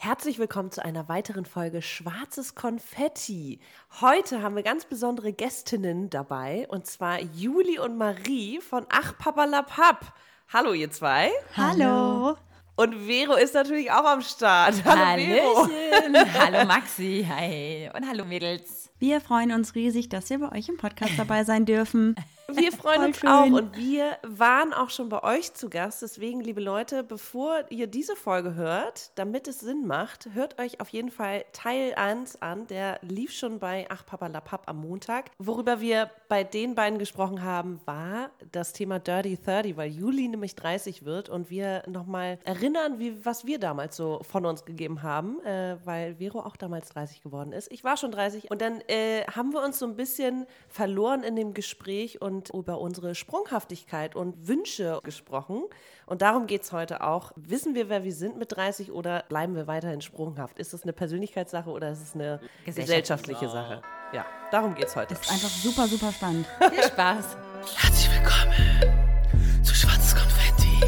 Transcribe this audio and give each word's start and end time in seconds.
Herzlich 0.00 0.38
willkommen 0.38 0.70
zu 0.70 0.84
einer 0.84 1.08
weiteren 1.08 1.44
Folge 1.44 1.82
Schwarzes 1.82 2.54
Konfetti. 2.54 3.58
Heute 4.00 4.42
haben 4.42 4.54
wir 4.54 4.62
ganz 4.62 4.84
besondere 4.84 5.32
Gästinnen 5.32 6.08
dabei 6.08 6.68
und 6.68 6.86
zwar 6.86 7.20
Juli 7.20 7.80
und 7.80 7.98
Marie 7.98 8.60
von 8.60 8.86
Ach 8.90 9.18
Papalapap. 9.18 10.14
Hallo 10.52 10.72
ihr 10.72 10.92
zwei. 10.92 11.32
Hallo. 11.56 12.36
Und 12.76 12.94
Vero 13.08 13.34
ist 13.34 13.54
natürlich 13.54 13.90
auch 13.90 14.04
am 14.04 14.22
Start. 14.22 14.84
Hallo 14.84 15.16
Vero. 15.20 15.68
hallo 16.38 16.64
Maxi. 16.64 17.26
Hi. 17.28 17.90
Und 17.92 18.08
hallo 18.08 18.24
Mädels. 18.24 18.90
Wir 19.00 19.20
freuen 19.20 19.50
uns 19.50 19.74
riesig, 19.74 20.08
dass 20.08 20.30
wir 20.30 20.38
bei 20.38 20.56
euch 20.56 20.68
im 20.68 20.76
Podcast 20.76 21.14
dabei 21.18 21.42
sein 21.42 21.66
dürfen. 21.66 22.14
Wir 22.50 22.72
freuen 22.72 23.04
uns 23.04 23.18
schön. 23.18 23.28
auch 23.28 23.44
und 23.44 23.76
wir 23.76 24.16
waren 24.22 24.72
auch 24.72 24.88
schon 24.88 25.10
bei 25.10 25.22
euch 25.22 25.52
zu 25.52 25.68
Gast. 25.68 26.00
Deswegen, 26.00 26.40
liebe 26.40 26.62
Leute, 26.62 27.04
bevor 27.04 27.64
ihr 27.68 27.86
diese 27.86 28.16
Folge 28.16 28.54
hört, 28.54 29.10
damit 29.16 29.46
es 29.48 29.60
Sinn 29.60 29.86
macht, 29.86 30.30
hört 30.32 30.58
euch 30.58 30.80
auf 30.80 30.88
jeden 30.88 31.10
Fall 31.10 31.44
Teil 31.52 31.92
1 31.94 32.40
an. 32.40 32.66
Der 32.68 33.00
lief 33.02 33.32
schon 33.34 33.58
bei 33.58 33.84
Ach 33.90 34.06
Papa 34.06 34.28
La 34.28 34.40
Papp 34.40 34.62
am 34.64 34.80
Montag. 34.80 35.30
Worüber 35.38 35.82
wir 35.82 36.10
bei 36.30 36.42
den 36.42 36.74
beiden 36.74 36.98
gesprochen 36.98 37.42
haben, 37.42 37.82
war 37.84 38.30
das 38.50 38.72
Thema 38.72 38.98
Dirty 38.98 39.36
30, 39.36 39.76
weil 39.76 39.90
Juli 39.90 40.26
nämlich 40.26 40.54
30 40.54 41.04
wird 41.04 41.28
und 41.28 41.50
wir 41.50 41.82
nochmal 41.86 42.38
erinnern, 42.44 42.98
wie, 42.98 43.26
was 43.26 43.44
wir 43.44 43.58
damals 43.58 43.94
so 43.94 44.20
von 44.22 44.46
uns 44.46 44.64
gegeben 44.64 45.02
haben, 45.02 45.38
äh, 45.44 45.76
weil 45.84 46.14
Vero 46.16 46.40
auch 46.40 46.56
damals 46.56 46.88
30 46.88 47.20
geworden 47.20 47.52
ist. 47.52 47.70
Ich 47.70 47.84
war 47.84 47.98
schon 47.98 48.10
30 48.10 48.50
und 48.50 48.62
dann 48.62 48.80
äh, 48.88 49.24
haben 49.24 49.52
wir 49.52 49.62
uns 49.62 49.78
so 49.78 49.84
ein 49.84 49.96
bisschen 49.96 50.46
verloren 50.70 51.22
in 51.22 51.36
dem 51.36 51.52
Gespräch 51.52 52.22
und 52.22 52.37
und 52.38 52.50
über 52.50 52.80
unsere 52.80 53.14
Sprunghaftigkeit 53.14 54.14
und 54.14 54.46
Wünsche 54.46 55.00
gesprochen. 55.02 55.64
Und 56.06 56.22
darum 56.22 56.46
geht 56.46 56.62
es 56.62 56.72
heute 56.72 57.02
auch. 57.02 57.32
Wissen 57.36 57.74
wir, 57.74 57.88
wer 57.88 58.04
wir 58.04 58.12
sind 58.12 58.38
mit 58.38 58.56
30 58.56 58.92
oder 58.92 59.24
bleiben 59.28 59.56
wir 59.56 59.66
weiterhin 59.66 60.00
sprunghaft? 60.00 60.58
Ist 60.58 60.72
das 60.72 60.84
eine 60.84 60.92
Persönlichkeitssache 60.92 61.70
oder 61.70 61.90
ist 61.90 62.02
es 62.02 62.14
eine 62.14 62.40
gesellschaftliche 62.64 63.48
Sache? 63.48 63.82
Ja, 64.12 64.24
darum 64.50 64.74
geht 64.74 64.86
es 64.86 64.96
heute. 64.96 65.14
Das 65.14 65.22
ist 65.22 65.32
einfach 65.32 65.48
super, 65.48 65.86
super 65.88 66.12
spannend. 66.12 66.46
Viel 66.70 66.82
Spaß. 66.82 67.36
Herzlich 67.76 68.10
willkommen 68.16 69.64
zu 69.64 69.74
Schwarzes 69.74 70.14
Konfetti, 70.14 70.80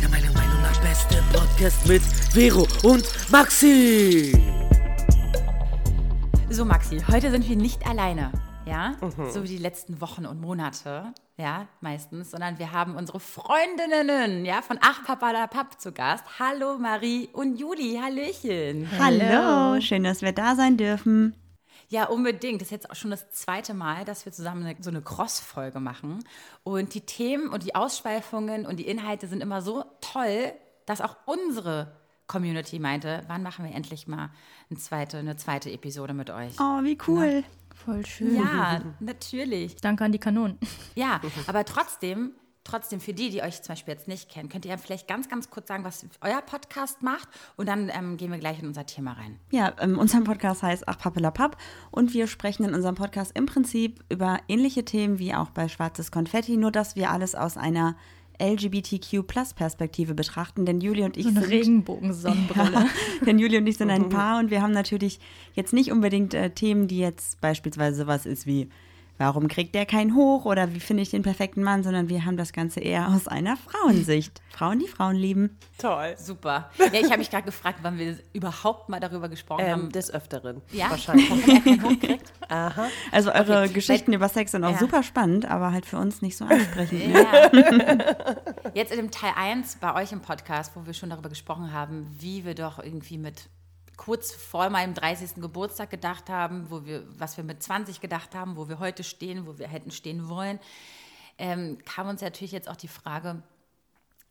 der 0.00 0.08
meiner 0.08 0.32
Meinung 0.32 0.60
nach 0.62 0.80
beste 0.82 1.22
Podcast 1.32 1.86
mit 1.86 2.02
Vero 2.02 2.66
und 2.82 3.04
Maxi. 3.30 4.32
So, 6.50 6.64
Maxi, 6.64 7.00
heute 7.08 7.30
sind 7.30 7.48
wir 7.48 7.56
nicht 7.56 7.86
alleine 7.86 8.32
ja, 8.70 8.94
mhm. 9.00 9.30
so 9.30 9.42
wie 9.42 9.48
die 9.48 9.58
letzten 9.58 10.00
Wochen 10.00 10.26
und 10.26 10.40
Monate, 10.40 11.12
ja, 11.36 11.66
meistens, 11.80 12.30
sondern 12.30 12.58
wir 12.58 12.72
haben 12.72 12.94
unsere 12.94 13.18
Freundinnen, 13.18 14.44
ja, 14.44 14.62
von 14.62 14.78
Ach 14.80 15.04
Papa 15.04 15.32
da 15.32 15.46
Papp 15.48 15.80
zu 15.80 15.92
Gast. 15.92 16.24
Hallo 16.38 16.78
Marie 16.78 17.28
und 17.32 17.56
Juli, 17.56 17.98
Hallöchen. 18.00 18.88
Hallo. 18.98 19.24
Hallo, 19.24 19.80
schön, 19.80 20.04
dass 20.04 20.22
wir 20.22 20.32
da 20.32 20.54
sein 20.54 20.76
dürfen. 20.76 21.34
Ja, 21.88 22.04
unbedingt. 22.04 22.60
Das 22.60 22.68
ist 22.68 22.72
jetzt 22.72 22.90
auch 22.90 22.94
schon 22.94 23.10
das 23.10 23.32
zweite 23.32 23.74
Mal, 23.74 24.04
dass 24.04 24.24
wir 24.24 24.30
zusammen 24.30 24.64
eine, 24.64 24.76
so 24.80 24.90
eine 24.90 25.02
Cross-Folge 25.02 25.80
machen. 25.80 26.22
Und 26.62 26.94
die 26.94 27.00
Themen 27.00 27.48
und 27.48 27.64
die 27.64 27.74
Ausschweifungen 27.74 28.64
und 28.64 28.76
die 28.76 28.86
Inhalte 28.86 29.26
sind 29.26 29.42
immer 29.42 29.60
so 29.60 29.84
toll, 30.00 30.52
dass 30.86 31.00
auch 31.00 31.16
unsere 31.26 31.90
Community 32.28 32.78
meinte, 32.78 33.24
wann 33.26 33.42
machen 33.42 33.64
wir 33.64 33.74
endlich 33.74 34.06
mal 34.06 34.30
eine 34.70 34.78
zweite, 34.78 35.18
eine 35.18 35.36
zweite 35.36 35.72
Episode 35.72 36.14
mit 36.14 36.30
euch? 36.30 36.54
Oh, 36.60 36.84
wie 36.84 36.96
cool. 37.08 37.42
Voll 37.84 38.04
schön. 38.04 38.36
Ja, 38.36 38.80
natürlich. 39.00 39.76
Danke 39.76 40.04
an 40.04 40.12
die 40.12 40.18
Kanonen. 40.18 40.58
Ja, 40.94 41.20
aber 41.46 41.64
trotzdem, 41.64 42.32
trotzdem 42.64 43.00
für 43.00 43.14
die, 43.14 43.30
die 43.30 43.42
euch 43.42 43.62
zum 43.62 43.72
Beispiel 43.72 43.94
jetzt 43.94 44.08
nicht 44.08 44.28
kennen, 44.28 44.48
könnt 44.48 44.64
ihr 44.64 44.76
vielleicht 44.78 45.08
ganz, 45.08 45.28
ganz 45.28 45.50
kurz 45.50 45.68
sagen, 45.68 45.84
was 45.84 46.04
euer 46.20 46.42
Podcast 46.42 47.02
macht 47.02 47.28
und 47.56 47.68
dann 47.68 47.90
ähm, 47.92 48.16
gehen 48.16 48.30
wir 48.30 48.38
gleich 48.38 48.60
in 48.60 48.66
unser 48.66 48.86
Thema 48.86 49.12
rein. 49.12 49.38
Ja, 49.50 49.72
ähm, 49.80 49.98
unser 49.98 50.20
Podcast 50.22 50.62
heißt 50.62 50.88
Ach 50.88 50.98
Pappelapapp 50.98 51.56
und 51.90 52.12
wir 52.12 52.26
sprechen 52.26 52.64
in 52.64 52.74
unserem 52.74 52.96
Podcast 52.96 53.32
im 53.34 53.46
Prinzip 53.46 54.04
über 54.10 54.38
ähnliche 54.48 54.84
Themen 54.84 55.18
wie 55.18 55.34
auch 55.34 55.50
bei 55.50 55.68
Schwarzes 55.68 56.10
Konfetti, 56.10 56.56
nur 56.56 56.70
dass 56.70 56.96
wir 56.96 57.10
alles 57.10 57.34
aus 57.34 57.56
einer 57.56 57.96
LGBTQ-Plus-Perspektive 58.40 60.14
betrachten, 60.14 60.64
denn 60.64 60.80
Juli 60.80 61.04
und 61.04 61.16
ich 61.16 61.24
so 61.24 61.30
eine 61.30 61.40
sind 61.40 61.50
Regenbogensonnenbrille. 61.50 62.72
Ja, 62.72 62.86
denn 63.26 63.38
Juli 63.38 63.58
und 63.58 63.66
ich 63.66 63.76
sind 63.76 63.90
ein 63.90 64.08
Paar 64.08 64.38
und 64.40 64.50
wir 64.50 64.62
haben 64.62 64.72
natürlich 64.72 65.20
jetzt 65.54 65.72
nicht 65.72 65.92
unbedingt 65.92 66.34
äh, 66.34 66.50
Themen, 66.50 66.88
die 66.88 66.98
jetzt 66.98 67.40
beispielsweise 67.40 68.02
sowas 68.02 68.26
ist 68.26 68.46
wie 68.46 68.68
warum 69.20 69.48
kriegt 69.48 69.74
der 69.74 69.84
keinen 69.84 70.16
hoch 70.16 70.46
oder 70.46 70.74
wie 70.74 70.80
finde 70.80 71.02
ich 71.02 71.10
den 71.10 71.22
perfekten 71.22 71.62
Mann, 71.62 71.82
sondern 71.82 72.08
wir 72.08 72.24
haben 72.24 72.38
das 72.38 72.54
Ganze 72.54 72.80
eher 72.80 73.08
aus 73.08 73.28
einer 73.28 73.58
Frauensicht. 73.58 74.40
Frauen, 74.50 74.78
die 74.78 74.88
Frauen 74.88 75.14
lieben. 75.14 75.58
Toll. 75.78 76.14
Super. 76.16 76.70
Ja, 76.80 76.98
ich 76.98 77.04
habe 77.04 77.18
mich 77.18 77.30
gerade 77.30 77.44
gefragt, 77.44 77.80
wann 77.82 77.98
wir 77.98 78.18
überhaupt 78.32 78.88
mal 78.88 78.98
darüber 78.98 79.28
gesprochen 79.28 79.64
ähm, 79.64 79.70
haben. 79.70 79.92
Des 79.92 80.12
Öfteren. 80.12 80.62
Ja, 80.72 80.90
wahrscheinlich. 80.90 81.30
Aha. 82.48 82.88
Also 83.12 83.30
eure 83.30 83.64
okay. 83.64 83.72
Geschichten 83.74 84.12
über 84.12 84.28
Sex 84.28 84.52
sind 84.52 84.64
auch 84.64 84.72
ja. 84.72 84.78
super 84.78 85.02
spannend, 85.02 85.48
aber 85.48 85.70
halt 85.70 85.86
für 85.86 85.98
uns 85.98 86.20
nicht 86.22 86.36
so 86.36 86.46
ansprechend. 86.46 87.14
Ja. 87.14 87.50
Jetzt 88.74 88.90
in 88.90 88.96
dem 88.96 89.10
Teil 89.10 89.32
1 89.36 89.76
bei 89.76 89.94
euch 89.94 90.10
im 90.10 90.20
Podcast, 90.20 90.72
wo 90.74 90.86
wir 90.86 90.94
schon 90.94 91.10
darüber 91.10 91.28
gesprochen 91.28 91.72
haben, 91.72 92.08
wie 92.18 92.44
wir 92.44 92.54
doch 92.54 92.82
irgendwie 92.82 93.18
mit 93.18 93.48
kurz 94.00 94.32
vor 94.32 94.70
meinem 94.70 94.94
30. 94.94 95.42
Geburtstag 95.42 95.90
gedacht 95.90 96.30
haben, 96.30 96.70
wo 96.70 96.86
wir, 96.86 97.06
was 97.18 97.36
wir 97.36 97.44
mit 97.44 97.62
20 97.62 98.00
gedacht 98.00 98.34
haben, 98.34 98.56
wo 98.56 98.66
wir 98.66 98.78
heute 98.78 99.04
stehen, 99.04 99.46
wo 99.46 99.58
wir 99.58 99.68
hätten 99.68 99.90
stehen 99.90 100.30
wollen, 100.30 100.58
ähm, 101.36 101.76
kam 101.84 102.08
uns 102.08 102.22
natürlich 102.22 102.52
jetzt 102.52 102.70
auch 102.70 102.76
die 102.76 102.88
Frage, 102.88 103.42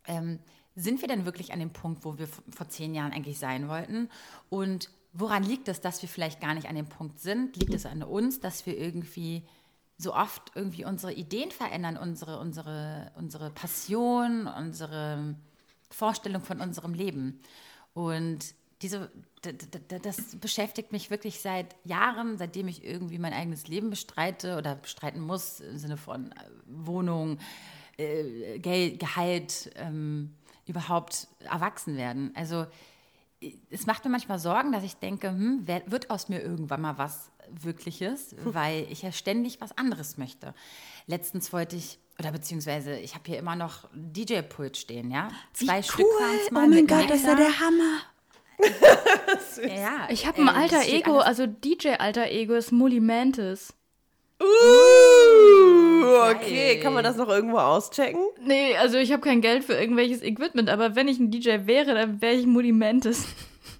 ähm, 0.07 0.39
sind 0.75 1.01
wir 1.01 1.07
denn 1.07 1.25
wirklich 1.25 1.53
an 1.53 1.59
dem 1.59 1.71
Punkt, 1.71 2.03
wo 2.03 2.17
wir 2.17 2.27
vor 2.27 2.67
zehn 2.67 2.95
Jahren 2.95 3.11
eigentlich 3.11 3.37
sein 3.37 3.69
wollten? 3.69 4.09
Und 4.49 4.89
woran 5.13 5.43
liegt 5.43 5.67
es, 5.67 5.81
dass 5.81 6.01
wir 6.01 6.09
vielleicht 6.09 6.41
gar 6.41 6.55
nicht 6.55 6.67
an 6.67 6.75
dem 6.75 6.89
Punkt 6.89 7.19
sind? 7.19 7.55
Liegt 7.55 7.75
es 7.75 7.85
an 7.85 8.01
uns, 8.01 8.39
dass 8.39 8.65
wir 8.65 8.75
irgendwie 8.75 9.43
so 9.99 10.15
oft 10.15 10.51
irgendwie 10.55 10.83
unsere 10.83 11.13
Ideen 11.13 11.51
verändern, 11.51 11.95
unsere, 11.95 12.39
unsere, 12.39 13.11
unsere 13.17 13.51
Passion, 13.51 14.47
unsere 14.47 15.35
Vorstellung 15.91 16.41
von 16.41 16.59
unserem 16.59 16.95
Leben? 16.95 17.39
Und 17.93 18.55
diese, 18.81 19.11
das 20.03 20.35
beschäftigt 20.37 20.91
mich 20.91 21.09
wirklich 21.11 21.41
seit 21.41 21.75
Jahren, 21.83 22.37
seitdem 22.37 22.67
ich 22.67 22.83
irgendwie 22.83 23.19
mein 23.19 23.33
eigenes 23.33 23.67
Leben 23.67 23.89
bestreite 23.89 24.57
oder 24.57 24.75
bestreiten 24.75 25.21
muss, 25.21 25.59
im 25.59 25.77
Sinne 25.77 25.97
von 25.97 26.31
äh, 26.31 26.35
Wohnung, 26.65 27.39
äh, 27.97 28.59
Geld, 28.59 28.99
Gehalt, 28.99 29.71
ähm, 29.75 30.35
überhaupt 30.65 31.27
erwachsen 31.39 31.97
werden. 31.97 32.31
Also 32.35 32.67
es 33.71 33.85
macht 33.85 34.03
mir 34.05 34.11
manchmal 34.11 34.37
Sorgen, 34.37 34.71
dass 34.71 34.83
ich 34.83 34.97
denke, 34.97 35.29
hm, 35.29 35.67
wird 35.67 36.09
aus 36.09 36.29
mir 36.29 36.41
irgendwann 36.41 36.81
mal 36.81 36.97
was 36.97 37.31
Wirkliches, 37.49 38.35
weil 38.43 38.85
ich 38.91 39.01
ja 39.01 39.11
ständig 39.11 39.59
was 39.59 39.75
anderes 39.77 40.17
möchte. 40.17 40.53
Letztens 41.07 41.51
wollte 41.51 41.75
ich 41.75 41.99
oder 42.19 42.31
beziehungsweise 42.31 42.99
ich 42.99 43.15
habe 43.15 43.23
hier 43.27 43.39
immer 43.39 43.55
noch 43.55 43.87
DJ-Pult 43.93 44.75
stehen, 44.77 45.09
ja. 45.09 45.29
Zwei 45.53 45.79
Wie 45.79 45.83
Stück 45.83 45.99
cool. 46.05 46.21
waren 46.21 46.39
es 46.45 46.51
mal. 46.51 46.65
Oh 46.65 46.67
mein 46.67 46.85
Gott, 46.85 47.09
das 47.09 47.21
ist 47.21 47.27
ja 47.27 47.35
der 47.35 47.59
Hammer 47.59 48.01
ja, 49.63 50.07
ich 50.09 50.25
habe 50.27 50.41
ein 50.41 50.49
alter 50.49 50.87
Ego, 50.87 51.19
also 51.19 51.45
DJ-alter 51.45 52.29
Ego 52.31 52.53
ist 52.53 52.71
Molly 52.71 52.99
Mantis. 52.99 53.73
Uh, 54.41 56.05
okay, 56.31 56.75
Geil. 56.75 56.79
kann 56.81 56.93
man 56.93 57.03
das 57.03 57.17
noch 57.17 57.27
irgendwo 57.27 57.57
auschecken? 57.57 58.21
Nee, 58.41 58.75
also 58.77 58.97
ich 58.97 59.11
habe 59.11 59.21
kein 59.21 59.41
Geld 59.41 59.65
für 59.65 59.73
irgendwelches 59.73 60.23
Equipment, 60.23 60.69
aber 60.69 60.95
wenn 60.95 61.09
ich 61.09 61.19
ein 61.19 61.29
DJ 61.29 61.65
wäre, 61.65 61.93
dann 61.93 62.21
wäre 62.21 62.35
ich 62.35 62.45
Molly 62.45 62.71
Mantis. 62.71 63.27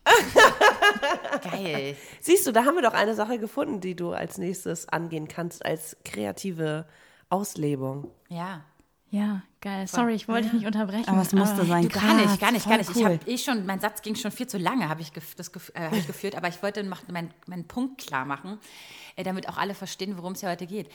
Geil. 1.52 1.96
Siehst 2.20 2.46
du, 2.46 2.52
da 2.52 2.66
haben 2.66 2.76
wir 2.76 2.82
doch 2.82 2.94
eine 2.94 3.16
Sache 3.16 3.40
gefunden, 3.40 3.80
die 3.80 3.96
du 3.96 4.12
als 4.12 4.38
nächstes 4.38 4.90
angehen 4.90 5.28
kannst 5.28 5.66
als 5.66 5.98
kreative 6.04 6.86
Auslebung. 7.30 8.12
Ja. 8.28 8.66
Ja, 9.12 9.42
geil. 9.60 9.88
Sorry, 9.88 10.14
ich 10.14 10.28
wollte 10.28 10.48
ja. 10.48 10.52
dich 10.52 10.62
nicht 10.62 10.68
unterbrechen. 10.68 11.10
Aber 11.10 11.22
es 11.22 11.34
musste 11.34 11.66
sein. 11.66 11.84
Du, 11.84 11.90
gar 11.90 12.14
nicht, 12.14 12.40
gar 12.40 12.52
nicht, 12.52 12.68
gar 12.68 12.78
nicht. 12.78 12.90
Cool. 12.90 12.98
Ich 12.98 13.06
habe 13.06 13.32
eh 13.32 13.38
schon, 13.38 13.66
mein 13.66 13.80
Satz 13.80 14.04
ging 14.04 14.16
schon 14.16 14.32
viel 14.32 14.46
zu 14.46 14.60
lange, 14.60 14.88
habe 14.88 15.02
ich, 15.02 15.12
das, 15.12 15.50
äh, 15.74 15.82
hab 15.82 15.94
ich 15.94 16.06
geführt, 16.06 16.36
aber 16.36 16.48
ich 16.48 16.62
wollte 16.62 16.84
meinen 16.84 17.34
mein 17.48 17.68
Punkt 17.68 18.06
klar 18.06 18.26
machen, 18.26 18.60
äh, 19.16 19.24
damit 19.24 19.50
auch 19.50 19.58
alle 19.58 19.74
verstehen, 19.74 20.16
worum 20.18 20.34
es 20.34 20.42
ja 20.42 20.52
heute 20.52 20.68
geht. 20.68 20.90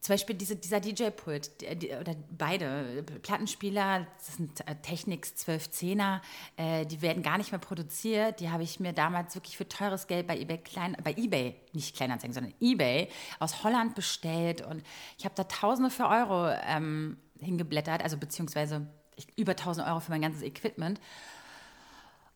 Zum 0.00 0.14
Beispiel 0.14 0.36
diese, 0.36 0.56
dieser 0.56 0.80
DJ-Pult, 0.80 1.50
die, 1.82 1.90
oder 1.92 2.14
beide 2.30 3.04
Plattenspieler, 3.20 4.06
das 4.16 4.36
sind 4.36 4.66
äh, 4.66 4.76
Technics 4.76 5.34
1210er, 5.46 6.20
äh, 6.56 6.86
die 6.86 7.02
werden 7.02 7.22
gar 7.22 7.36
nicht 7.36 7.50
mehr 7.50 7.58
produziert. 7.58 8.40
Die 8.40 8.48
habe 8.48 8.62
ich 8.62 8.80
mir 8.80 8.92
damals 8.92 9.34
wirklich 9.34 9.56
für 9.56 9.68
teures 9.68 10.06
Geld 10.06 10.26
bei 10.26 10.38
eBay, 10.38 10.58
klein, 10.58 10.96
bei 11.02 11.12
eBay, 11.12 11.56
nicht 11.72 11.96
Kleinanzeigen, 11.96 12.32
sondern 12.32 12.54
eBay 12.60 13.08
aus 13.40 13.62
Holland 13.62 13.94
bestellt 13.94 14.62
und 14.62 14.82
ich 15.18 15.24
habe 15.24 15.34
da 15.34 15.44
Tausende 15.44 15.90
für 15.90 16.08
Euro 16.08 16.48
ähm, 16.66 17.18
hingeblättert, 17.42 18.02
also 18.02 18.16
beziehungsweise 18.16 18.86
über 19.36 19.52
1000 19.52 19.86
Euro 19.86 20.00
für 20.00 20.10
mein 20.10 20.22
ganzes 20.22 20.42
Equipment. 20.42 21.00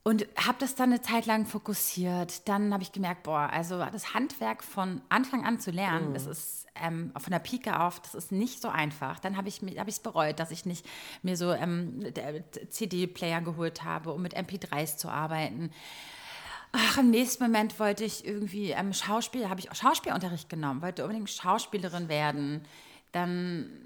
Und 0.03 0.25
habe 0.37 0.59
das 0.61 0.77
dann 0.77 0.93
eine 0.93 1.03
Zeit 1.03 1.27
lang 1.27 1.47
fokussiert. 1.47 2.49
Dann 2.49 2.73
habe 2.73 2.85
ich 2.85 2.93
gemerkt, 2.93 3.25
boah, 3.25 3.51
also 3.53 3.79
das 3.79 4.15
Handwerk 4.15 4.63
von 4.63 5.01
Anfang 5.09 5.45
an 5.45 5.59
zu 5.59 5.73
lernen, 5.73 6.11
mhm. 6.11 6.15
das 6.15 6.27
ist 6.27 6.67
ähm, 6.81 7.13
von 7.17 7.33
der 7.33 7.41
Pike 7.41 7.81
auf, 7.81 8.01
das 8.01 8.15
ist 8.15 8.31
nicht 8.31 8.63
so 8.63 8.69
einfach. 8.69 9.19
Dann 9.19 9.37
habe 9.37 9.49
ich 9.49 9.63
es 9.63 9.79
hab 9.79 10.03
bereut, 10.05 10.39
dass 10.39 10.51
ich 10.51 10.65
nicht 10.65 10.87
mir 11.23 11.37
so 11.37 11.53
ähm, 11.53 12.05
CD-Player 12.71 13.41
geholt 13.41 13.83
habe, 13.83 14.13
um 14.13 14.23
mit 14.23 14.37
MP3s 14.37 14.97
zu 14.97 15.09
arbeiten. 15.09 15.71
Ach, 16.71 16.99
im 16.99 17.11
nächsten 17.11 17.43
Moment 17.43 17.81
wollte 17.81 18.05
ich 18.05 18.27
irgendwie 18.27 18.71
ähm, 18.71 18.93
Schauspiel, 18.93 19.49
habe 19.49 19.61
ich 19.61 19.69
Schauspielunterricht 19.73 20.49
genommen, 20.49 20.83
wollte 20.83 21.03
unbedingt 21.03 21.31
Schauspielerin 21.31 22.09
werden. 22.09 22.65
Dann 23.13 23.71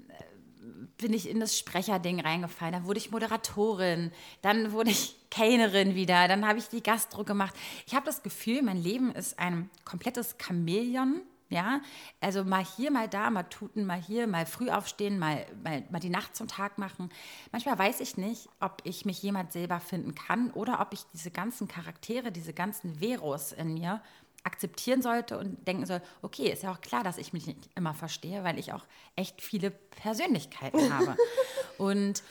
bin 0.97 1.13
ich 1.13 1.29
in 1.29 1.39
das 1.39 1.57
Sprecherding 1.57 2.19
reingefallen, 2.19 2.73
dann 2.73 2.85
wurde 2.85 2.99
ich 2.99 3.11
Moderatorin, 3.11 4.11
dann 4.41 4.71
wurde 4.71 4.91
ich 4.91 5.15
Kellnerin 5.29 5.95
wieder, 5.95 6.27
dann 6.27 6.47
habe 6.47 6.59
ich 6.59 6.67
die 6.67 6.83
Gastro 6.83 7.23
gemacht. 7.23 7.55
Ich 7.87 7.95
habe 7.95 8.05
das 8.05 8.23
Gefühl, 8.23 8.61
mein 8.61 8.81
Leben 8.81 9.11
ist 9.11 9.39
ein 9.39 9.69
komplettes 9.85 10.35
Chamäleon 10.37 11.21
ja, 11.51 11.81
also 12.21 12.45
mal 12.45 12.63
hier, 12.63 12.91
mal 12.91 13.09
da, 13.09 13.29
mal 13.29 13.43
tuten, 13.43 13.85
mal 13.85 14.01
hier, 14.01 14.25
mal 14.25 14.45
früh 14.45 14.69
aufstehen, 14.69 15.19
mal, 15.19 15.45
mal, 15.61 15.83
mal 15.89 15.99
die 15.99 16.09
Nacht 16.09 16.33
zum 16.33 16.47
Tag 16.47 16.77
machen. 16.77 17.09
Manchmal 17.51 17.77
weiß 17.77 17.99
ich 17.99 18.15
nicht, 18.15 18.47
ob 18.61 18.81
ich 18.85 19.03
mich 19.03 19.21
jemand 19.21 19.51
selber 19.51 19.81
finden 19.81 20.15
kann 20.15 20.51
oder 20.51 20.79
ob 20.79 20.93
ich 20.93 21.01
diese 21.13 21.29
ganzen 21.29 21.67
Charaktere, 21.67 22.31
diese 22.31 22.53
ganzen 22.53 22.99
Veros 22.99 23.51
in 23.51 23.73
mir 23.73 24.01
akzeptieren 24.43 25.01
sollte 25.01 25.37
und 25.37 25.67
denken 25.67 25.85
soll, 25.85 26.01
okay, 26.21 26.51
ist 26.51 26.63
ja 26.63 26.71
auch 26.71 26.81
klar, 26.81 27.03
dass 27.03 27.17
ich 27.17 27.33
mich 27.33 27.47
nicht 27.47 27.69
immer 27.75 27.93
verstehe, 27.93 28.43
weil 28.43 28.57
ich 28.57 28.73
auch 28.73 28.85
echt 29.15 29.41
viele 29.41 29.71
Persönlichkeiten 29.71 30.93
habe. 30.97 31.15
und 31.77 32.23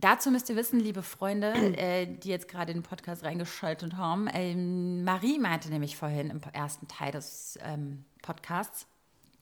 Dazu 0.00 0.30
müsst 0.30 0.48
ihr 0.48 0.54
wissen, 0.54 0.78
liebe 0.78 1.02
Freunde, 1.02 1.52
äh, 1.76 2.06
die 2.06 2.28
jetzt 2.28 2.46
gerade 2.46 2.72
den 2.72 2.84
Podcast 2.84 3.24
reingeschaltet 3.24 3.96
haben, 3.96 4.28
ähm, 4.32 5.02
Marie 5.02 5.40
meinte 5.40 5.70
nämlich 5.70 5.96
vorhin 5.96 6.30
im 6.30 6.40
ersten 6.52 6.86
Teil 6.86 7.10
des 7.10 7.58
ähm, 7.62 8.04
Podcasts, 8.22 8.86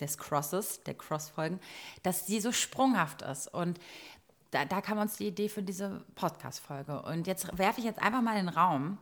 des 0.00 0.16
Crosses, 0.16 0.82
der 0.84 0.94
Cross-Folgen, 0.94 1.60
dass 2.02 2.26
sie 2.26 2.40
so 2.40 2.52
sprunghaft 2.52 3.20
ist. 3.20 3.52
Und 3.52 3.78
da, 4.50 4.64
da 4.64 4.80
kam 4.80 4.96
uns 4.96 5.18
die 5.18 5.26
Idee 5.26 5.50
für 5.50 5.62
diese 5.62 6.06
Podcast-Folge. 6.14 7.02
Und 7.02 7.26
jetzt 7.26 7.58
werfe 7.58 7.80
ich 7.80 7.84
jetzt 7.84 8.00
einfach 8.00 8.22
mal 8.22 8.38
in 8.38 8.46
den 8.46 8.54
Raum. 8.54 8.96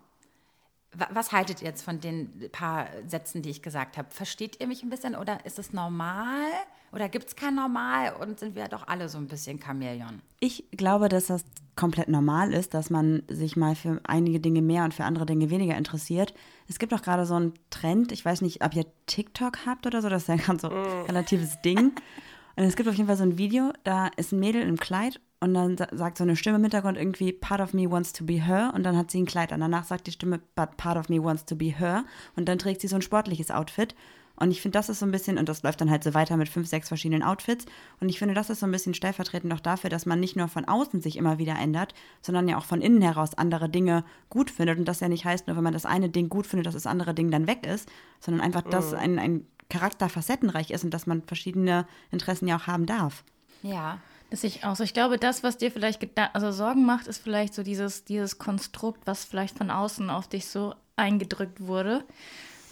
Was 1.13 1.33
haltet 1.33 1.63
ihr 1.63 1.69
jetzt 1.69 1.83
von 1.83 2.01
den 2.01 2.51
paar 2.53 2.87
Sätzen, 3.07 3.43
die 3.43 3.51
ich 3.51 3.63
gesagt 3.63 3.99
habe? 3.99 4.09
Versteht 4.11 4.61
ihr 4.61 4.67
mich 4.67 4.83
ein 4.83 4.91
bisschen 4.91 5.17
oder 5.17 5.45
ist 5.45 5.59
es 5.59 5.73
normal? 5.73 6.51
Oder 6.95 7.09
gibt 7.09 7.27
es 7.27 7.37
kein 7.37 7.57
Normal 7.57 8.15
und 8.21 8.39
sind 8.39 8.55
wir 8.55 8.69
doch 8.69 8.87
alle 8.87 9.09
so 9.09 9.19
ein 9.19 9.27
bisschen 9.27 9.61
Chamäleon? 9.61 10.23
Ich 10.39 10.65
glaube, 10.71 11.09
dass 11.09 11.27
das 11.27 11.45
komplett 11.75 12.09
normal 12.09 12.53
ist, 12.53 12.73
dass 12.73 12.89
man 12.89 13.25
sich 13.27 13.57
mal 13.57 13.75
für 13.75 14.01
einige 14.05 14.39
Dinge 14.39 14.63
mehr 14.63 14.85
und 14.85 14.95
für 14.95 15.03
andere 15.03 15.27
Dinge 15.27 15.51
weniger 15.51 15.77
interessiert. 15.77 16.35
Es 16.69 16.79
gibt 16.79 16.95
auch 16.95 17.03
gerade 17.03 17.27
so 17.27 17.35
einen 17.35 17.55
Trend, 17.71 18.13
ich 18.13 18.25
weiß 18.25 18.43
nicht, 18.43 18.65
ob 18.65 18.77
ihr 18.77 18.87
TikTok 19.07 19.67
habt 19.67 19.89
oder 19.89 20.03
so, 20.03 20.09
das 20.09 20.23
ist 20.23 20.29
ja 20.29 20.35
ein 20.35 20.41
ganz 20.47 20.63
so 20.63 20.69
mm. 20.69 21.07
relatives 21.09 21.61
Ding. 21.63 21.93
Und 22.57 22.63
es 22.63 22.77
gibt 22.77 22.89
auf 22.89 22.95
jeden 22.95 23.09
Fall 23.09 23.17
so 23.17 23.25
ein 23.25 23.37
Video, 23.37 23.73
da 23.83 24.07
ist 24.17 24.31
ein 24.31 24.39
Mädel 24.39 24.63
im 24.63 24.79
Kleid 24.79 25.21
und 25.45 25.55
dann 25.55 25.77
sagt 25.93 26.19
so 26.19 26.25
eine 26.25 26.37
Stimme 26.37 26.57
im 26.57 26.63
Hintergrund 26.63 26.99
irgendwie, 26.99 27.33
part 27.33 27.61
of 27.61 27.73
me 27.73 27.91
wants 27.91 28.13
to 28.13 28.25
be 28.25 28.45
her 28.45 28.73
und 28.75 28.83
dann 28.83 28.97
hat 28.97 29.11
sie 29.11 29.23
ein 29.23 29.27
Kleid 29.27 29.53
an. 29.53 29.61
Danach 29.61 29.85
sagt 29.85 30.07
die 30.07 30.13
Stimme, 30.13 30.41
but 30.57 30.77
part 30.77 30.97
of 30.97 31.09
me 31.09 31.23
wants 31.23 31.45
to 31.45 31.55
be 31.55 31.67
her 31.67 32.05
und 32.37 32.49
dann 32.49 32.59
trägt 32.59 32.81
sie 32.81 32.89
so 32.89 32.97
ein 32.97 33.03
sportliches 33.03 33.51
Outfit 33.51 33.95
und 34.37 34.51
ich 34.51 34.61
finde, 34.61 34.79
das 34.79 34.89
ist 34.89 34.99
so 34.99 35.07
ein 35.07 35.13
bisschen, 35.13 35.39
und 35.39 35.49
das 35.49 35.63
läuft 35.63 35.81
dann 35.81 35.91
halt 35.91 36.03
so 36.03 36.13
weiter 36.13 36.37
mit 36.37 36.49
fünf, 36.49 36.69
sechs 36.69 36.89
verschiedenen 36.89 37.23
Outfits. 37.23 37.67
Und 38.01 38.09
ich 38.09 38.19
finde, 38.19 38.35
das 38.35 38.51
ist 38.51 38.61
so 38.61 38.67
ein 38.67 38.73
bisschen 38.73 38.95
stellvertretend 38.95 39.53
auch 39.53 39.61
dafür, 39.61 39.91
dass 39.91 40.07
man 40.07 40.19
nicht 40.19 40.35
nur 40.35 40.49
von 40.49 40.65
außen 40.65 41.01
sich 41.01 41.17
immer 41.17 41.39
wieder 41.39 41.57
ändert, 41.57 41.95
sondern 42.21 42.49
ja 42.49 42.59
auch 42.59 42.65
von 42.65 42.81
innen 42.81 43.01
heraus 43.01 43.35
andere 43.35 43.69
Dinge 43.69 44.05
gut 44.31 44.51
findet. 44.51 44.79
Und 44.79 44.87
das 44.87 45.01
ja 45.01 45.09
nicht 45.09 45.25
heißt, 45.25 45.47
nur 45.47 45.57
wenn 45.57 45.63
man 45.63 45.73
das 45.73 45.87
eine 45.87 46.09
Ding 46.09 46.29
gut 46.29 46.47
findet, 46.47 46.67
dass 46.67 46.75
das 46.75 46.87
andere 46.87 47.15
Ding 47.15 47.31
dann 47.31 47.47
weg 47.47 47.65
ist, 47.65 47.89
sondern 48.19 48.41
einfach, 48.41 48.63
dass 48.63 48.91
mhm. 48.91 48.99
ein, 48.99 49.19
ein 49.19 49.47
Charakter 49.69 50.09
facettenreich 50.09 50.71
ist 50.71 50.85
und 50.85 50.91
dass 50.91 51.07
man 51.07 51.23
verschiedene 51.23 51.87
Interessen 52.11 52.49
ja 52.49 52.57
auch 52.57 52.67
haben 52.67 52.87
darf. 52.87 53.25
Ja, 53.63 53.99
das 54.35 54.41
sehe 54.41 54.85
ich 54.85 54.95
glaube, 54.95 55.17
das, 55.17 55.45
was 55.45 55.59
dir 55.59 55.71
vielleicht 55.71 56.03
also 56.35 56.51
Sorgen 56.51 56.85
macht, 56.85 57.07
ist 57.07 57.19
vielleicht 57.19 57.55
so 57.55 57.63
dieses, 57.63 58.05
dieses 58.05 58.39
Konstrukt, 58.39 59.07
was 59.07 59.25
vielleicht 59.25 59.57
von 59.57 59.71
außen 59.71 60.11
auf 60.11 60.27
dich 60.27 60.47
so 60.47 60.75
eingedrückt 60.97 61.61
wurde. 61.61 62.05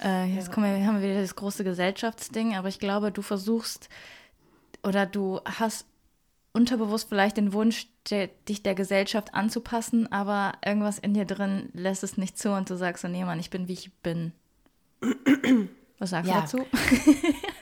Äh, 0.03 0.25
jetzt 0.25 0.49
ja. 0.49 0.53
kommen 0.53 0.77
wir, 0.77 0.85
haben 0.85 1.01
wir 1.01 1.09
wieder 1.09 1.21
das 1.21 1.35
große 1.35 1.63
Gesellschaftsding, 1.63 2.55
aber 2.55 2.67
ich 2.67 2.79
glaube, 2.79 3.11
du 3.13 3.21
versuchst 3.21 3.87
oder 4.83 5.05
du 5.05 5.39
hast 5.45 5.85
unterbewusst 6.51 7.07
vielleicht 7.07 7.37
den 7.37 7.53
Wunsch, 7.53 7.87
dich 8.09 8.61
der 8.61 8.75
Gesellschaft 8.75 9.33
anzupassen, 9.33 10.11
aber 10.11 10.53
irgendwas 10.65 10.99
in 10.99 11.13
dir 11.13 11.25
drin 11.25 11.69
lässt 11.73 12.03
es 12.03 12.17
nicht 12.17 12.37
zu 12.37 12.51
und 12.51 12.69
du 12.69 12.75
sagst 12.75 13.03
so, 13.03 13.07
nee, 13.07 13.23
Mann, 13.23 13.39
ich 13.39 13.49
bin, 13.49 13.69
wie 13.69 13.73
ich 13.73 13.93
bin. 14.01 14.33
Was 15.97 16.09
sagst 16.09 16.29
ja. 16.29 16.41
du 16.41 16.57
dazu? 16.57 16.65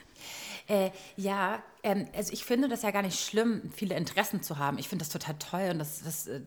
Äh, 0.66 0.90
ja, 1.16 1.62
ähm, 1.82 2.06
also 2.14 2.32
ich 2.32 2.44
finde 2.44 2.68
das 2.68 2.82
ja 2.82 2.90
gar 2.90 3.02
nicht 3.02 3.20
schlimm, 3.20 3.70
viele 3.74 3.96
Interessen 3.96 4.42
zu 4.42 4.58
haben. 4.58 4.78
Ich 4.78 4.88
finde 4.88 5.04
das 5.04 5.12
total 5.12 5.36
toll 5.38 5.70
und 5.72 5.78
das, 5.78 6.02
das, 6.02 6.26
äh, 6.26 6.40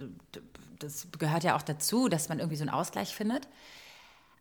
das 0.79 1.07
gehört 1.17 1.43
ja 1.43 1.55
auch 1.55 1.61
dazu, 1.61 2.07
dass 2.07 2.29
man 2.29 2.39
irgendwie 2.39 2.57
so 2.57 2.63
einen 2.63 2.69
Ausgleich 2.69 3.15
findet. 3.15 3.47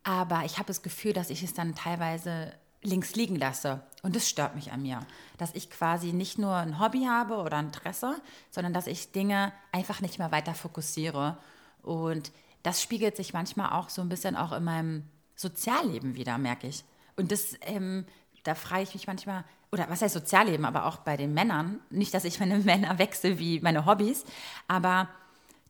Aber 0.05 0.45
ich 0.45 0.59
habe 0.59 0.67
das 0.67 0.83
Gefühl, 0.83 1.13
dass 1.13 1.31
ich 1.31 1.43
es 1.43 1.55
dann 1.55 1.75
teilweise 1.75 2.53
links 2.83 3.15
liegen 3.17 3.37
lasse. 3.37 3.81
Und 4.03 4.15
das 4.15 4.29
stört 4.29 4.55
mich 4.55 4.71
an 4.71 4.83
mir. 4.83 5.01
Dass 5.39 5.55
ich 5.55 5.71
quasi 5.71 6.13
nicht 6.13 6.39
nur 6.39 6.55
ein 6.55 6.79
Hobby 6.79 7.07
habe 7.07 7.37
oder 7.37 7.57
ein 7.57 7.67
Interesse, 7.67 8.21
sondern 8.51 8.75
dass 8.75 8.87
ich 8.87 9.13
Dinge 9.13 9.53
einfach 9.73 10.01
nicht 10.03 10.19
mehr 10.19 10.31
weiter 10.31 10.55
fokussiere. 10.55 11.39
Und 11.83 12.31
das 12.63 12.83
spiegelt 12.83 13.17
sich 13.17 13.33
manchmal 13.33 13.73
auch 13.73 13.89
so 13.89 14.03
ein 14.03 14.09
bisschen 14.09 14.37
auch 14.37 14.53
in 14.53 14.65
meinem 14.65 15.09
Sozialleben 15.35 16.15
wieder, 16.15 16.39
merke 16.39 16.67
ich. 16.67 16.85
Und 17.17 17.33
das, 17.33 17.55
ähm, 17.63 18.05
da 18.45 18.55
frage 18.55 18.83
ich 18.83 18.95
mich 18.95 19.07
manchmal, 19.07 19.45
oder 19.75 19.87
was 19.89 20.01
heißt 20.03 20.15
Sozialleben, 20.15 20.65
aber 20.65 20.87
auch 20.87 20.99
bei 20.99 21.17
den 21.17 21.35
Männern. 21.35 21.81
Nicht, 21.91 22.15
dass 22.15 22.25
ich 22.25 22.41
meine 22.41 22.59
Männer 22.65 22.99
wechsle 22.99 23.39
wie 23.39 23.61
meine 23.61 23.85
Hobbys, 23.85 24.25
aber 24.69 25.09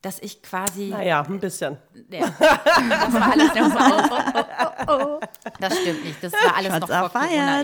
dass 0.02 0.18
ich 0.20 0.42
quasi. 0.42 0.90
Naja, 0.90 1.22
ein 1.22 1.40
bisschen. 1.40 1.78
Ja, 2.10 2.26
das 2.38 3.14
war 3.14 3.32
alles 3.32 3.54
noch 3.54 3.70
so. 3.72 3.78
Oh, 3.78 4.66
oh, 4.86 4.92
oh. 4.92 5.20
Das 5.58 5.78
stimmt 5.78 6.04
nicht. 6.04 6.22
Das 6.22 6.32
war 6.34 6.56
alles 6.56 6.72
Schatz 6.72 6.88
noch 6.88 7.10
vor 7.10 7.20
Corona. 7.20 7.62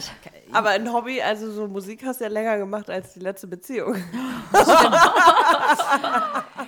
Aber 0.53 0.71
ein 0.71 0.91
Hobby, 0.91 1.21
also 1.21 1.53
so 1.53 1.69
Musik 1.69 2.03
hast 2.05 2.21
du 2.21 2.25
ja 2.25 2.31
länger 2.31 2.57
gemacht 2.57 2.89
als 2.89 3.13
die 3.13 3.21
letzte 3.21 3.47
Beziehung. 3.47 3.95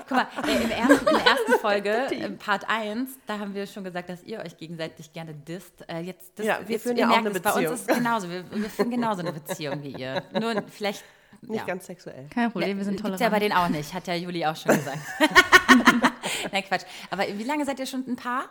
Guck 0.09 0.19
mal, 0.19 0.27
äh, 0.47 0.63
im 0.63 0.71
ersten, 0.71 1.07
in 1.07 1.15
der 1.15 1.27
ersten 1.27 1.53
Folge, 1.61 2.07
im 2.11 2.39
Part 2.39 2.69
1, 2.69 3.11
da 3.27 3.39
haben 3.39 3.55
wir 3.55 3.67
schon 3.67 3.85
gesagt, 3.85 4.09
dass 4.09 4.23
ihr 4.23 4.41
euch 4.41 4.57
gegenseitig 4.57 5.13
gerne 5.13 5.35
disst. 5.35 5.89
Äh, 5.89 6.01
jetzt, 6.01 6.39
das, 6.39 6.47
ja, 6.47 6.61
wir 6.67 6.81
führen 6.81 6.97
ja 6.97 7.11
auch 7.11 7.17
eine 7.17 7.31
Beziehung. 7.31 7.55
Bei 7.55 7.71
uns 7.71 7.81
ist 7.81 7.91
es 7.91 7.97
genauso. 7.97 8.29
Wir, 8.31 8.45
wir 8.51 8.71
führen 8.71 8.91
genauso 8.91 9.21
eine 9.21 9.33
Beziehung 9.33 9.83
wie 9.83 9.93
ihr. 9.93 10.23
Nur 10.39 10.63
vielleicht 10.69 11.05
nicht 11.43 11.61
ja. 11.61 11.65
ganz 11.65 11.87
sexuell. 11.87 12.29
Kein 12.33 12.53
Problem, 12.53 12.79
wir 12.79 12.85
sind 12.85 12.99
tolerant. 12.99 13.19
Gibt's 13.19 13.23
ja 13.23 13.29
bei 13.31 13.41
denen 13.41 13.55
auch 13.55 13.69
nicht, 13.69 13.93
hat 13.93 14.07
ja 14.07 14.15
Juli 14.15 14.45
auch 14.47 14.57
schon 14.57 14.77
gesagt. 14.77 14.99
Nein, 16.53 16.65
Quatsch. 16.65 16.85
Aber 17.11 17.25
wie 17.27 17.45
lange 17.45 17.65
seid 17.65 17.79
ihr 17.79 17.87
schon 17.87 18.05
ein 18.07 18.17
Paar? 18.17 18.45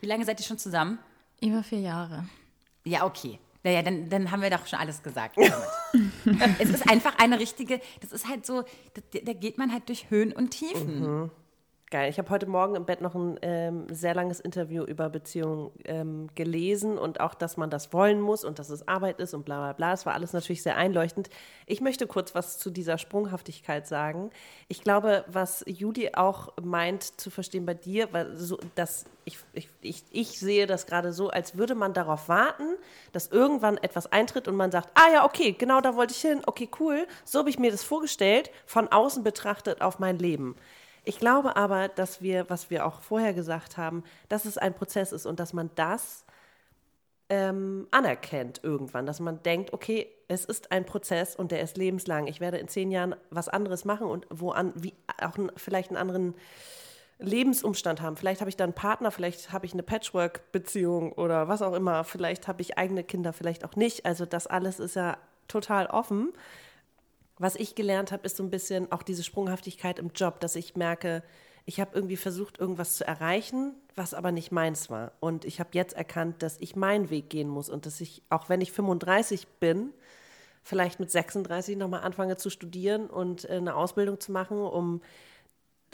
Wie 0.00 0.06
lange 0.06 0.24
seid 0.24 0.40
ihr 0.40 0.46
schon 0.46 0.58
zusammen? 0.58 0.98
Über 1.42 1.62
vier 1.62 1.80
Jahre. 1.80 2.24
Ja, 2.84 3.04
okay. 3.04 3.38
Naja, 3.64 3.82
dann, 3.82 4.08
dann 4.08 4.30
haben 4.30 4.42
wir 4.42 4.50
doch 4.50 4.66
schon 4.66 4.78
alles 4.78 5.02
gesagt. 5.02 5.36
es 6.58 6.70
ist 6.70 6.88
einfach 6.88 7.18
eine 7.18 7.38
richtige, 7.38 7.80
das 8.00 8.12
ist 8.12 8.28
halt 8.28 8.46
so, 8.46 8.62
da, 8.94 9.18
da 9.22 9.32
geht 9.32 9.58
man 9.58 9.72
halt 9.72 9.88
durch 9.88 10.10
Höhen 10.10 10.32
und 10.32 10.50
Tiefen. 10.50 11.00
Mhm. 11.00 11.30
Geil. 11.90 12.10
Ich 12.10 12.18
habe 12.18 12.28
heute 12.28 12.44
Morgen 12.44 12.74
im 12.74 12.84
Bett 12.84 13.00
noch 13.00 13.14
ein 13.14 13.38
ähm, 13.40 13.86
sehr 13.90 14.14
langes 14.14 14.40
Interview 14.40 14.82
über 14.82 15.08
Beziehungen 15.08 15.70
ähm, 15.86 16.28
gelesen 16.34 16.98
und 16.98 17.20
auch, 17.20 17.32
dass 17.32 17.56
man 17.56 17.70
das 17.70 17.94
wollen 17.94 18.20
muss 18.20 18.44
und 18.44 18.58
dass 18.58 18.68
es 18.68 18.86
Arbeit 18.86 19.20
ist 19.20 19.32
und 19.32 19.46
bla 19.46 19.56
bla 19.56 19.72
bla. 19.72 19.94
Es 19.94 20.04
war 20.04 20.12
alles 20.12 20.34
natürlich 20.34 20.62
sehr 20.62 20.76
einleuchtend. 20.76 21.30
Ich 21.64 21.80
möchte 21.80 22.06
kurz 22.06 22.34
was 22.34 22.58
zu 22.58 22.68
dieser 22.68 22.98
Sprunghaftigkeit 22.98 23.86
sagen. 23.86 24.28
Ich 24.68 24.82
glaube, 24.82 25.24
was 25.28 25.64
Judy 25.66 26.10
auch 26.12 26.52
meint 26.62 27.18
zu 27.18 27.30
verstehen 27.30 27.64
bei 27.64 27.72
dir, 27.72 28.12
weil 28.12 28.36
so, 28.36 28.58
dass 28.74 29.06
ich, 29.24 29.38
ich, 29.54 29.70
ich, 29.80 30.02
ich 30.10 30.38
sehe 30.38 30.66
das 30.66 30.84
gerade 30.84 31.14
so, 31.14 31.30
als 31.30 31.56
würde 31.56 31.74
man 31.74 31.94
darauf 31.94 32.28
warten, 32.28 32.76
dass 33.12 33.28
irgendwann 33.28 33.78
etwas 33.78 34.12
eintritt 34.12 34.46
und 34.46 34.56
man 34.56 34.70
sagt, 34.70 34.90
ah 34.92 35.10
ja, 35.10 35.24
okay, 35.24 35.52
genau 35.52 35.80
da 35.80 35.96
wollte 35.96 36.12
ich 36.12 36.20
hin, 36.20 36.42
okay, 36.44 36.68
cool, 36.80 37.06
so 37.24 37.38
habe 37.38 37.48
ich 37.48 37.58
mir 37.58 37.70
das 37.70 37.82
vorgestellt, 37.82 38.50
von 38.66 38.88
außen 38.88 39.24
betrachtet 39.24 39.80
auf 39.80 39.98
mein 39.98 40.18
Leben. 40.18 40.54
Ich 41.04 41.18
glaube 41.18 41.56
aber, 41.56 41.88
dass 41.88 42.22
wir, 42.22 42.48
was 42.50 42.70
wir 42.70 42.86
auch 42.86 43.00
vorher 43.00 43.34
gesagt 43.34 43.76
haben, 43.76 44.04
dass 44.28 44.44
es 44.44 44.58
ein 44.58 44.74
Prozess 44.74 45.12
ist 45.12 45.26
und 45.26 45.40
dass 45.40 45.52
man 45.52 45.70
das 45.74 46.24
ähm, 47.30 47.86
anerkennt 47.90 48.60
irgendwann, 48.62 49.06
dass 49.06 49.20
man 49.20 49.42
denkt, 49.42 49.72
okay, 49.72 50.06
es 50.28 50.44
ist 50.44 50.72
ein 50.72 50.84
Prozess 50.84 51.36
und 51.36 51.52
der 51.52 51.60
ist 51.60 51.76
lebenslang. 51.76 52.26
Ich 52.26 52.40
werde 52.40 52.58
in 52.58 52.68
zehn 52.68 52.90
Jahren 52.90 53.14
was 53.30 53.48
anderes 53.48 53.84
machen 53.84 54.06
und 54.06 54.26
wo 54.30 54.50
an, 54.50 54.72
wie, 54.74 54.94
auch 55.20 55.36
vielleicht 55.56 55.90
einen 55.90 55.98
anderen 55.98 56.34
Lebensumstand 57.18 58.00
haben. 58.00 58.16
Vielleicht 58.16 58.40
habe 58.40 58.48
ich 58.48 58.56
da 58.56 58.64
einen 58.64 58.72
Partner, 58.72 59.10
vielleicht 59.10 59.52
habe 59.52 59.66
ich 59.66 59.72
eine 59.72 59.82
Patchwork-Beziehung 59.82 61.12
oder 61.12 61.48
was 61.48 61.62
auch 61.62 61.74
immer. 61.74 62.04
Vielleicht 62.04 62.48
habe 62.48 62.62
ich 62.62 62.78
eigene 62.78 63.04
Kinder, 63.04 63.32
vielleicht 63.32 63.64
auch 63.64 63.76
nicht. 63.76 64.06
Also 64.06 64.24
das 64.24 64.46
alles 64.46 64.78
ist 64.78 64.96
ja 64.96 65.18
total 65.48 65.86
offen 65.86 66.32
was 67.38 67.56
ich 67.56 67.74
gelernt 67.74 68.12
habe, 68.12 68.24
ist 68.24 68.36
so 68.36 68.42
ein 68.42 68.50
bisschen 68.50 68.90
auch 68.92 69.02
diese 69.02 69.22
Sprunghaftigkeit 69.22 69.98
im 69.98 70.10
Job, 70.14 70.40
dass 70.40 70.56
ich 70.56 70.76
merke, 70.76 71.22
ich 71.64 71.80
habe 71.80 71.90
irgendwie 71.94 72.16
versucht, 72.16 72.58
irgendwas 72.58 72.96
zu 72.96 73.06
erreichen, 73.06 73.74
was 73.94 74.14
aber 74.14 74.32
nicht 74.32 74.52
meins 74.52 74.88
war. 74.88 75.12
Und 75.20 75.44
ich 75.44 75.60
habe 75.60 75.70
jetzt 75.72 75.94
erkannt, 75.94 76.42
dass 76.42 76.56
ich 76.60 76.76
meinen 76.76 77.10
Weg 77.10 77.28
gehen 77.28 77.48
muss 77.48 77.68
und 77.68 77.84
dass 77.84 78.00
ich, 78.00 78.22
auch 78.30 78.48
wenn 78.48 78.62
ich 78.62 78.72
35 78.72 79.46
bin, 79.60 79.92
vielleicht 80.62 80.98
mit 80.98 81.10
36 81.10 81.76
nochmal 81.76 82.02
anfange 82.02 82.36
zu 82.36 82.50
studieren 82.50 83.08
und 83.08 83.44
äh, 83.44 83.54
eine 83.54 83.74
Ausbildung 83.74 84.18
zu 84.18 84.32
machen, 84.32 84.58
um 84.60 85.02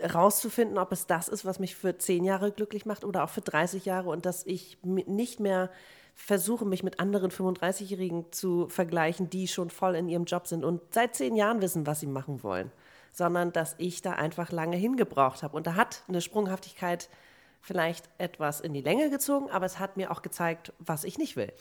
rauszufinden, 0.02 0.78
ob 0.78 0.92
es 0.92 1.06
das 1.06 1.28
ist, 1.28 1.44
was 1.44 1.58
mich 1.58 1.76
für 1.76 1.98
zehn 1.98 2.24
Jahre 2.24 2.50
glücklich 2.50 2.86
macht 2.86 3.04
oder 3.04 3.24
auch 3.24 3.30
für 3.30 3.42
30 3.42 3.84
Jahre 3.84 4.10
und 4.10 4.26
dass 4.26 4.44
ich 4.46 4.78
nicht 4.82 5.40
mehr 5.40 5.70
versuche, 6.14 6.64
mich 6.64 6.82
mit 6.82 7.00
anderen 7.00 7.30
35-Jährigen 7.30 8.32
zu 8.32 8.68
vergleichen, 8.68 9.28
die 9.30 9.48
schon 9.48 9.70
voll 9.70 9.96
in 9.96 10.08
ihrem 10.08 10.24
Job 10.24 10.46
sind 10.46 10.64
und 10.64 10.80
seit 10.94 11.16
zehn 11.16 11.36
Jahren 11.36 11.60
wissen, 11.60 11.86
was 11.86 12.00
sie 12.00 12.06
machen 12.06 12.42
wollen, 12.42 12.70
sondern 13.12 13.52
dass 13.52 13.74
ich 13.78 14.00
da 14.00 14.12
einfach 14.12 14.52
lange 14.52 14.76
hingebraucht 14.76 15.42
habe. 15.42 15.56
Und 15.56 15.66
da 15.66 15.74
hat 15.74 16.02
eine 16.08 16.20
Sprunghaftigkeit 16.20 17.08
vielleicht 17.60 18.08
etwas 18.18 18.60
in 18.60 18.72
die 18.74 18.82
Länge 18.82 19.10
gezogen, 19.10 19.50
aber 19.50 19.66
es 19.66 19.78
hat 19.78 19.96
mir 19.96 20.10
auch 20.10 20.22
gezeigt, 20.22 20.72
was 20.78 21.04
ich 21.04 21.18
nicht 21.18 21.34
will. 21.36 21.52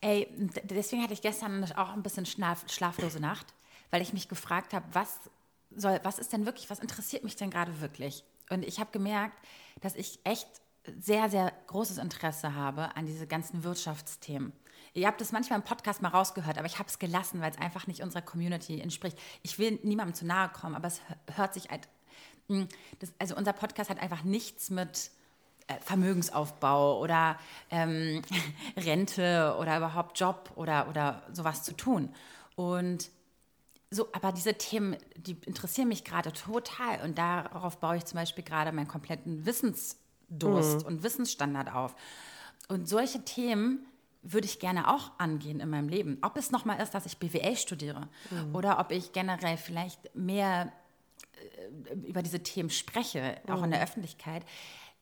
Ey, 0.00 0.28
deswegen 0.62 1.02
hatte 1.02 1.14
ich 1.14 1.22
gestern 1.22 1.64
auch 1.72 1.92
ein 1.92 2.02
bisschen 2.02 2.26
schlaf, 2.26 2.64
schlaflose 2.68 3.18
Nacht, 3.18 3.46
weil 3.90 4.02
ich 4.02 4.12
mich 4.12 4.28
gefragt 4.28 4.74
habe, 4.74 4.86
was 4.92 5.18
soll, 5.74 5.98
was 6.02 6.18
ist 6.18 6.32
denn 6.32 6.46
wirklich, 6.46 6.70
was 6.70 6.78
interessiert 6.78 7.24
mich 7.24 7.36
denn 7.36 7.50
gerade 7.50 7.80
wirklich? 7.80 8.24
Und 8.50 8.64
ich 8.64 8.78
habe 8.78 8.90
gemerkt, 8.92 9.36
dass 9.80 9.96
ich 9.96 10.20
echt 10.24 10.48
sehr, 10.98 11.28
sehr 11.30 11.52
großes 11.66 11.98
Interesse 11.98 12.54
habe 12.54 12.96
an 12.96 13.06
diese 13.06 13.26
ganzen 13.26 13.64
Wirtschaftsthemen. 13.64 14.52
Ihr 14.94 15.06
habt 15.06 15.20
das 15.20 15.32
manchmal 15.32 15.58
im 15.58 15.64
Podcast 15.64 16.02
mal 16.02 16.08
rausgehört, 16.08 16.58
aber 16.58 16.66
ich 16.66 16.78
habe 16.78 16.88
es 16.88 16.98
gelassen, 16.98 17.40
weil 17.40 17.50
es 17.50 17.58
einfach 17.58 17.86
nicht 17.86 18.02
unserer 18.02 18.22
Community 18.22 18.80
entspricht. 18.80 19.18
Ich 19.42 19.58
will 19.58 19.78
niemandem 19.82 20.14
zu 20.14 20.26
nahe 20.26 20.48
kommen, 20.48 20.74
aber 20.74 20.88
es 20.88 21.00
hört 21.34 21.54
sich 21.54 21.68
halt. 21.70 21.88
Hm, 22.48 22.68
das, 22.98 23.12
also 23.18 23.36
unser 23.36 23.52
Podcast 23.52 23.90
hat 23.90 24.00
einfach 24.00 24.24
nichts 24.24 24.70
mit 24.70 25.10
äh, 25.66 25.74
Vermögensaufbau 25.80 27.00
oder 27.00 27.38
ähm, 27.70 28.22
Rente 28.76 29.56
oder 29.60 29.76
überhaupt 29.76 30.18
Job 30.18 30.50
oder, 30.56 30.88
oder 30.88 31.22
sowas 31.32 31.62
zu 31.62 31.76
tun. 31.76 32.14
Und 32.56 33.10
so, 33.90 34.08
aber 34.12 34.32
diese 34.32 34.54
Themen, 34.54 34.96
die 35.16 35.36
interessieren 35.46 35.88
mich 35.88 36.04
gerade 36.04 36.32
total 36.32 37.00
und 37.04 37.18
darauf 37.18 37.78
baue 37.78 37.96
ich 37.96 38.04
zum 38.04 38.16
Beispiel 38.16 38.44
gerade 38.44 38.72
meinen 38.72 38.88
kompletten 38.88 39.46
Wissensdurst 40.28 40.80
mhm. 40.80 40.86
und 40.86 41.02
Wissensstandard 41.02 41.74
auf. 41.74 41.94
Und 42.68 42.88
solche 42.88 43.24
Themen 43.24 43.86
würde 44.22 44.46
ich 44.46 44.58
gerne 44.58 44.92
auch 44.92 45.12
angehen 45.18 45.60
in 45.60 45.70
meinem 45.70 45.88
Leben. 45.88 46.18
Ob 46.22 46.36
es 46.36 46.50
nochmal 46.50 46.80
ist, 46.80 46.92
dass 46.92 47.06
ich 47.06 47.18
BWL 47.18 47.56
studiere 47.56 48.08
mhm. 48.30 48.54
oder 48.54 48.78
ob 48.78 48.90
ich 48.90 49.12
generell 49.12 49.56
vielleicht 49.56 50.14
mehr 50.14 50.72
äh, 51.90 51.94
über 52.06 52.22
diese 52.22 52.42
Themen 52.42 52.70
spreche, 52.70 53.40
auch 53.48 53.58
mhm. 53.58 53.64
in 53.64 53.70
der 53.70 53.82
Öffentlichkeit 53.82 54.44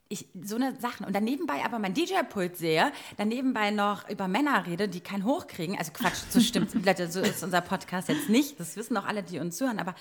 ich, 0.09 0.27
so 0.41 0.57
eine 0.57 0.79
Sachen 0.81 1.05
und 1.05 1.15
dann 1.15 1.25
nebenbei 1.25 1.65
aber 1.65 1.79
mein 1.79 1.95
DJ-Pult 1.95 2.57
sehe, 2.57 2.93
dann 3.17 3.29
nebenbei 3.29 3.71
noch 3.71 4.09
über 4.09 4.29
Männer 4.29 4.67
rede, 4.67 4.89
die 4.89 5.01
kein 5.01 5.25
Hoch 5.25 5.47
kriegen. 5.47 5.77
Also 5.77 5.93
Quatsch, 5.93 6.23
so 6.31 6.41
stimmt, 6.41 6.71
so 7.11 7.21
ist 7.21 7.43
unser 7.43 7.61
Podcast 7.61 8.09
jetzt 8.09 8.29
nicht. 8.29 8.61
Das 8.61 8.77
wissen 8.77 8.97
auch 8.97 9.05
alle, 9.05 9.23
die 9.23 9.39
uns 9.39 9.61
hören. 9.61 9.79
Aber 9.81 9.95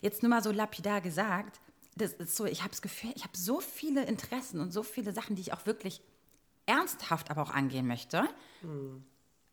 jetzt 0.00 0.22
nur 0.22 0.30
mal 0.30 0.42
so 0.42 0.52
lapidar 0.52 1.00
gesagt, 1.00 1.60
das 1.96 2.12
ist 2.14 2.36
so, 2.36 2.44
ich 2.44 2.60
habe 2.60 2.70
das 2.70 2.82
Gefühl, 2.82 3.12
ich 3.14 3.24
habe 3.24 3.36
so 3.36 3.60
viele 3.60 4.04
Interessen 4.04 4.60
und 4.60 4.72
so 4.72 4.82
viele 4.82 5.12
Sachen, 5.12 5.36
die 5.36 5.42
ich 5.42 5.52
auch 5.52 5.66
wirklich 5.66 6.02
ernsthaft 6.66 7.30
aber 7.30 7.42
auch 7.42 7.50
angehen 7.50 7.86
möchte, 7.86 8.22
mhm. 8.62 9.04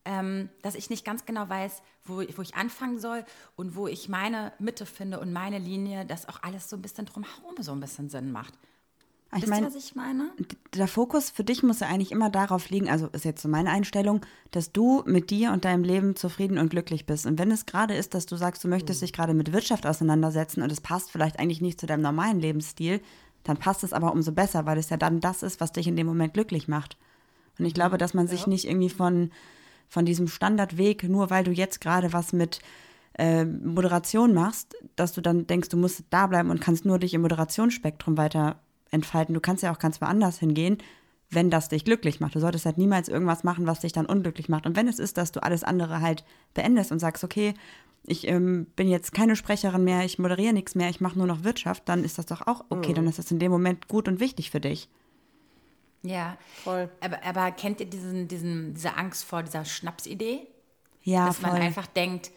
ähm, 0.06 0.50
dass 0.62 0.76
ich 0.76 0.90
nicht 0.90 1.04
ganz 1.04 1.26
genau 1.26 1.50
weiß, 1.50 1.82
wo, 2.06 2.24
wo 2.36 2.42
ich 2.42 2.56
anfangen 2.56 3.00
soll 3.00 3.26
und 3.56 3.76
wo 3.76 3.88
ich 3.88 4.10
meine 4.10 4.54
Mitte 4.60 4.86
finde 4.86 5.20
und 5.20 5.34
meine 5.34 5.60
Linie, 5.60 6.06
dass 6.06 6.28
auch 6.28 6.44
alles 6.44 6.70
so 6.70 6.76
ein 6.76 6.82
bisschen 6.82 7.06
drumherum 7.06 7.56
so 7.62 7.72
ein 7.72 7.80
bisschen 7.80 8.10
Sinn 8.10 8.32
macht. 8.32 8.54
Ich 9.36 9.44
Wisst 9.44 9.62
ihr, 9.62 9.68
was 9.68 9.76
ich 9.76 9.96
meine? 9.96 10.32
Der 10.74 10.88
Fokus 10.88 11.30
für 11.30 11.44
dich 11.44 11.62
muss 11.62 11.82
ja 11.82 11.88
eigentlich 11.88 12.12
immer 12.12 12.32
darauf 12.32 12.72
liegen, 12.72 12.90
also 12.90 13.08
ist 13.12 13.26
jetzt 13.26 13.44
so 13.44 13.48
meine 13.48 13.70
Einstellung, 13.70 14.22
dass 14.50 14.72
du 14.72 15.04
mit 15.06 15.30
dir 15.30 15.52
und 15.52 15.66
deinem 15.66 15.84
Leben 15.84 16.16
zufrieden 16.16 16.58
und 16.58 16.70
glücklich 16.70 17.06
bist. 17.06 17.28
Und 17.28 17.38
wenn 17.38 17.52
es 17.52 17.68
gerade 17.68 17.94
ist, 17.94 18.16
dass 18.16 18.26
du 18.26 18.38
sagst, 18.38 18.64
du 18.64 18.68
möchtest 18.68 19.02
mhm. 19.02 19.06
dich 19.06 19.14
gerade 19.14 19.36
mit 19.36 19.54
Wirtschaft 19.54 19.86
auseinandersetzen 19.86 20.64
und 20.64 20.72
es 20.72 20.82
passt 20.82 21.12
vielleicht 21.12 21.40
eigentlich 21.40 21.62
nicht 21.62 21.80
zu 21.80 21.86
deinem 21.86 22.02
normalen 22.02 22.40
Lebensstil, 22.40 23.02
dann 23.44 23.58
passt 23.58 23.84
es 23.84 23.94
aber 23.94 24.14
umso 24.14 24.32
besser, 24.32 24.66
weil 24.66 24.80
es 24.80 24.90
ja 24.90 24.98
dann 24.98 25.20
das 25.20 25.44
ist, 25.44 25.62
was 25.62 25.72
dich 25.72 25.88
in 25.88 25.96
dem 25.96 26.08
Moment 26.08 26.34
glücklich 26.34 26.68
macht. 26.68 26.98
Und 27.60 27.66
ich 27.66 27.76
glaube, 27.76 28.00
dass 28.00 28.16
man 28.16 28.28
sich 28.28 28.42
ja. 28.42 28.50
nicht 28.50 28.66
irgendwie 28.66 28.90
von, 28.90 29.32
von 29.88 30.06
diesem 30.06 30.28
Standardweg, 30.28 31.04
nur 31.04 31.30
weil 31.30 31.44
du 31.44 31.52
jetzt 31.52 31.82
gerade 31.82 32.14
was 32.14 32.34
mit 32.34 32.62
äh, 33.14 33.46
Moderation 33.46 34.34
machst, 34.34 34.76
dass 34.96 35.14
du 35.14 35.22
dann 35.22 35.46
denkst, 35.46 35.70
du 35.70 35.78
musst 35.78 36.04
da 36.10 36.26
bleiben 36.26 36.50
und 36.50 36.62
kannst 36.62 36.86
nur 36.86 36.98
dich 36.98 37.14
im 37.14 37.22
Moderationsspektrum 37.22 38.18
weiter 38.18 38.60
entfalten. 38.92 39.34
Du 39.34 39.42
kannst 39.42 39.64
ja 39.64 39.72
auch 39.72 39.80
ganz 39.80 40.02
woanders 40.02 40.40
hingehen, 40.40 40.78
wenn 41.30 41.50
das 41.50 41.70
dich 41.70 41.86
glücklich 41.86 42.20
macht. 42.20 42.36
Du 42.36 42.40
solltest 42.40 42.66
halt 42.66 42.78
niemals 42.78 43.08
irgendwas 43.08 43.44
machen, 43.44 43.68
was 43.68 43.82
dich 43.82 43.92
dann 43.92 44.06
unglücklich 44.06 44.50
macht. 44.50 44.66
Und 44.66 44.76
wenn 44.76 44.88
es 44.88 45.00
ist, 45.00 45.18
dass 45.18 45.32
du 45.32 45.44
alles 45.44 45.64
andere 45.64 46.02
halt 46.02 46.24
beendest 46.54 46.92
und 46.92 47.00
sagst, 47.00 47.24
okay, 47.24 47.54
ich 48.04 48.28
ähm, 48.28 48.66
bin 48.76 48.90
jetzt 48.90 49.14
keine 49.14 49.36
Sprecherin 49.36 49.84
mehr, 49.84 50.04
ich 50.04 50.18
moderiere 50.18 50.54
nichts 50.54 50.74
mehr, 50.74 50.90
ich 50.90 51.02
mache 51.02 51.18
nur 51.18 51.28
noch 51.28 51.44
Wirtschaft, 51.44 51.88
dann 51.88 52.04
ist 52.04 52.18
das 52.18 52.26
doch 52.26 52.48
auch 52.48 52.66
okay, 52.70 52.92
mhm. 52.92 52.96
dann 52.96 53.08
ist 53.08 53.20
das 53.20 53.30
in 53.30 53.40
dem 53.40 53.52
Moment 53.52 53.88
gut 53.88 54.08
und 54.08 54.20
wichtig 54.20 54.50
für 54.50 54.60
dich. 54.60 54.90
Ja, 56.02 56.38
voll. 56.64 56.90
Aber, 57.02 57.24
aber 57.24 57.52
kennt 57.52 57.82
ihr 57.82 57.86
diesen, 57.86 58.28
diesen, 58.28 58.74
diese 58.74 58.96
Angst 58.96 59.26
vor 59.26 59.44
dieser 59.44 59.66
Schnapsidee? 59.66 60.48
Ja, 61.04 61.28
Dass 61.28 61.38
voll. 61.38 61.52
man 61.52 61.62
einfach 61.62 61.88
denkt, 61.88 62.32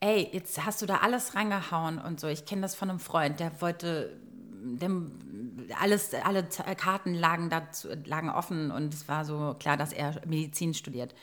ey, 0.00 0.28
jetzt 0.32 0.64
hast 0.64 0.82
du 0.82 0.86
da 0.86 0.98
alles 0.98 1.34
reingehauen 1.34 1.98
und 1.98 2.20
so. 2.20 2.26
Ich 2.26 2.46
kenne 2.46 2.62
das 2.62 2.74
von 2.74 2.90
einem 2.90 3.00
Freund, 3.00 3.38
der 3.38 3.60
wollte 3.60 4.18
dem, 4.62 5.66
alles, 5.80 6.14
alle 6.14 6.44
Karten 6.44 7.14
lagen, 7.14 7.50
dazu, 7.50 7.88
lagen 8.04 8.30
offen 8.30 8.70
und 8.70 8.94
es 8.94 9.08
war 9.08 9.24
so 9.24 9.56
klar, 9.58 9.76
dass 9.76 9.92
er 9.92 10.20
Medizin 10.26 10.74
studiert. 10.74 11.14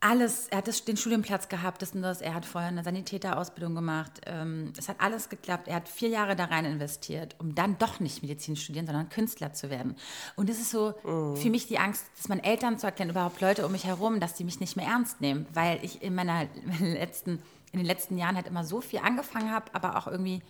Alles, 0.00 0.48
er 0.48 0.58
hat 0.58 0.66
das, 0.66 0.84
den 0.84 0.96
Studienplatz 0.96 1.48
gehabt, 1.48 1.80
das 1.80 1.92
und 1.92 2.02
das, 2.02 2.20
er 2.20 2.34
hat 2.34 2.44
vorher 2.44 2.70
eine 2.70 2.82
Sanitäterausbildung 2.82 3.76
gemacht. 3.76 4.20
Ähm, 4.26 4.72
es 4.76 4.88
hat 4.88 4.96
alles 4.98 5.28
geklappt. 5.28 5.68
Er 5.68 5.76
hat 5.76 5.88
vier 5.88 6.08
Jahre 6.08 6.34
da 6.34 6.46
rein 6.46 6.64
investiert, 6.64 7.36
um 7.38 7.54
dann 7.54 7.78
doch 7.78 8.00
nicht 8.00 8.20
Medizin 8.20 8.56
studieren, 8.56 8.86
sondern 8.86 9.10
Künstler 9.10 9.52
zu 9.52 9.70
werden. 9.70 9.94
Und 10.34 10.48
das 10.48 10.58
ist 10.58 10.72
so 10.72 10.94
oh. 11.04 11.36
für 11.36 11.50
mich 11.50 11.68
die 11.68 11.78
Angst, 11.78 12.04
dass 12.16 12.28
meine 12.28 12.42
Eltern 12.42 12.80
zu 12.80 12.86
erklären, 12.86 13.10
überhaupt 13.10 13.40
Leute 13.40 13.64
um 13.64 13.70
mich 13.70 13.84
herum, 13.84 14.18
dass 14.18 14.34
die 14.34 14.42
mich 14.42 14.58
nicht 14.58 14.76
mehr 14.76 14.88
ernst 14.88 15.20
nehmen, 15.20 15.46
weil 15.54 15.78
ich 15.84 16.02
in 16.02 16.16
meiner 16.16 16.48
letzten, 16.80 17.40
in 17.70 17.78
den 17.78 17.86
letzten 17.86 18.18
Jahren 18.18 18.34
halt 18.34 18.48
immer 18.48 18.64
so 18.64 18.80
viel 18.80 18.98
angefangen 18.98 19.52
habe, 19.52 19.72
aber 19.72 19.96
auch 19.96 20.08
irgendwie 20.08 20.42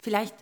vielleicht 0.00 0.34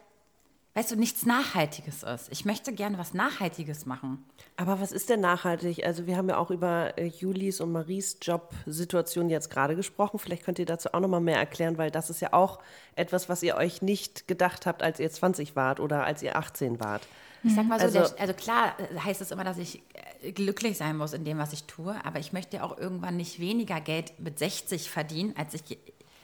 weißt 0.75 0.93
du, 0.93 0.97
nichts 0.97 1.27
Nachhaltiges 1.27 2.03
ist. 2.03 2.29
Ich 2.31 2.45
möchte 2.45 2.73
gerne 2.73 2.99
was 2.99 3.15
Nachhaltiges 3.15 3.87
machen. 3.87 4.25
Aber 4.57 4.81
was 4.81 4.93
ist 4.93 5.09
denn 5.09 5.21
nachhaltig? 5.21 5.85
Also 5.85 6.07
wir 6.07 6.17
haben 6.17 6.29
ja 6.29 6.37
auch 6.37 6.51
über 6.51 6.97
äh, 6.99 7.07
Julis 7.07 7.61
und 7.61 7.73
Maries 7.73 8.19
Jobsituation 8.23 9.29
jetzt 9.29 9.51
gerade 9.51 9.77
gesprochen. 9.77 10.19
Vielleicht 10.19 10.45
könnt 10.45 10.59
ihr 10.59 10.67
dazu 10.67 10.93
auch 10.93 11.01
noch 11.01 11.09
mal 11.09 11.21
mehr 11.21 11.39
erklären, 11.39 11.79
weil 11.79 11.91
das 11.91 12.11
ist 12.11 12.21
ja 12.21 12.33
auch 12.33 12.61
etwas, 12.95 13.29
was 13.29 13.43
ihr 13.43 13.57
euch 13.57 13.83
nicht 13.83 14.29
gedacht 14.29 14.67
habt, 14.67 14.83
als 14.83 15.01
ihr 15.01 15.11
20 15.11 15.57
wart 15.57 15.81
oder 15.81 16.05
als 16.05 16.23
ihr 16.23 16.37
18 16.37 16.81
wart. 16.81 17.03
Ich 17.45 17.55
sag 17.55 17.67
mal 17.67 17.79
so, 17.79 17.87
also, 17.87 18.15
der, 18.15 18.21
also 18.21 18.35
klar 18.35 18.75
äh, 18.79 18.99
heißt 18.99 19.21
es 19.21 19.31
immer, 19.31 19.45
dass 19.45 19.59
ich 19.59 19.83
äh, 20.23 20.33
glücklich 20.33 20.77
sein 20.77 20.97
muss 20.97 21.13
in 21.13 21.25
dem, 21.25 21.39
was 21.39 21.53
ich 21.53 21.65
tue, 21.65 21.95
aber 22.05 22.19
ich 22.19 22.33
möchte 22.33 22.63
auch 22.65 22.77
irgendwann 22.77 23.17
nicht 23.17 23.39
weniger 23.39 23.81
Geld 23.81 24.19
mit 24.19 24.39
60 24.39 24.91
verdienen, 24.91 25.35
als 25.37 25.55
ich 25.55 25.79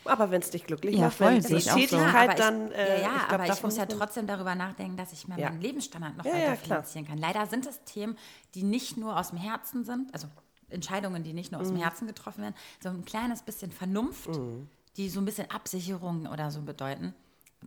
aber 0.04 0.30
wenn 0.30 0.40
es 0.40 0.50
dich 0.50 0.64
glücklich 0.64 0.96
ja, 0.96 1.06
macht, 1.06 1.16
voll, 1.16 1.32
wenn 1.32 1.38
es 1.38 1.50
ist 1.50 1.72
Tätigkeit, 1.72 2.38
so. 2.38 2.44
dann. 2.44 2.70
Äh, 2.72 3.00
ja, 3.00 3.02
ja 3.02 3.16
ich 3.16 3.28
glaub, 3.28 3.40
aber 3.40 3.52
ich 3.52 3.62
muss 3.62 3.76
ja 3.76 3.86
trotzdem 3.86 4.26
darüber 4.26 4.54
nachdenken, 4.54 4.96
dass 4.96 5.12
ich 5.12 5.26
mir 5.28 5.38
ja. 5.38 5.50
meinen 5.50 5.60
Lebensstandard 5.60 6.16
noch 6.16 6.24
ja, 6.24 6.32
weiter 6.32 6.56
finanzieren 6.56 7.06
kann. 7.06 7.18
Leider 7.18 7.46
sind 7.46 7.66
es 7.66 7.82
Themen, 7.84 8.16
die 8.54 8.62
nicht 8.62 8.96
nur 8.96 9.18
aus 9.18 9.30
dem 9.30 9.38
Herzen 9.38 9.84
sind, 9.84 10.12
also 10.12 10.28
Entscheidungen, 10.68 11.22
die 11.22 11.32
nicht 11.32 11.52
nur 11.52 11.60
aus 11.60 11.68
dem 11.68 11.76
mhm. 11.76 11.82
Herzen 11.82 12.06
getroffen 12.06 12.42
werden, 12.42 12.54
sondern 12.82 13.02
ein 13.02 13.04
kleines 13.04 13.42
bisschen 13.42 13.70
Vernunft, 13.70 14.28
mhm. 14.28 14.68
die 14.96 15.08
so 15.08 15.20
ein 15.20 15.24
bisschen 15.24 15.50
Absicherung 15.50 16.26
oder 16.26 16.50
so 16.50 16.62
bedeuten, 16.62 17.14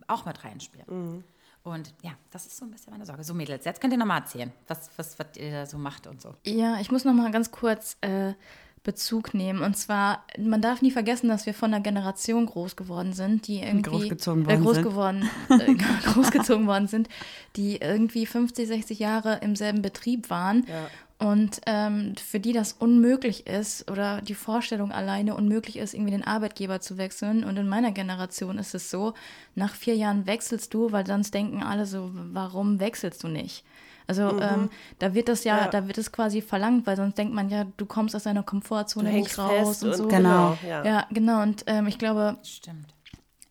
auch 0.06 0.26
mit 0.26 0.44
reinspielen. 0.44 0.86
Mhm. 0.88 1.24
Und 1.64 1.92
ja, 2.02 2.12
das 2.30 2.46
ist 2.46 2.56
so 2.56 2.64
ein 2.64 2.70
bisschen 2.70 2.92
meine 2.92 3.04
Sorge. 3.04 3.24
So, 3.24 3.34
Mädels, 3.34 3.64
jetzt 3.64 3.80
könnt 3.80 3.92
ihr 3.92 3.98
nochmal 3.98 4.20
erzählen, 4.20 4.52
was, 4.68 4.90
was, 4.96 5.18
was 5.18 5.26
ihr 5.36 5.50
da 5.50 5.66
so 5.66 5.76
macht 5.76 6.06
und 6.06 6.20
so. 6.20 6.34
Ja, 6.46 6.80
ich 6.80 6.90
muss 6.90 7.04
nochmal 7.04 7.30
ganz 7.30 7.50
kurz. 7.50 7.96
Äh, 8.00 8.34
Bezug 8.82 9.34
nehmen. 9.34 9.62
Und 9.62 9.76
zwar, 9.76 10.24
man 10.38 10.60
darf 10.60 10.82
nie 10.82 10.90
vergessen, 10.90 11.28
dass 11.28 11.46
wir 11.46 11.54
von 11.54 11.72
einer 11.72 11.82
Generation 11.82 12.46
groß 12.46 12.76
geworden 12.76 13.12
sind, 13.12 13.46
die 13.46 13.60
irgendwie 13.60 13.90
großgezogen 13.90 14.46
worden, 14.46 14.60
äh, 14.60 14.62
groß 14.62 14.82
geworden, 14.82 15.30
äh, 15.48 15.74
großgezogen 16.04 16.66
worden 16.66 16.86
sind, 16.86 17.08
die 17.56 17.76
irgendwie 17.76 18.26
50, 18.26 18.66
60 18.68 18.98
Jahre 18.98 19.38
im 19.42 19.56
selben 19.56 19.82
Betrieb 19.82 20.30
waren. 20.30 20.66
Ja. 20.68 20.88
Und 21.20 21.60
ähm, 21.66 22.14
für 22.16 22.38
die 22.38 22.52
das 22.52 22.74
unmöglich 22.74 23.48
ist 23.48 23.90
oder 23.90 24.22
die 24.22 24.36
Vorstellung 24.36 24.92
alleine 24.92 25.34
unmöglich 25.34 25.76
ist, 25.76 25.92
irgendwie 25.92 26.12
den 26.12 26.22
Arbeitgeber 26.22 26.80
zu 26.80 26.96
wechseln. 26.96 27.42
Und 27.42 27.56
in 27.56 27.68
meiner 27.68 27.90
Generation 27.90 28.56
ist 28.56 28.74
es 28.74 28.88
so, 28.88 29.14
nach 29.56 29.74
vier 29.74 29.96
Jahren 29.96 30.26
wechselst 30.26 30.72
du, 30.72 30.92
weil 30.92 31.04
sonst 31.04 31.34
denken 31.34 31.64
alle 31.64 31.86
so, 31.86 32.10
warum 32.12 32.78
wechselst 32.78 33.24
du 33.24 33.28
nicht? 33.28 33.64
Also 34.08 34.32
mhm. 34.32 34.40
ähm, 34.42 34.70
da 34.98 35.14
wird 35.14 35.28
das 35.28 35.44
ja, 35.44 35.58
ja, 35.58 35.68
da 35.68 35.86
wird 35.86 35.98
es 35.98 36.10
quasi 36.10 36.40
verlangt, 36.40 36.86
weil 36.86 36.96
sonst 36.96 37.16
denkt 37.18 37.34
man 37.34 37.50
ja, 37.50 37.66
du 37.76 37.86
kommst 37.86 38.16
aus 38.16 38.24
deiner 38.24 38.42
Komfortzone 38.42 39.12
nicht 39.12 39.38
raus 39.38 39.82
und, 39.82 39.90
und, 39.90 39.96
so. 39.96 40.08
Genau. 40.08 40.58
Ja. 40.66 40.84
ja, 40.84 41.06
genau. 41.10 41.42
Und 41.42 41.64
ähm, 41.66 41.86
ich 41.86 41.98
glaube, 41.98 42.38
Stimmt. 42.42 42.86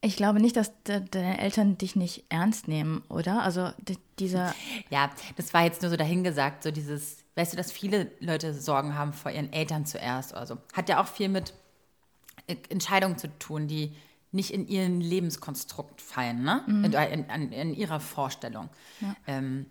Ich 0.01 0.15
glaube 0.15 0.39
nicht, 0.39 0.55
dass 0.55 0.71
de 0.83 1.01
deine 1.09 1.39
Eltern 1.39 1.77
dich 1.77 1.95
nicht 1.95 2.25
ernst 2.29 2.67
nehmen, 2.67 3.03
oder? 3.09 3.41
Also 3.43 3.71
dieser. 4.19 4.53
Ja, 4.89 5.09
das 5.35 5.53
war 5.53 5.63
jetzt 5.63 5.81
nur 5.81 5.91
so 5.91 5.97
dahingesagt, 5.97 6.63
so 6.63 6.71
dieses, 6.71 7.17
weißt 7.35 7.53
du, 7.53 7.57
dass 7.57 7.71
viele 7.71 8.11
Leute 8.19 8.53
Sorgen 8.53 8.95
haben 8.95 9.11
vor 9.13 9.31
ihren 9.31 9.51
Eltern 9.51 9.85
zuerst. 9.85 10.33
Also 10.33 10.57
hat 10.73 10.87
ja 10.87 11.01
auch 11.01 11.07
viel 11.07 11.29
mit 11.29 11.53
Entscheidungen 12.69 13.17
zu 13.17 13.27
tun, 13.39 13.67
die 13.67 13.95
nicht 14.31 14.51
in 14.51 14.67
ihren 14.67 15.01
Lebenskonstrukt 15.01 16.01
fallen, 16.01 16.43
ne? 16.43 16.63
In, 16.67 16.93
in, 16.93 17.25
in, 17.29 17.51
in 17.51 17.73
ihrer 17.73 17.99
Vorstellung. 17.99 18.69
Ähm, 19.25 19.65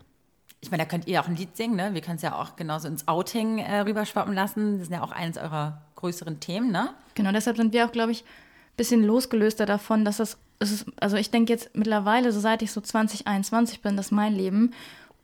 ich 0.67 0.71
meine, 0.73 0.83
da 0.83 0.89
könnt 0.89 1.07
ihr 1.07 1.21
auch 1.21 1.29
ein 1.29 1.37
Lied 1.37 1.57
singen, 1.57 1.77
ne? 1.77 1.95
Wir 1.95 2.01
können 2.01 2.17
es 2.17 2.23
ja 2.23 2.35
auch 2.35 2.57
genauso 2.57 2.89
ins 2.89 3.07
Outing 3.07 3.59
äh, 3.59 3.81
rüberschwappen 3.81 4.35
lassen. 4.35 4.79
Das 4.79 4.89
ist 4.89 4.93
ja 4.93 5.03
auch 5.03 5.13
eines 5.13 5.37
eurer 5.39 5.81
größeren 5.95 6.41
Themen, 6.41 6.73
ne? 6.73 6.91
Genau, 7.15 7.31
deshalb 7.31 7.57
sind 7.57 7.73
wir 7.73 7.87
auch, 7.87 7.93
glaube 7.93 8.11
ich, 8.11 8.23
ein 8.23 8.77
bisschen 8.77 9.05
losgelöster 9.05 9.65
davon, 9.65 10.05
dass 10.05 10.17
das, 10.17 10.39
ist, 10.59 10.87
also 11.01 11.17
ich 11.17 11.31
denke 11.31 11.53
jetzt 11.53 11.71
mittlerweile, 11.77 12.33
so 12.33 12.41
seit 12.41 12.63
ich 12.63 12.73
so 12.73 12.81
2021 12.81 13.81
bin, 13.81 13.97
das 13.97 14.07
ist 14.07 14.13
mein 14.13 14.35
Leben 14.35 14.73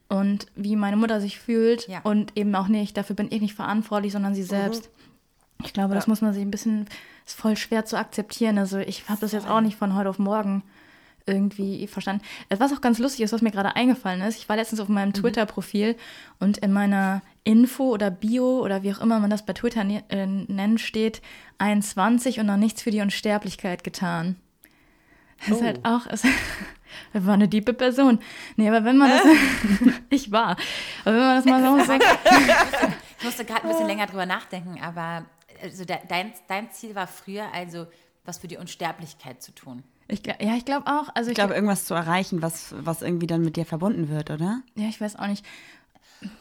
und 0.08 0.46
wie 0.54 0.76
meine 0.76 0.96
Mutter 0.96 1.20
sich 1.20 1.40
fühlt 1.40 1.88
Ja. 1.88 2.00
und 2.02 2.36
eben 2.36 2.54
auch 2.54 2.68
nicht, 2.68 2.96
dafür 2.96 3.16
bin 3.16 3.26
ich 3.32 3.40
nicht 3.40 3.54
verantwortlich, 3.54 4.12
sondern 4.12 4.34
sie 4.36 4.44
selbst. 4.44 4.90
Ich 5.64 5.72
glaube, 5.72 5.94
das 5.94 6.06
muss 6.06 6.20
man 6.20 6.32
sich 6.32 6.42
ein 6.42 6.50
bisschen, 6.52 6.86
ist 7.26 7.36
voll 7.38 7.56
schwer 7.56 7.84
zu 7.84 7.96
akzeptieren. 7.98 8.58
Also 8.58 8.78
ich 8.78 9.08
habe 9.08 9.20
das 9.20 9.32
jetzt 9.32 9.48
auch 9.48 9.60
nicht 9.60 9.76
von 9.76 9.94
heute 9.96 10.08
auf 10.08 10.18
morgen 10.20 10.62
irgendwie 11.26 11.86
verstanden. 11.86 12.24
Äh, 12.48 12.56
Was 12.58 12.72
auch 12.72 12.80
ganz 12.80 12.98
lustig 12.98 13.22
ist, 13.22 13.32
was 13.32 13.42
mir 13.42 13.50
gerade 13.50 13.76
eingefallen 13.76 14.20
ist, 14.22 14.38
ich 14.38 14.48
war 14.48 14.56
letztens 14.56 14.80
auf 14.80 14.88
meinem 14.88 15.12
Twitter-Profil 15.12 15.96
und 16.38 16.58
in 16.58 16.72
meiner 16.72 17.22
Info 17.44 17.84
oder 17.84 18.10
Bio 18.10 18.60
oder 18.60 18.82
wie 18.82 18.92
auch 18.92 19.00
immer 19.00 19.18
man 19.18 19.30
das 19.30 19.44
bei 19.44 19.52
Twitter 19.52 19.84
ne 19.84 20.04
äh, 20.08 20.26
nennt, 20.26 20.80
steht 20.80 21.22
21 21.58 22.40
und 22.40 22.46
noch 22.46 22.56
nichts 22.56 22.82
für 22.82 22.90
die 22.90 23.00
Unsterblichkeit 23.00 23.84
getan. 23.84 24.36
Das 25.40 25.56
ist 25.56 25.62
halt 25.62 25.84
auch, 25.84 26.06
es 26.10 26.24
war 27.12 27.34
eine 27.34 27.48
diepe 27.48 27.74
Person. 27.74 28.20
Nee, 28.56 28.68
aber 28.68 28.84
wenn 28.84 28.96
man 28.96 29.10
das, 29.10 29.22
ich 30.10 30.30
war, 30.30 30.56
aber 31.04 31.16
wenn 31.16 31.20
man 31.20 31.36
das 31.36 31.44
mal 31.44 31.78
so 31.78 31.84
sagt, 31.86 32.04
Ich 33.18 33.24
musste 33.24 33.44
gerade 33.44 33.62
ein 33.62 33.68
bisschen 33.68 33.86
länger 33.86 34.06
drüber 34.06 34.26
nachdenken, 34.26 34.80
aber 34.80 35.24
also 35.62 35.84
de, 35.84 35.96
dein, 36.08 36.32
dein 36.48 36.70
Ziel 36.70 36.94
war 36.94 37.06
früher 37.06 37.46
also, 37.52 37.86
was 38.24 38.38
für 38.38 38.48
die 38.48 38.56
Unsterblichkeit 38.56 39.42
zu 39.42 39.52
tun. 39.52 39.82
Ich, 40.08 40.22
ja, 40.26 40.54
ich 40.56 40.64
glaube 40.64 40.86
auch, 40.86 41.08
also 41.14 41.30
Ich 41.30 41.34
glaube, 41.34 41.54
irgendwas 41.54 41.84
zu 41.84 41.94
erreichen, 41.94 42.42
was, 42.42 42.74
was 42.78 43.02
irgendwie 43.02 43.26
dann 43.26 43.42
mit 43.42 43.56
dir 43.56 43.64
verbunden 43.66 44.08
wird, 44.08 44.30
oder? 44.30 44.62
ja, 44.74 44.88
ich 44.88 45.00
weiß 45.00 45.16
auch 45.16 45.26
nicht. 45.26 45.44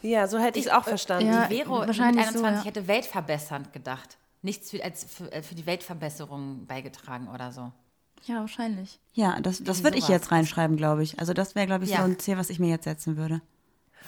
Ja, 0.02 0.28
so 0.28 0.38
hätte 0.38 0.58
ich 0.58 0.66
es 0.66 0.70
auch 0.72 0.84
verstanden. 0.84 1.26
ja, 1.32 1.46
Die 1.48 1.56
Vero 1.56 1.78
wahrscheinlich 1.86 2.24
mit 2.26 2.34
so, 2.34 2.38
21 2.44 2.58
ja. 2.58 2.64
hätte 2.64 2.86
weltverbessernd 2.88 3.72
gedacht. 3.72 4.18
Nichts 4.42 4.70
für, 4.70 4.82
als 4.84 5.04
für, 5.04 5.30
äh, 5.32 5.42
für 5.42 5.54
die 5.54 5.66
Weltverbesserung 5.66 6.66
beigetragen 6.66 7.28
oder 7.28 7.50
so. 7.52 7.72
Ja, 8.24 8.36
wahrscheinlich. 8.36 9.00
Ja, 9.14 9.40
das, 9.40 9.62
das 9.64 9.82
würde 9.82 9.98
ich 9.98 10.06
jetzt 10.08 10.30
reinschreiben, 10.30 10.76
glaube 10.76 11.02
ich. 11.02 11.18
Also 11.18 11.32
das 11.32 11.54
wäre, 11.56 11.66
glaube 11.66 11.84
ich, 11.84 11.90
Ja. 11.90 11.98
so 11.98 12.04
ein 12.04 12.18
Ziel, 12.20 12.36
was 12.38 12.50
ich 12.50 12.60
mir 12.60 12.68
jetzt 12.68 12.84
setzen 12.84 13.16
würde. 13.16 13.40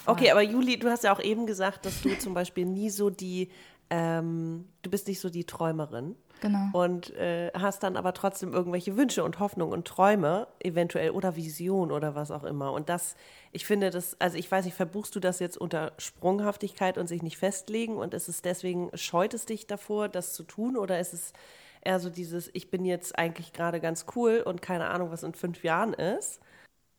Okay, 0.05 0.31
aber 0.31 0.41
Juli, 0.41 0.77
du 0.79 0.89
hast 0.89 1.03
ja 1.03 1.13
auch 1.13 1.21
eben 1.21 1.45
gesagt, 1.45 1.85
dass 1.85 2.01
du 2.01 2.17
zum 2.19 2.33
Beispiel 2.33 2.65
nie 2.65 2.89
so 2.89 3.09
die, 3.09 3.49
ähm, 3.89 4.65
du 4.81 4.89
bist 4.89 5.07
nicht 5.07 5.19
so 5.19 5.29
die 5.29 5.43
Träumerin. 5.45 6.15
Genau. 6.45 6.69
Und 6.73 7.13
äh, 7.15 7.51
hast 7.53 7.83
dann 7.83 7.97
aber 7.97 8.13
trotzdem 8.13 8.53
irgendwelche 8.53 8.97
Wünsche 8.97 9.23
und 9.23 9.39
Hoffnungen 9.39 9.73
und 9.73 9.87
Träume, 9.87 10.47
eventuell, 10.59 11.11
oder 11.11 11.35
Vision 11.35 11.91
oder 11.91 12.15
was 12.15 12.31
auch 12.31 12.43
immer. 12.43 12.71
Und 12.71 12.89
das, 12.89 13.15
ich 13.51 13.65
finde 13.65 13.89
das, 13.89 14.19
also 14.19 14.37
ich 14.37 14.51
weiß 14.51 14.65
nicht, 14.65 14.75
verbuchst 14.75 15.15
du 15.15 15.19
das 15.19 15.39
jetzt 15.39 15.57
unter 15.57 15.93
Sprunghaftigkeit 15.97 16.97
und 16.97 17.07
sich 17.07 17.23
nicht 17.23 17.37
festlegen 17.37 17.97
und 17.97 18.13
ist 18.13 18.27
es 18.27 18.41
deswegen, 18.41 18.89
scheut 18.93 19.33
es 19.33 19.45
dich 19.45 19.67
davor, 19.67 20.09
das 20.09 20.33
zu 20.33 20.43
tun? 20.43 20.77
Oder 20.77 20.99
ist 20.99 21.13
es 21.13 21.33
eher 21.81 21.99
so 21.99 22.09
dieses, 22.09 22.49
ich 22.53 22.69
bin 22.69 22.85
jetzt 22.85 23.17
eigentlich 23.17 23.53
gerade 23.53 23.79
ganz 23.79 24.05
cool 24.15 24.43
und 24.45 24.61
keine 24.61 24.87
Ahnung, 24.87 25.11
was 25.11 25.23
in 25.23 25.33
fünf 25.33 25.63
Jahren 25.63 25.93
ist? 25.93 26.39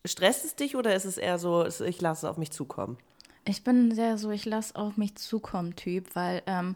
Stresst 0.05 0.45
es 0.45 0.55
dich 0.55 0.75
oder 0.75 0.95
ist 0.95 1.05
es 1.05 1.17
eher 1.17 1.37
so, 1.37 1.65
ich 1.65 2.01
lasse 2.01 2.25
es 2.25 2.29
auf 2.29 2.37
mich 2.37 2.51
zukommen? 2.51 2.97
Ich 3.45 3.63
bin 3.63 3.93
sehr 3.93 4.17
so, 4.17 4.31
ich 4.31 4.45
lasse 4.45 4.75
auf 4.75 4.97
mich 4.97 5.15
zukommen 5.15 5.75
Typ, 5.75 6.15
weil 6.15 6.41
ähm, 6.47 6.75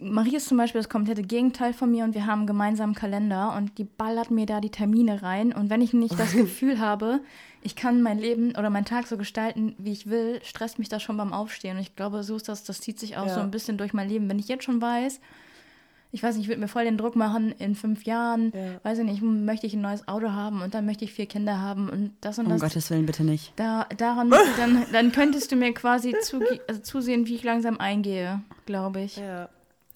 Marie 0.00 0.36
ist 0.36 0.48
zum 0.48 0.56
Beispiel 0.56 0.80
das 0.80 0.88
komplette 0.88 1.22
Gegenteil 1.22 1.72
von 1.72 1.90
mir 1.90 2.04
und 2.04 2.14
wir 2.14 2.26
haben 2.26 2.40
einen 2.40 2.46
gemeinsamen 2.46 2.94
Kalender 2.94 3.54
und 3.56 3.76
die 3.78 3.84
ballert 3.84 4.30
mir 4.30 4.46
da 4.46 4.60
die 4.60 4.70
Termine 4.70 5.22
rein 5.22 5.52
und 5.52 5.68
wenn 5.70 5.82
ich 5.82 5.92
nicht 5.92 6.18
das 6.18 6.32
Gefühl 6.36 6.78
habe, 6.80 7.20
ich 7.62 7.76
kann 7.76 8.00
mein 8.02 8.18
Leben 8.18 8.50
oder 8.56 8.70
meinen 8.70 8.86
Tag 8.86 9.06
so 9.06 9.16
gestalten, 9.18 9.74
wie 9.78 9.92
ich 9.92 10.08
will, 10.08 10.40
stresst 10.42 10.78
mich 10.78 10.88
das 10.88 11.02
schon 11.02 11.16
beim 11.18 11.32
Aufstehen 11.32 11.76
und 11.76 11.82
ich 11.82 11.94
glaube, 11.96 12.22
so 12.22 12.36
ist 12.36 12.48
das, 12.48 12.64
das 12.64 12.80
zieht 12.80 12.98
sich 12.98 13.16
auch 13.18 13.26
Ja. 13.26 13.34
so 13.34 13.40
ein 13.40 13.50
bisschen 13.50 13.76
durch 13.76 13.92
mein 13.92 14.08
Leben. 14.08 14.28
Wenn 14.30 14.38
ich 14.38 14.48
jetzt 14.48 14.64
schon 14.64 14.80
weiß, 14.80 15.20
ich 16.12 16.22
weiß 16.22 16.34
nicht, 16.36 16.44
ich 16.44 16.48
würde 16.48 16.60
mir 16.60 16.66
voll 16.68 16.84
den 16.84 16.96
Druck 16.96 17.14
machen, 17.14 17.52
in 17.58 17.74
fünf 17.76 18.04
Jahren, 18.04 18.52
weiß 18.82 18.98
ich 18.98 19.04
nicht, 19.04 19.22
möchte 19.22 19.66
ich 19.66 19.74
ein 19.74 19.80
neues 19.82 20.08
Auto 20.08 20.32
haben 20.32 20.60
und 20.62 20.74
dann 20.74 20.86
möchte 20.86 21.04
ich 21.04 21.12
vier 21.12 21.26
Kinder 21.26 21.60
haben 21.60 21.88
und 21.88 22.12
das 22.22 22.38
und 22.38 22.46
Um 22.46 22.52
das. 22.52 22.62
Gottes 22.62 22.90
Willen, 22.90 23.06
bitte 23.06 23.22
nicht. 23.22 23.52
Da, 23.56 23.86
daran, 23.96 24.30
dann, 24.56 24.86
dann 24.92 25.12
könntest 25.12 25.52
du 25.52 25.56
mir 25.56 25.72
quasi 25.74 26.16
zuge- 26.22 26.60
also 26.66 26.80
zusehen, 26.80 27.26
wie 27.26 27.34
ich 27.36 27.44
langsam 27.44 27.78
eingehe, 27.78 28.40
glaube 28.66 29.02
ich. 29.02 29.16
Ja. 29.18 29.48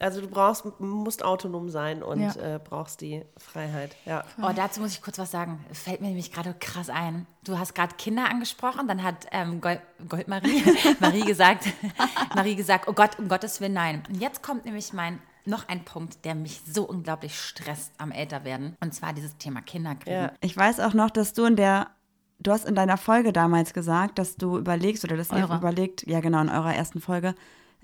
Also 0.05 0.21
du 0.21 0.29
brauchst, 0.29 0.67
musst 0.81 1.25
autonom 1.25 1.71
sein 1.71 2.03
und 2.03 2.21
Ja. 2.21 2.35
äh, 2.57 2.61
brauchst 2.62 3.01
die 3.01 3.23
Freiheit. 3.38 3.97
Ja. 4.05 4.23
Oh, 4.43 4.51
dazu 4.55 4.83
muss 4.83 4.93
ich 4.93 5.01
kurz 5.01 5.19
was 5.19 5.31
sagen. 5.31 5.64
Fällt 5.73 6.03
mir 6.03 6.09
nämlich 6.09 6.31
gerade 6.31 6.53
krass 6.53 6.90
ein. 6.90 7.27
Du 7.43 7.59
hast 7.59 7.75
gerade 7.75 7.95
Kinder 7.97 8.29
angesprochen, 8.29 8.87
dann 8.87 9.03
hat 9.03 9.27
ähm, 9.33 9.62
Gold, 9.62 9.81
Goldmarie 10.07 10.62
Marie 11.01 11.25
gesagt, 11.25 11.69
Marie 12.35 12.55
gesagt, 12.55 12.87
oh 12.87 12.93
Gott, 12.93 13.19
um 13.19 13.29
Gottes 13.29 13.62
Willen, 13.62 13.73
nein. 13.73 14.03
Und 14.07 14.21
jetzt 14.21 14.43
kommt 14.43 14.67
nämlich 14.67 14.93
mein 14.93 15.21
noch 15.47 15.69
ein 15.69 15.87
Punkt, 15.87 16.23
der 16.27 16.35
mich 16.35 16.61
so 16.71 16.85
unglaublich 16.85 17.40
stresst 17.40 17.93
am 17.97 18.12
Älterwerden. 18.12 18.77
Und 18.81 18.93
zwar 18.95 19.14
dieses 19.14 19.38
Thema 19.38 19.62
Kinderkriegen. 19.62 20.21
Ja. 20.25 20.33
Ich 20.43 20.55
weiß 20.55 20.81
auch 20.81 20.93
noch, 20.93 21.09
dass 21.11 21.33
du 21.33 21.47
in 21.47 21.57
der, 21.57 21.88
du 22.40 22.51
hast 22.53 22.67
in 22.67 22.75
deiner 22.75 22.99
Folge 22.99 23.33
damals 23.33 23.73
gesagt, 23.73 24.19
dass 24.19 24.37
du 24.37 24.59
überlegst 24.59 25.03
oder 25.05 25.17
dass 25.17 25.31
ihr 25.33 25.45
überlegt, 25.45 26.07
ja 26.07 26.21
genau, 26.21 26.43
in 26.43 26.51
eurer 26.51 26.75
ersten 26.75 27.01
Folge, 27.01 27.35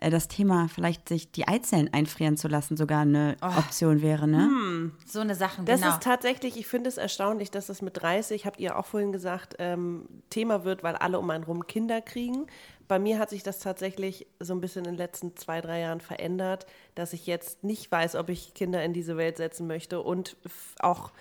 das 0.08 0.28
Thema 0.28 0.68
vielleicht 0.68 1.08
sich 1.08 1.30
die 1.30 1.46
Eizellen 1.46 1.92
einfrieren 1.92 2.38
zu 2.38 2.48
lassen 2.48 2.76
sogar 2.76 3.00
eine 3.00 3.36
Option 3.42 4.00
wäre, 4.00 4.26
ne? 4.26 4.92
So 5.04 5.20
eine 5.20 5.34
Sache, 5.34 5.62
Das 5.64 5.80
genau. 5.80 5.92
ist 5.92 6.02
tatsächlich, 6.02 6.56
ich 6.56 6.66
finde 6.66 6.88
es 6.88 6.96
erstaunlich, 6.96 7.50
dass 7.50 7.66
das 7.66 7.82
mit 7.82 8.00
30, 8.00 8.46
habt 8.46 8.58
ihr 8.60 8.78
auch 8.78 8.86
vorhin 8.86 9.12
gesagt, 9.12 9.56
ähm, 9.58 10.08
Thema 10.30 10.64
wird, 10.64 10.82
weil 10.82 10.96
alle 10.96 11.18
um 11.18 11.28
einen 11.28 11.44
rum 11.44 11.66
Kinder 11.66 12.00
kriegen. 12.00 12.46
Bei 12.88 12.98
mir 12.98 13.18
hat 13.18 13.30
sich 13.30 13.42
das 13.42 13.58
tatsächlich 13.58 14.26
so 14.40 14.54
ein 14.54 14.60
bisschen 14.60 14.84
in 14.84 14.92
den 14.92 14.98
letzten 14.98 15.36
zwei, 15.36 15.60
drei 15.60 15.80
Jahren 15.80 16.00
verändert, 16.00 16.66
dass 16.94 17.12
ich 17.12 17.26
jetzt 17.26 17.62
nicht 17.62 17.92
weiß, 17.92 18.16
ob 18.16 18.30
ich 18.30 18.54
Kinder 18.54 18.82
in 18.82 18.92
diese 18.92 19.16
Welt 19.16 19.36
setzen 19.36 19.66
möchte 19.66 20.00
und 20.00 20.36
auch 20.78 21.12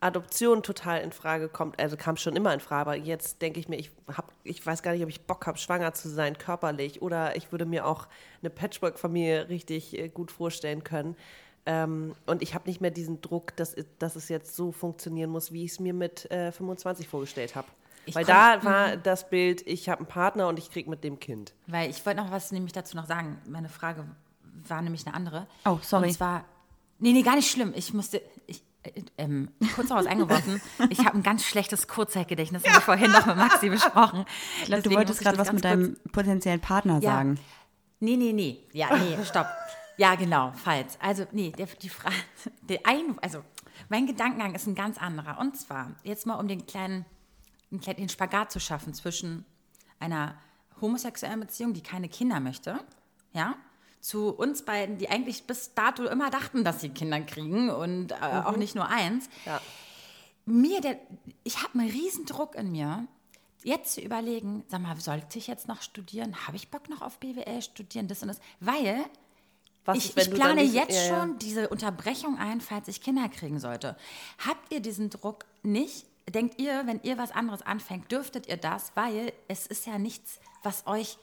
Adoption 0.00 0.62
total 0.62 1.00
in 1.00 1.12
Frage 1.12 1.48
kommt. 1.48 1.80
Also 1.80 1.96
kam 1.96 2.16
schon 2.16 2.36
immer 2.36 2.52
in 2.52 2.60
Frage, 2.60 2.80
aber 2.90 2.96
jetzt 2.96 3.40
denke 3.42 3.60
ich 3.60 3.68
mir, 3.68 3.76
ich, 3.76 3.90
hab, 4.14 4.32
ich 4.44 4.64
weiß 4.64 4.82
gar 4.82 4.92
nicht, 4.92 5.02
ob 5.02 5.08
ich 5.08 5.22
Bock 5.22 5.46
habe, 5.46 5.58
schwanger 5.58 5.94
zu 5.94 6.08
sein, 6.08 6.36
körperlich. 6.38 7.02
Oder 7.02 7.36
ich 7.36 7.50
würde 7.52 7.66
mir 7.66 7.86
auch 7.86 8.06
eine 8.40 8.50
Patchwork-Familie 8.50 9.48
richtig 9.48 9.98
äh, 9.98 10.08
gut 10.08 10.30
vorstellen 10.30 10.84
können. 10.84 11.16
Ähm, 11.64 12.14
und 12.26 12.42
ich 12.42 12.54
habe 12.54 12.68
nicht 12.68 12.80
mehr 12.80 12.90
diesen 12.90 13.20
Druck, 13.20 13.56
dass, 13.56 13.74
dass 13.98 14.16
es 14.16 14.28
jetzt 14.28 14.54
so 14.54 14.70
funktionieren 14.70 15.30
muss, 15.30 15.52
wie 15.52 15.64
ich 15.64 15.72
es 15.72 15.80
mir 15.80 15.94
mit 15.94 16.30
äh, 16.30 16.52
25 16.52 17.08
vorgestellt 17.08 17.56
habe. 17.56 17.66
Ich 18.06 18.14
Weil 18.14 18.24
da 18.24 18.62
war 18.62 18.96
das 18.96 19.28
Bild, 19.28 19.66
ich 19.66 19.88
habe 19.88 20.00
einen 20.00 20.06
Partner 20.06 20.46
und 20.46 20.60
ich 20.60 20.70
kriege 20.70 20.88
mit 20.88 21.02
dem 21.02 21.18
Kind. 21.18 21.54
Weil 21.66 21.90
ich 21.90 22.06
wollte 22.06 22.22
noch 22.22 22.30
was 22.30 22.52
nämlich 22.52 22.72
dazu 22.72 22.96
noch 22.96 23.06
sagen. 23.06 23.38
Meine 23.48 23.68
Frage 23.68 24.06
war 24.68 24.80
nämlich 24.80 25.04
eine 25.06 25.16
andere. 25.16 25.48
Oh, 25.64 25.78
sorry. 25.82 26.06
Und 26.06 26.12
zwar, 26.12 26.44
nee, 27.00 27.12
nee, 27.12 27.22
gar 27.22 27.34
nicht 27.34 27.50
schlimm. 27.50 27.72
Ich 27.74 27.92
musste, 27.92 28.22
ich, 28.46 28.62
ähm, 29.18 29.50
kurz 29.74 29.88
noch 29.88 29.96
was 29.96 30.06
eingeworfen. 30.06 30.60
Ich 30.90 31.00
habe 31.00 31.16
ein 31.16 31.22
ganz 31.22 31.44
schlechtes 31.44 31.88
Kurzzeitgedächtnis, 31.88 32.62
das 32.62 32.72
haben 32.72 32.78
wir 32.78 32.82
vorhin 32.82 33.10
noch 33.10 33.26
mit 33.26 33.36
Maxi 33.36 33.68
besprochen. 33.68 34.24
Ich 34.60 34.66
glaube, 34.66 34.82
du 34.82 34.90
wolltest 34.90 35.20
gerade 35.20 35.38
was 35.38 35.52
mit 35.52 35.64
deinem 35.64 35.96
potenziellen 36.12 36.60
Partner 36.60 36.94
Ja. 37.00 37.12
sagen. 37.12 37.38
Nee, 38.00 38.16
nee, 38.16 38.32
nee. 38.32 38.62
Ja, 38.72 38.94
nee, 38.96 39.16
stopp. 39.24 39.46
Ja, 39.96 40.14
genau, 40.14 40.52
falsch. 40.52 40.92
Also, 41.00 41.24
nee, 41.32 41.50
der, 41.52 41.66
die 41.66 41.88
Frage, 41.88 42.14
der 42.68 42.80
ein, 42.84 43.16
also, 43.22 43.42
mein 43.88 44.06
Gedankengang 44.06 44.54
ist 44.54 44.66
ein 44.66 44.74
ganz 44.74 44.98
anderer. 44.98 45.38
Und 45.38 45.56
zwar, 45.56 45.92
jetzt 46.02 46.26
mal 46.26 46.34
um 46.34 46.48
den 46.48 46.66
kleinen, 46.66 47.04
den 47.70 47.80
kleinen 47.80 47.98
den 47.98 48.08
Spagat 48.08 48.52
zu 48.52 48.60
schaffen 48.60 48.92
zwischen 48.94 49.44
einer 49.98 50.34
homosexuellen 50.80 51.40
Beziehung, 51.40 51.72
die 51.72 51.82
keine 51.82 52.08
Kinder 52.08 52.40
möchte, 52.40 52.78
ja, 53.32 53.54
zu 54.06 54.30
uns 54.30 54.62
beiden, 54.62 54.98
die 54.98 55.08
eigentlich 55.10 55.44
bis 55.48 55.74
dato 55.74 56.04
immer 56.04 56.30
dachten, 56.30 56.62
dass 56.62 56.80
sie 56.80 56.90
Kinder 56.90 57.20
kriegen 57.22 57.70
und 57.70 58.12
äh, 58.12 58.14
auch 58.44 58.56
nicht 58.56 58.76
nur 58.76 58.86
eins. 58.86 59.28
Ja. 59.44 59.60
Mir, 60.44 60.80
der, 60.80 60.96
ich 61.42 61.60
habe 61.64 61.76
einen 61.76 61.90
riesen 61.90 62.24
Druck 62.24 62.54
in 62.54 62.70
mir, 62.70 63.08
jetzt 63.64 63.94
zu 63.94 64.00
überlegen, 64.00 64.62
sag 64.68 64.80
mal, 64.82 64.96
sollte 65.00 65.38
ich 65.38 65.48
jetzt 65.48 65.66
noch 65.66 65.82
studieren? 65.82 66.46
Habe 66.46 66.56
ich 66.56 66.68
Bock 66.68 66.88
noch 66.88 67.02
auf 67.02 67.18
BWL 67.18 67.60
studieren, 67.62 68.06
das 68.06 68.22
und 68.22 68.28
das? 68.28 68.38
Weil 68.60 69.04
Was 69.84 69.98
ich, 69.98 70.16
ist, 70.16 70.28
ich 70.28 70.34
plane 70.34 70.62
nicht- 70.62 70.74
jetzt 70.74 70.94
ja, 70.94 71.02
ja. 71.02 71.20
schon 71.20 71.38
diese 71.38 71.68
Unterbrechung 71.68 72.38
ein, 72.38 72.60
falls 72.60 72.86
ich 72.86 73.00
Kinder 73.00 73.28
kriegen 73.28 73.58
sollte. 73.58 73.96
Habt 74.46 74.72
ihr 74.72 74.78
diesen 74.78 75.10
Druck 75.10 75.46
nicht? 75.64 76.06
Denkt 76.32 76.60
ihr, 76.60 76.86
wenn 76.86 77.00
ihr 77.02 77.18
was 77.18 77.32
anderes 77.32 77.62
anfängt, 77.62 78.12
dürftet 78.12 78.46
ihr 78.46 78.56
das? 78.56 78.92
Weil 78.94 79.32
es 79.48 79.66
ist 79.66 79.84
ja 79.84 79.98
nichts, 79.98 80.38
was 80.62 80.86
euch 80.86 81.18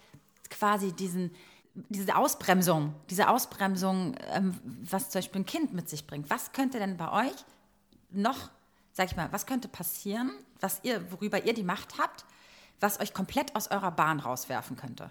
quasi 0.50 0.91
diesen, 0.91 1.34
diese 1.90 2.16
Ausbremsung, 2.16 2.94
diese 3.10 3.30
Ausbremsung, 3.30 4.16
ähm, 4.34 4.54
was 4.90 5.10
zum 5.10 5.20
Beispiel 5.20 5.42
ein 5.42 5.46
Kind 5.46 5.74
mit 5.74 5.90
sich 5.90 6.06
bringt. 6.06 6.30
Was 6.30 6.52
könnte 6.52 6.80
denn 6.80 6.98
bei 6.98 7.12
euch 7.26 7.34
noch, 8.12 8.50
sag 8.92 9.08
ich 9.08 9.16
mal, 9.16 9.28
was 9.32 9.46
könnte 9.46 9.68
passieren, 9.68 10.32
was 10.60 10.80
ihr, 10.84 11.12
worüber 11.12 11.46
ihr 11.46 11.54
die 11.54 11.64
Macht 11.64 11.98
habt, 11.98 12.26
was 12.80 13.00
euch 13.00 13.14
komplett 13.14 13.56
aus 13.56 13.72
eurer 13.72 13.92
Bahn 13.92 14.20
rauswerfen 14.20 14.76
könnte? 14.78 15.10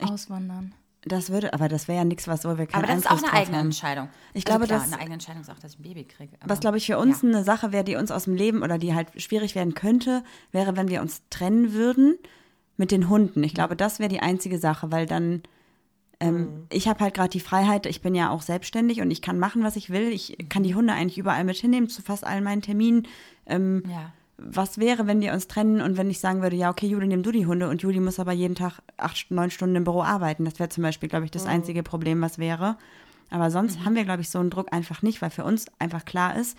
Auswandern. 0.00 0.74
Das 1.02 1.30
würde, 1.30 1.52
aber 1.54 1.68
das 1.68 1.86
wäre 1.88 1.98
ja 1.98 2.04
nichts, 2.04 2.26
was 2.26 2.44
wir 2.44 2.54
keinen 2.66 2.74
Aber 2.74 2.86
das 2.86 2.98
ist 2.98 3.06
auch 3.06 3.12
Einfluss 3.12 3.30
eine 3.30 3.40
eigene 3.40 3.56
haben. 3.58 3.66
Entscheidung. 3.66 4.08
Ich 4.34 4.44
glaube, 4.44 4.66
klar, 4.66 4.80
dass- 4.80 4.88
eine 4.92 4.98
eigene 5.00 5.14
Entscheidung 5.14 5.42
ist 5.42 5.50
auch, 5.50 5.58
dass 5.58 5.72
ich 5.72 5.78
ein 5.78 5.82
Baby 5.82 6.04
kriege. 6.04 6.36
Was, 6.44 6.60
glaube 6.60 6.76
ich, 6.76 6.86
für 6.86 6.98
uns 6.98 7.22
ja. 7.22 7.28
eine 7.28 7.44
Sache 7.44 7.72
wäre, 7.72 7.84
die 7.84 7.96
uns 7.96 8.10
aus 8.10 8.24
dem 8.24 8.34
Leben 8.34 8.62
oder 8.62 8.78
die 8.78 8.94
halt 8.94 9.20
schwierig 9.20 9.54
werden 9.54 9.74
könnte, 9.74 10.24
wäre, 10.52 10.76
wenn 10.76 10.88
wir 10.88 11.00
uns 11.00 11.22
trennen 11.30 11.72
würden 11.72 12.18
mit 12.76 12.90
den 12.90 13.08
Hunden. 13.08 13.42
Ich 13.44 13.54
glaube, 13.54 13.76
das 13.76 14.00
wäre 14.00 14.08
die 14.08 14.20
einzige 14.20 14.58
Sache, 14.58 14.90
weil 14.90 15.06
dann, 15.06 15.42
ähm, 16.20 16.66
ich 16.70 16.88
habe 16.88 17.00
halt 17.00 17.14
gerade 17.14 17.30
die 17.30 17.40
Freiheit, 17.40 17.86
ich 17.86 18.00
bin 18.02 18.14
ja 18.14 18.30
auch 18.30 18.42
selbstständig 18.42 19.00
und 19.00 19.10
ich 19.10 19.22
kann 19.22 19.38
machen, 19.38 19.62
was 19.62 19.76
ich 19.76 19.90
will. 19.90 20.08
Ich 20.08 20.36
kann 20.48 20.62
die 20.64 20.74
Hunde 20.74 20.92
eigentlich 20.92 21.18
überall 21.18 21.44
mit 21.44 21.56
hinnehmen, 21.56 21.88
zu 21.88 22.02
fast 22.02 22.26
allen 22.26 22.44
meinen 22.44 22.62
Terminen. 22.62 23.06
Ähm, 23.46 23.82
Ja. 23.88 24.12
was 24.36 24.78
wäre, 24.78 25.06
wenn 25.08 25.20
wir 25.20 25.32
uns 25.32 25.48
trennen 25.48 25.80
und 25.80 25.96
wenn 25.96 26.10
ich 26.10 26.20
sagen 26.20 26.42
würde, 26.42 26.54
ja, 26.54 26.70
okay, 26.70 26.86
Juli, 26.86 27.08
nimm 27.08 27.24
du 27.24 27.32
die 27.32 27.46
Hunde 27.46 27.68
und 27.68 27.82
Juli 27.82 27.98
muss 27.98 28.20
aber 28.20 28.32
jeden 28.32 28.54
Tag 28.54 28.80
acht, 28.96 29.30
neun 29.30 29.50
Stunden 29.50 29.74
im 29.74 29.82
Büro 29.84 30.02
arbeiten. 30.02 30.44
Das 30.44 30.58
wäre 30.60 30.68
zum 30.68 30.82
Beispiel, 30.82 31.08
glaube 31.08 31.24
ich, 31.24 31.32
das 31.32 31.44
einzige 31.46 31.82
Problem, 31.82 32.20
was 32.20 32.38
wäre. 32.38 32.76
Aber 33.30 33.50
sonst 33.50 33.84
haben 33.84 33.96
wir, 33.96 34.04
glaube 34.04 34.22
ich, 34.22 34.30
so 34.30 34.38
einen 34.38 34.50
Druck 34.50 34.72
einfach 34.72 35.02
nicht, 35.02 35.20
weil 35.22 35.30
für 35.30 35.42
uns 35.44 35.66
einfach 35.80 36.04
klar 36.04 36.36
ist, 36.36 36.56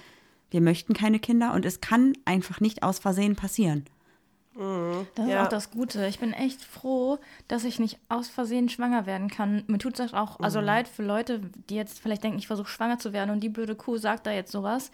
wir 0.52 0.62
möchten 0.62 0.94
keine 0.94 1.20
Kinder 1.20 1.54
und 1.54 1.64
es 1.66 1.80
kann 1.80 2.14
einfach 2.26 2.60
nicht 2.60 2.84
aus 2.84 3.00
Versehen 3.00 3.36
passieren. 3.36 3.86
Das 5.16 5.28
Ja. 5.28 5.40
ist 5.42 5.46
auch 5.46 5.50
das 5.50 5.72
Gute. 5.72 6.06
Ich 6.08 6.20
bin 6.20 6.34
echt 6.34 6.62
froh, 6.64 7.18
dass 7.48 7.64
ich 7.64 7.80
nicht 7.80 7.98
aus 8.10 8.28
Versehen 8.28 8.68
schwanger 8.70 9.06
werden 9.06 9.30
kann. 9.30 9.64
Mir 9.68 9.78
tut 9.78 9.98
es 10.00 10.14
auch 10.14 10.38
Mhm. 10.40 10.46
also 10.46 10.60
leid 10.60 10.88
für 10.88 11.04
Leute, 11.04 11.40
die 11.70 11.76
jetzt 11.76 12.00
vielleicht 12.00 12.24
denken, 12.24 12.40
ich 12.40 12.48
versuche 12.48 12.68
schwanger 12.70 13.00
zu 13.00 13.14
werden 13.14 13.30
und 13.32 13.40
die 13.42 13.50
blöde 13.50 13.76
Kuh 13.76 13.98
sagt 13.98 14.26
da 14.28 14.32
jetzt 14.32 14.52
sowas. 14.52 14.92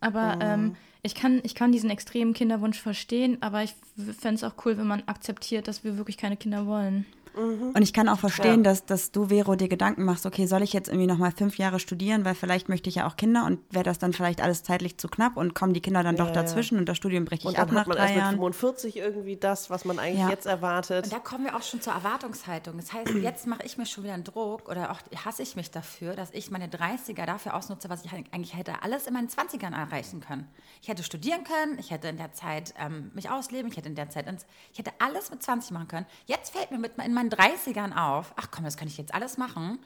Aber 0.00 0.36
Mhm. 0.36 0.42
ähm, 0.42 0.76
ich, 1.02 1.14
kann, 1.14 1.40
ich 1.42 1.54
kann 1.54 1.72
diesen 1.72 1.90
extremen 1.90 2.34
Kinderwunsch 2.34 2.80
verstehen, 2.80 3.38
aber 3.40 3.62
ich 3.62 3.74
fände 3.96 4.34
es 4.34 4.44
auch 4.44 4.54
cool, 4.64 4.76
wenn 4.78 4.86
man 4.86 5.02
akzeptiert, 5.06 5.68
dass 5.68 5.84
wir 5.84 5.96
wirklich 5.96 6.18
keine 6.18 6.36
Kinder 6.36 6.66
wollen. 6.66 7.06
Und 7.36 7.82
ich 7.82 7.92
kann 7.92 8.08
auch 8.08 8.18
verstehen, 8.18 8.58
Ja. 8.64 8.70
dass, 8.70 8.84
dass 8.86 9.10
du, 9.12 9.28
Vero, 9.28 9.54
dir 9.56 9.68
Gedanken 9.68 10.04
machst, 10.04 10.26
okay, 10.26 10.46
soll 10.46 10.62
ich 10.62 10.72
jetzt 10.72 10.88
irgendwie 10.88 11.06
nochmal 11.06 11.32
fünf 11.32 11.58
Jahre 11.58 11.78
studieren, 11.80 12.24
weil 12.24 12.34
vielleicht 12.34 12.68
möchte 12.68 12.88
ich 12.88 12.96
ja 12.96 13.06
auch 13.06 13.16
Kinder 13.16 13.44
und 13.44 13.60
wäre 13.70 13.84
das 13.84 13.98
dann 13.98 14.12
vielleicht 14.12 14.40
alles 14.40 14.62
zeitlich 14.62 14.98
zu 14.98 15.08
knapp 15.08 15.36
und 15.36 15.54
kommen 15.54 15.74
die 15.74 15.80
Kinder 15.80 16.02
dann 16.02 16.16
doch 16.16 16.26
ja. 16.28 16.32
dazwischen 16.32 16.78
und 16.78 16.88
das 16.88 16.96
Studium 16.96 17.24
breche 17.24 17.40
ich 17.42 17.46
Und 17.46 17.58
ab 17.58 17.66
dann 17.68 17.74
nach 17.74 17.80
hat 17.82 17.88
man 17.88 17.96
drei 17.96 18.02
erst 18.04 18.14
mit 18.14 18.22
Jahren. 18.22 18.34
45 18.36 18.96
irgendwie 18.96 19.36
das, 19.36 19.70
was 19.70 19.84
man 19.84 19.98
eigentlich 19.98 20.20
Ja. 20.20 20.30
jetzt 20.30 20.46
erwartet. 20.46 21.04
Und 21.04 21.12
da 21.12 21.18
kommen 21.18 21.44
wir 21.44 21.56
auch 21.56 21.62
schon 21.62 21.80
zur 21.80 21.92
Erwartungshaltung. 21.92 22.76
Das 22.76 22.92
heißt, 22.92 23.10
jetzt 23.22 23.46
mache 23.46 23.62
ich 23.64 23.78
mir 23.78 23.86
schon 23.86 24.04
wieder 24.04 24.14
einen 24.14 24.24
Druck 24.24 24.68
oder 24.68 24.90
auch 24.90 24.98
hasse 25.24 25.42
ich 25.42 25.56
mich 25.56 25.70
dafür, 25.70 26.14
dass 26.14 26.30
ich 26.32 26.50
meine 26.50 26.68
30er 26.68 27.26
dafür 27.26 27.54
ausnutze, 27.54 27.88
was 27.88 28.04
ich 28.04 28.12
eigentlich 28.12 28.56
hätte 28.56 28.82
alles 28.82 29.06
in 29.06 29.14
meinen 29.14 29.28
20ern 29.28 29.72
erreichen 29.74 30.20
können. 30.20 30.46
Ich 30.82 30.88
hätte 30.88 31.02
studieren 31.02 31.44
können, 31.44 31.78
ich 31.78 31.90
hätte 31.90 32.08
in 32.08 32.16
der 32.16 32.32
Zeit 32.32 32.74
ähm, 32.78 33.10
mich 33.14 33.30
ausleben, 33.30 33.70
ich 33.70 33.76
hätte 33.76 33.88
in 33.88 33.94
der 33.94 34.10
Zeit, 34.10 34.26
ins, 34.28 34.46
ich 34.72 34.78
hätte 34.78 34.92
alles 34.98 35.30
mit 35.30 35.42
20 35.42 35.70
machen 35.72 35.88
können. 35.88 36.06
Jetzt 36.26 36.50
fällt 36.50 36.70
mir 36.70 36.78
mit, 36.78 36.92
in 37.04 37.14
meinen 37.14 37.27
30ern 37.30 37.92
auf, 37.96 38.32
ach 38.36 38.48
komm, 38.50 38.64
das 38.64 38.76
kann 38.76 38.88
ich 38.88 38.98
jetzt 38.98 39.14
alles 39.14 39.36
machen. 39.38 39.78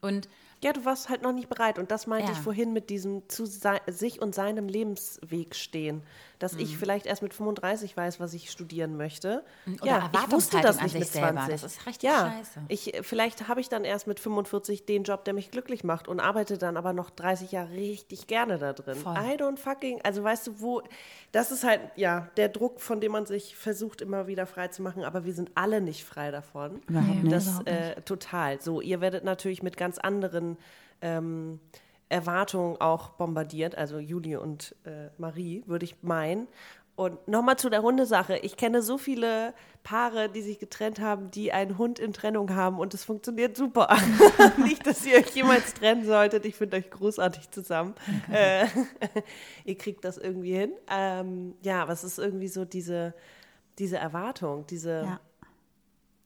Und 0.00 0.28
Ja, 0.64 0.72
du 0.72 0.86
warst 0.86 1.10
halt 1.10 1.20
noch 1.20 1.32
nicht 1.32 1.50
bereit. 1.50 1.78
Und 1.78 1.90
das 1.90 2.06
meinte 2.06 2.28
Ja. 2.28 2.32
ich 2.32 2.42
vorhin 2.42 2.72
mit 2.72 2.88
diesem 2.88 3.28
zu 3.28 3.44
sich 3.44 4.22
und 4.22 4.34
seinem 4.34 4.68
Lebensweg 4.68 5.54
stehen. 5.54 6.02
Dass 6.38 6.52
Mhm. 6.54 6.60
ich 6.60 6.76
vielleicht 6.76 7.06
erst 7.06 7.22
mit 7.22 7.32
35 7.32 7.96
weiß, 7.96 8.20
was 8.20 8.34
ich 8.34 8.50
studieren 8.50 8.96
möchte. 8.96 9.44
Oder 9.80 9.86
ja, 9.86 10.10
ich 10.12 10.32
wusste 10.32 10.60
das 10.60 10.80
nicht 10.82 10.94
mit 10.94 11.08
selber. 11.08 11.32
20. 11.46 11.60
Das 11.60 11.62
ist 11.64 11.86
richtig 11.86 12.10
ja, 12.10 12.32
scheiße. 12.36 12.60
Ich, 12.68 12.92
vielleicht 13.02 13.48
habe 13.48 13.60
ich 13.60 13.68
dann 13.68 13.84
erst 13.84 14.06
mit 14.06 14.20
45 14.20 14.84
den 14.86 15.04
Job, 15.04 15.24
der 15.24 15.34
mich 15.34 15.50
glücklich 15.50 15.84
macht 15.84 16.08
und 16.08 16.20
arbeite 16.20 16.58
dann 16.58 16.76
aber 16.76 16.92
noch 16.92 17.10
30 17.10 17.52
Jahre 17.52 17.70
richtig 17.70 18.26
gerne 18.26 18.58
da 18.58 18.72
drin. 18.72 18.96
Voll. 18.96 19.14
I 19.16 19.36
don't 19.36 19.56
fucking, 19.58 20.00
also 20.02 20.22
weißt 20.22 20.46
du, 20.46 20.60
wo, 20.60 20.82
das 21.32 21.50
ist 21.52 21.64
halt, 21.64 21.80
ja, 21.96 22.28
der 22.36 22.48
Druck, 22.48 22.80
von 22.80 23.00
dem 23.00 23.12
man 23.12 23.26
sich 23.26 23.56
versucht 23.56 24.00
immer 24.00 24.26
wieder 24.26 24.46
frei 24.46 24.68
zu 24.68 24.82
machen, 24.82 25.04
aber 25.04 25.24
wir 25.24 25.32
sind 25.32 25.50
alle 25.54 25.80
nicht 25.80 26.04
frei 26.04 26.30
davon. 26.30 26.80
Überhaupt 26.88 27.22
nicht. 27.22 27.34
Das 27.34 27.60
äh, 27.64 28.00
total. 28.02 28.60
So, 28.60 28.80
ihr 28.80 29.00
werdet 29.00 29.24
natürlich 29.24 29.62
mit 29.62 29.76
ganz 29.76 29.98
anderen 29.98 30.58
ähm, 31.02 31.60
Erwartungen 32.08 32.80
auch 32.80 33.10
bombardiert, 33.10 33.76
also 33.76 33.98
Julie 33.98 34.40
und 34.40 34.74
äh, 34.84 35.08
Marie, 35.18 35.64
würde 35.66 35.84
ich 35.84 36.02
meinen. 36.02 36.46
Und 36.96 37.28
nochmal 37.28 37.58
zu 37.58 37.68
der 37.68 37.82
Hundesache. 37.82 38.38
Ich 38.38 38.56
kenne 38.56 38.80
so 38.80 38.96
viele 38.96 39.52
Paare, 39.82 40.30
die 40.30 40.40
sich 40.40 40.58
getrennt 40.58 40.98
haben, 40.98 41.30
die 41.30 41.52
einen 41.52 41.76
Hund 41.76 41.98
in 41.98 42.14
Trennung 42.14 42.54
haben 42.54 42.78
und 42.78 42.94
es 42.94 43.04
funktioniert 43.04 43.54
super. 43.54 43.94
Nicht, 44.56 44.86
dass 44.86 45.04
ihr 45.04 45.18
euch 45.18 45.28
jemals 45.34 45.74
trennen 45.74 46.06
solltet. 46.06 46.46
Ich 46.46 46.54
finde 46.56 46.78
euch 46.78 46.88
großartig 46.88 47.50
zusammen. 47.50 47.94
Äh, 48.32 48.66
ihr 49.66 49.76
kriegt 49.76 50.06
das 50.06 50.16
irgendwie 50.16 50.56
hin. 50.56 50.72
Ähm, 50.90 51.54
ja, 51.60 51.82
aber 51.82 51.92
es 51.92 52.02
ist 52.02 52.18
irgendwie 52.18 52.48
so 52.48 52.64
diese, 52.64 53.12
diese 53.78 53.98
Erwartung, 53.98 54.66
diese 54.66 55.02
Ja. 55.02 55.20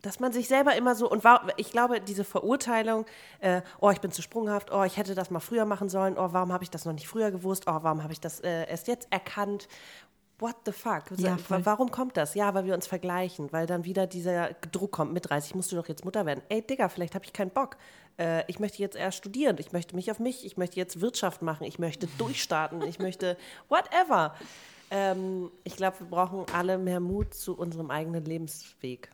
Dass 0.02 0.20
man 0.20 0.32
sich 0.32 0.48
selber 0.48 0.76
immer 0.76 0.94
so 0.94 1.10
und 1.10 1.24
war, 1.24 1.46
ich 1.56 1.70
glaube, 1.70 2.00
diese 2.00 2.24
Verurteilung, 2.24 3.06
äh, 3.40 3.62
oh, 3.80 3.90
ich 3.90 4.00
bin 4.00 4.10
zu 4.10 4.22
sprunghaft, 4.22 4.72
oh, 4.72 4.82
ich 4.84 4.96
hätte 4.96 5.14
das 5.14 5.30
mal 5.30 5.40
früher 5.40 5.64
machen 5.64 5.88
sollen, 5.88 6.16
oh, 6.16 6.28
warum 6.32 6.52
habe 6.52 6.64
ich 6.64 6.70
das 6.70 6.84
noch 6.84 6.92
nicht 6.92 7.08
früher 7.08 7.30
gewusst, 7.30 7.64
oh, 7.66 7.78
warum 7.82 8.02
habe 8.02 8.12
ich 8.12 8.20
das 8.20 8.40
äh, 8.40 8.68
erst 8.68 8.88
jetzt 8.88 9.08
erkannt? 9.10 9.68
What 10.38 10.56
the 10.64 10.72
fuck? 10.72 11.04
Ja, 11.18 11.36
warum 11.48 11.90
kommt 11.90 12.16
das? 12.16 12.34
Ja, 12.34 12.54
weil 12.54 12.64
wir 12.64 12.72
uns 12.72 12.86
vergleichen, 12.86 13.52
weil 13.52 13.66
dann 13.66 13.84
wieder 13.84 14.06
dieser 14.06 14.54
Druck 14.72 14.92
kommt, 14.92 15.12
mit 15.12 15.28
30 15.28 15.54
musst 15.54 15.70
du 15.70 15.76
doch 15.76 15.86
jetzt 15.86 16.06
Mutter 16.06 16.24
werden. 16.24 16.40
Ey, 16.48 16.62
Digga, 16.62 16.88
vielleicht 16.88 17.14
habe 17.14 17.26
ich 17.26 17.34
keinen 17.34 17.50
Bock. 17.50 17.76
Äh, 18.18 18.44
ich 18.46 18.58
möchte 18.58 18.78
jetzt 18.78 18.96
erst 18.96 19.18
studieren, 19.18 19.56
ich 19.58 19.72
möchte 19.72 19.94
mich 19.94 20.10
auf 20.10 20.18
mich, 20.18 20.46
ich 20.46 20.56
möchte 20.56 20.76
jetzt 20.76 21.02
Wirtschaft 21.02 21.42
machen, 21.42 21.64
ich 21.64 21.78
möchte 21.78 22.06
durchstarten, 22.18 22.80
ich 22.82 22.98
möchte 22.98 23.36
whatever. 23.68 24.34
Ähm, 24.90 25.50
ich 25.62 25.76
glaube, 25.76 26.00
wir 26.00 26.06
brauchen 26.06 26.46
alle 26.54 26.78
mehr 26.78 27.00
Mut 27.00 27.34
zu 27.34 27.54
unserem 27.54 27.90
eigenen 27.90 28.24
Lebensweg. 28.24 29.10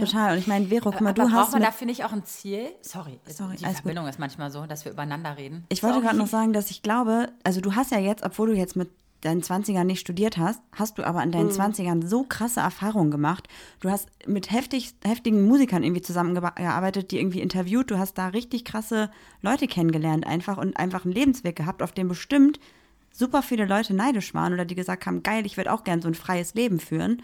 Total. 0.00 0.32
Und 0.32 0.38
ich 0.38 0.46
meine, 0.46 0.66
Vero, 0.66 0.90
guck 0.90 1.00
mal, 1.00 1.10
aber 1.10 1.24
du 1.24 1.28
braucht 1.28 1.34
hast 1.34 1.52
man 1.52 1.60
mit, 1.60 1.68
dafür 1.68 1.86
nicht 1.86 2.04
auch 2.04 2.12
ein 2.12 2.24
Ziel? 2.24 2.72
Sorry, 2.82 3.20
Sorry, 3.26 3.56
die 3.56 3.64
alles 3.64 3.76
gut. 3.76 3.82
Verbindung 3.82 4.06
ist 4.06 4.18
manchmal 4.18 4.50
so, 4.50 4.66
dass 4.66 4.84
wir 4.84 4.92
übereinander 4.92 5.36
reden. 5.36 5.64
Ich 5.68 5.82
wollte 5.82 6.00
gerade 6.00 6.16
noch 6.16 6.26
sagen, 6.26 6.52
dass 6.52 6.70
ich 6.70 6.82
glaube, 6.82 7.28
also 7.44 7.60
du 7.60 7.74
hast 7.74 7.90
ja 7.90 7.98
jetzt, 7.98 8.24
obwohl 8.24 8.48
du 8.48 8.54
jetzt 8.54 8.76
mit 8.76 8.90
deinen 9.24 9.42
20ern 9.42 9.84
nicht 9.84 10.00
studiert 10.00 10.36
hast, 10.36 10.60
hast 10.72 10.98
du 10.98 11.04
aber 11.04 11.22
in 11.22 11.32
deinen 11.32 11.50
20ern 11.50 12.06
so 12.06 12.24
krasse 12.24 12.60
Erfahrungen 12.60 13.10
gemacht. 13.10 13.48
Du 13.80 13.90
hast 13.90 14.08
mit 14.26 14.50
heftig, 14.50 14.94
heftigen 15.02 15.46
Musikern 15.46 15.82
irgendwie 15.82 16.02
zusammengearbeitet, 16.02 17.10
die 17.10 17.18
irgendwie 17.18 17.40
interviewt. 17.40 17.90
Du 17.90 17.98
hast 17.98 18.18
da 18.18 18.28
richtig 18.28 18.64
krasse 18.64 19.10
Leute 19.40 19.66
kennengelernt 19.66 20.26
einfach 20.26 20.58
und 20.58 20.76
einfach 20.76 21.04
einen 21.04 21.14
Lebensweg 21.14 21.56
gehabt, 21.56 21.82
auf 21.82 21.92
dem 21.92 22.08
bestimmt 22.08 22.60
super 23.12 23.42
viele 23.42 23.64
Leute 23.64 23.94
neidisch 23.94 24.34
waren 24.34 24.52
oder 24.52 24.64
die 24.64 24.74
gesagt 24.74 25.06
haben, 25.06 25.22
geil, 25.22 25.46
ich 25.46 25.56
würde 25.56 25.72
auch 25.72 25.84
gern 25.84 26.02
so 26.02 26.08
ein 26.08 26.14
freies 26.14 26.54
Leben 26.54 26.80
führen. 26.80 27.22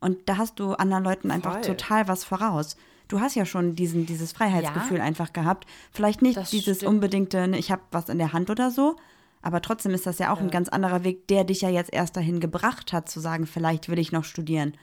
Und 0.00 0.28
da 0.28 0.36
hast 0.36 0.60
du 0.60 0.74
anderen 0.74 1.04
Leuten 1.04 1.30
einfach 1.30 1.54
Voll. 1.54 1.62
total 1.62 2.08
was 2.08 2.24
voraus. 2.24 2.76
Du 3.08 3.20
hast 3.20 3.34
ja 3.34 3.44
schon 3.46 3.74
diesen, 3.74 4.06
dieses 4.06 4.32
Freiheitsgefühl 4.32 4.98
Ja. 4.98 5.04
einfach 5.04 5.32
gehabt. 5.32 5.66
Vielleicht 5.90 6.22
nicht 6.22 6.36
Das 6.36 6.50
dieses 6.50 6.78
stimmt. 6.78 6.92
unbedingte, 6.94 7.48
ne, 7.48 7.58
ich 7.58 7.70
habe 7.72 7.82
was 7.90 8.08
in 8.08 8.18
der 8.18 8.32
Hand 8.32 8.50
oder 8.50 8.70
so, 8.70 8.96
aber 9.42 9.62
trotzdem 9.62 9.92
ist 9.94 10.06
das 10.06 10.18
ja 10.18 10.32
auch 10.32 10.40
ein 10.40 10.50
ganz 10.50 10.68
anderer 10.68 11.04
Weg, 11.04 11.26
der 11.28 11.44
dich 11.44 11.62
ja 11.62 11.70
jetzt 11.70 11.92
erst 11.92 12.16
dahin 12.16 12.38
gebracht 12.38 12.92
hat, 12.92 13.08
zu 13.08 13.18
sagen, 13.20 13.46
vielleicht 13.46 13.88
will 13.88 13.98
ich 13.98 14.12
noch 14.12 14.24
studieren. 14.24 14.74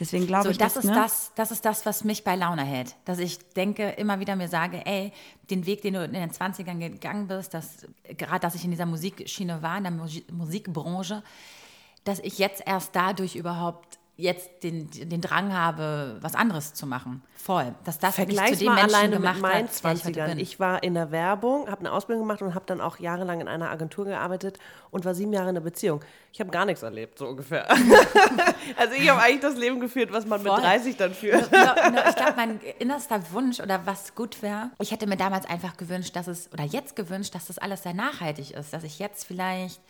Deswegen 0.00 0.26
glaube 0.26 0.44
So, 0.44 0.50
ich, 0.50 0.58
das, 0.58 0.74
dass, 0.74 0.84
ist 0.84 0.90
ne? 0.90 0.96
das, 0.96 1.32
das 1.36 1.50
ist 1.50 1.64
das, 1.64 1.86
was 1.86 2.04
mich 2.04 2.22
bei 2.22 2.36
Laune 2.36 2.64
hält. 2.64 2.96
Dass 3.06 3.18
ich 3.18 3.38
denke, 3.54 3.88
immer 3.90 4.20
wieder 4.20 4.36
mir 4.36 4.48
sage, 4.48 4.84
ey, 4.84 5.10
den 5.50 5.64
Weg, 5.64 5.80
den 5.82 5.94
du 5.94 6.04
in 6.04 6.12
den 6.12 6.30
20ern 6.30 6.78
gegangen 6.78 7.28
bist, 7.28 7.54
dass, 7.54 7.86
gerade 8.16 8.40
dass 8.40 8.54
ich 8.54 8.64
in 8.64 8.70
dieser 8.70 8.84
Musikschiene 8.86 9.62
war, 9.62 9.78
in 9.78 9.84
der 9.84 9.92
Musi- 9.92 10.30
Musikbranche, 10.32 11.22
dass 12.04 12.18
ich 12.20 12.38
jetzt 12.38 12.62
erst 12.66 12.94
dadurch 12.94 13.36
überhaupt 13.36 13.98
jetzt 14.16 14.62
den, 14.62 14.88
den 14.90 15.20
Drang 15.20 15.52
habe, 15.52 16.16
was 16.20 16.34
anderes 16.34 16.72
zu 16.72 16.86
machen. 16.86 17.22
Voll. 17.36 17.74
Dass 17.84 17.98
das 17.98 18.16
mich 18.16 18.28
zu 18.28 18.34
Vergleich 18.34 18.58
dem 18.58 18.66
mal 18.66 18.74
Menschen 18.76 18.94
alleine 18.94 19.16
gemacht 19.16 19.34
mit 19.34 19.42
meinen 19.42 19.68
hat, 19.68 19.84
der 19.84 19.92
ich 19.92 20.04
heute 20.04 20.20
20ern. 20.20 20.26
bin. 20.28 20.38
Ich 20.38 20.58
war 20.58 20.82
in 20.82 20.94
der 20.94 21.10
Werbung, 21.10 21.68
habe 21.68 21.80
eine 21.80 21.92
Ausbildung 21.92 22.24
gemacht 22.24 22.40
und 22.40 22.54
habe 22.54 22.64
dann 22.66 22.80
auch 22.80 22.98
jahrelang 22.98 23.42
in 23.42 23.48
einer 23.48 23.70
Agentur 23.70 24.06
gearbeitet 24.06 24.58
und 24.90 25.04
war 25.04 25.14
sieben 25.14 25.34
Jahre 25.34 25.50
in 25.50 25.56
einer 25.56 25.64
Beziehung. 25.64 26.00
Ich 26.32 26.40
habe 26.40 26.50
gar 26.50 26.64
nichts 26.64 26.82
erlebt, 26.82 27.18
so 27.18 27.28
ungefähr. 27.28 27.70
also 28.76 28.94
ich 28.94 29.08
habe 29.08 29.20
eigentlich 29.20 29.40
das 29.40 29.56
Leben 29.56 29.80
geführt, 29.80 30.10
was 30.12 30.24
man 30.24 30.40
Voll. 30.40 30.56
mit 30.56 30.64
30 30.64 30.96
dann 30.96 31.12
führt. 31.12 31.52
No, 31.52 31.58
no, 31.92 32.00
ich 32.08 32.16
glaube, 32.16 32.34
mein 32.36 32.60
innerster 32.78 33.20
Wunsch 33.32 33.60
oder 33.60 33.84
was 33.84 34.14
gut 34.14 34.40
wäre, 34.40 34.70
ich 34.80 34.92
hätte 34.92 35.06
mir 35.06 35.18
damals 35.18 35.44
einfach 35.44 35.76
gewünscht, 35.76 36.16
dass 36.16 36.26
es, 36.26 36.50
oder 36.54 36.64
jetzt 36.64 36.96
gewünscht, 36.96 37.34
dass 37.34 37.48
das 37.48 37.58
alles 37.58 37.82
sehr 37.82 37.94
nachhaltig 37.94 38.52
ist, 38.52 38.72
dass 38.72 38.82
ich 38.82 38.98
jetzt 38.98 39.26
vielleicht 39.26 39.80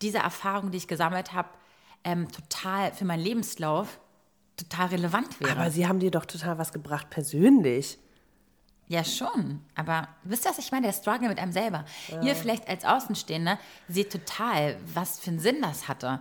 diese 0.00 0.18
Erfahrung, 0.18 0.70
die 0.70 0.78
ich 0.78 0.88
gesammelt 0.88 1.34
habe, 1.34 1.48
ähm, 2.04 2.30
total 2.30 2.92
für 2.92 3.04
meinen 3.04 3.22
Lebenslauf 3.22 3.98
total 4.56 4.88
relevant 4.88 5.40
wäre. 5.40 5.52
Aber 5.52 5.70
sie 5.70 5.86
haben 5.86 6.00
dir 6.00 6.10
doch 6.10 6.26
total 6.26 6.58
was 6.58 6.72
gebracht, 6.72 7.10
persönlich. 7.10 7.98
Ja, 8.88 9.04
schon. 9.04 9.60
Aber 9.74 10.08
wisst 10.24 10.46
ihr, 10.46 10.50
was 10.50 10.58
ich 10.58 10.72
meine? 10.72 10.86
Der 10.86 10.94
Struggle 10.94 11.28
mit 11.28 11.38
einem 11.38 11.52
selber. 11.52 11.84
Ihr 12.22 12.34
vielleicht 12.34 12.66
als 12.68 12.86
Außenstehende 12.86 13.58
seht 13.86 14.10
total, 14.10 14.78
was 14.94 15.20
für 15.20 15.28
einen 15.30 15.40
Sinn 15.40 15.60
das 15.60 15.88
hatte. 15.88 16.20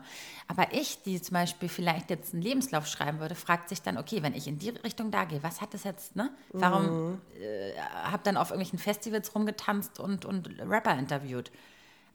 Aber 0.49 0.73
ich, 0.73 1.01
die 1.03 1.21
zum 1.21 1.33
Beispiel 1.35 1.69
vielleicht 1.69 2.09
jetzt 2.09 2.33
einen 2.33 2.43
Lebenslauf 2.43 2.85
schreiben 2.85 3.19
würde, 3.19 3.35
fragt 3.35 3.69
sich 3.69 3.81
dann, 3.81 3.97
okay, 3.97 4.21
wenn 4.21 4.33
ich 4.33 4.47
in 4.47 4.59
die 4.59 4.69
Richtung 4.69 5.11
da 5.11 5.23
gehe, 5.23 5.41
was 5.43 5.61
hat 5.61 5.73
das 5.73 5.85
jetzt, 5.85 6.17
ne? 6.17 6.29
Warum 6.51 7.21
äh, 7.39 7.71
hab 8.03 8.25
dann 8.25 8.35
auf 8.35 8.49
irgendwelchen 8.49 8.79
Festivals 8.79 9.33
rumgetanzt 9.33 9.99
und, 9.99 10.25
und 10.25 10.49
Rapper 10.59 10.97
interviewt? 10.99 11.51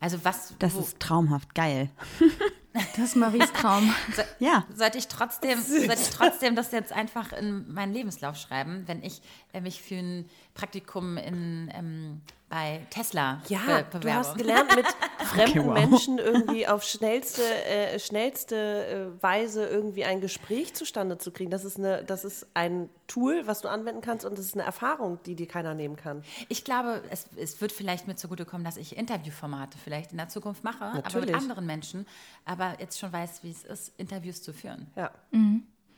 Also 0.01 0.23
was, 0.23 0.55
Das 0.59 0.75
wo, 0.75 0.81
ist 0.81 1.01
traumhaft 1.01 1.55
geil. 1.55 1.89
Das 2.73 2.99
ist 2.99 3.17
Maries 3.17 3.53
Traum. 3.53 3.95
So, 4.17 4.23
Ja. 4.39 4.65
Sollte 4.75 4.99
ich 4.99 5.09
trotzdem, 5.09 5.61
sollte 5.61 5.93
ich 5.95 6.11
trotzdem 6.11 6.57
das 6.57 6.73
jetzt 6.73 6.93
einfach 6.93 7.33
in 7.33 7.73
meinen 7.73 7.93
Lebenslauf 7.93 8.37
schreiben, 8.37 8.85
wenn 8.87 9.03
ich 9.03 9.21
äh, 9.53 9.61
mich 9.61 9.83
für 9.83 9.97
ein 9.97 10.29
Praktikum 10.55 11.17
in, 11.19 11.71
ähm, 11.75 12.23
bei 12.53 12.87
Tesla 12.91 13.41
Ja, 13.49 13.83
be 13.91 13.99
du 13.99 14.13
hast 14.13 14.37
gelernt, 14.37 14.77
mit 14.77 14.85
fremden 15.27 15.69
wow. 15.69 15.73
Menschen 15.73 16.19
irgendwie 16.19 16.69
auf 16.69 16.85
schnellste, 16.85 17.43
äh, 17.43 17.99
schnellste 17.99 19.17
äh, 19.17 19.23
Weise 19.23 19.67
irgendwie 19.67 20.05
ein 20.05 20.21
Gespräch 20.21 20.75
zustande 20.75 21.17
zu 21.17 21.31
kriegen. 21.31 21.51
Das 21.51 21.65
ist, 21.65 21.79
eine, 21.79 22.05
das 22.05 22.27
ist 22.27 22.47
ein 22.53 22.91
Tool, 23.07 23.47
was 23.47 23.63
du 23.63 23.69
anwenden 23.69 24.03
kannst 24.03 24.27
und 24.27 24.37
das 24.37 24.45
ist 24.45 24.55
eine 24.55 24.65
Erfahrung, 24.65 25.19
die 25.25 25.35
dir 25.35 25.49
keiner 25.49 25.73
nehmen 25.73 25.97
kann. 25.97 26.23
Ich 26.51 26.63
glaube, 26.63 27.03
es, 27.09 27.27
es 27.37 27.59
wird 27.63 27.73
vielleicht 27.73 28.07
mir 28.07 28.17
zugutekommen, 28.17 28.67
dass 28.67 28.77
ich 28.77 28.99
Interviewformate 28.99 29.79
vielleicht 29.83 30.13
in 30.13 30.19
der 30.19 30.29
Zukunft 30.29 30.63
mache, 30.63 30.85
aber 30.85 30.97
Natürlich. 30.97 31.31
mit 31.31 31.35
anderen 31.35 31.65
Menschen, 31.65 32.07
aber 32.45 32.77
jetzt 32.81 32.99
schon 32.99 33.15
weiß, 33.15 33.45
wie 33.45 33.51
es 33.51 33.65
ist, 33.65 33.95
Interviews 33.97 34.43
zu 34.43 34.53
führen. 34.53 34.89
Ja. 34.95 35.11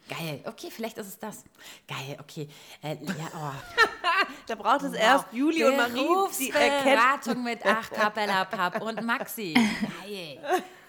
Geil, 0.09 0.40
okay, 0.45 0.69
vielleicht 0.71 0.99
ist 0.99 1.07
es 1.07 1.19
das. 1.19 1.45
Geil, 1.88 2.17
okay. 2.21 2.49
Äh, 2.83 2.97
ja, 3.05 3.31
oh. 3.35 3.53
Da 4.47 4.55
braucht 4.55 4.83
es 4.83 4.93
erst 4.93 5.27
Juli 5.33 5.64
und 5.64 5.77
Marie, 5.77 6.07
die. 6.38 6.51
Beratung 6.51 7.43
mit 7.43 7.61
Ach, 7.64 7.90
Capella 7.90 8.45
Pub 8.45 8.83
und 8.83 9.03
Maxi. 9.03 9.55
Geil. 9.55 10.38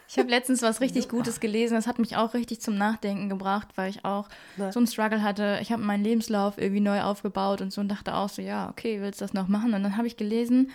Ich 0.08 0.20
habe 0.20 0.30
letztens 0.30 0.62
was 0.62 0.82
richtig 0.82 1.10
Gutes 1.10 1.40
gelesen. 1.40 1.76
Das 1.76 1.88
hat 1.88 1.98
mich 1.98 2.16
auch 2.16 2.34
richtig 2.34 2.62
zum 2.62 2.78
Nachdenken 2.78 3.30
gebracht, 3.30 3.70
weil 3.76 3.90
ich 3.90 4.06
auch 4.06 4.28
so 4.58 4.80
einen 4.80 4.88
Struggle 4.88 5.24
hatte. 5.24 5.60
Ich 5.62 5.72
habe 5.72 5.82
meinen 5.82 6.04
Lebenslauf 6.04 6.58
irgendwie 6.58 6.82
neu 6.82 7.02
aufgebaut 7.02 7.62
und 7.62 7.74
so 7.74 7.82
und 7.82 7.88
dachte 7.88 8.14
auch 8.16 8.30
so, 8.30 8.42
ja, 8.42 8.70
okay, 8.70 9.02
willst 9.02 9.22
du 9.22 9.26
das 9.26 9.34
noch 9.34 9.48
machen? 9.48 9.74
Und 9.74 9.84
dann 9.84 9.98
habe 9.98 10.08
ich 10.08 10.18
gelesen, 10.18 10.72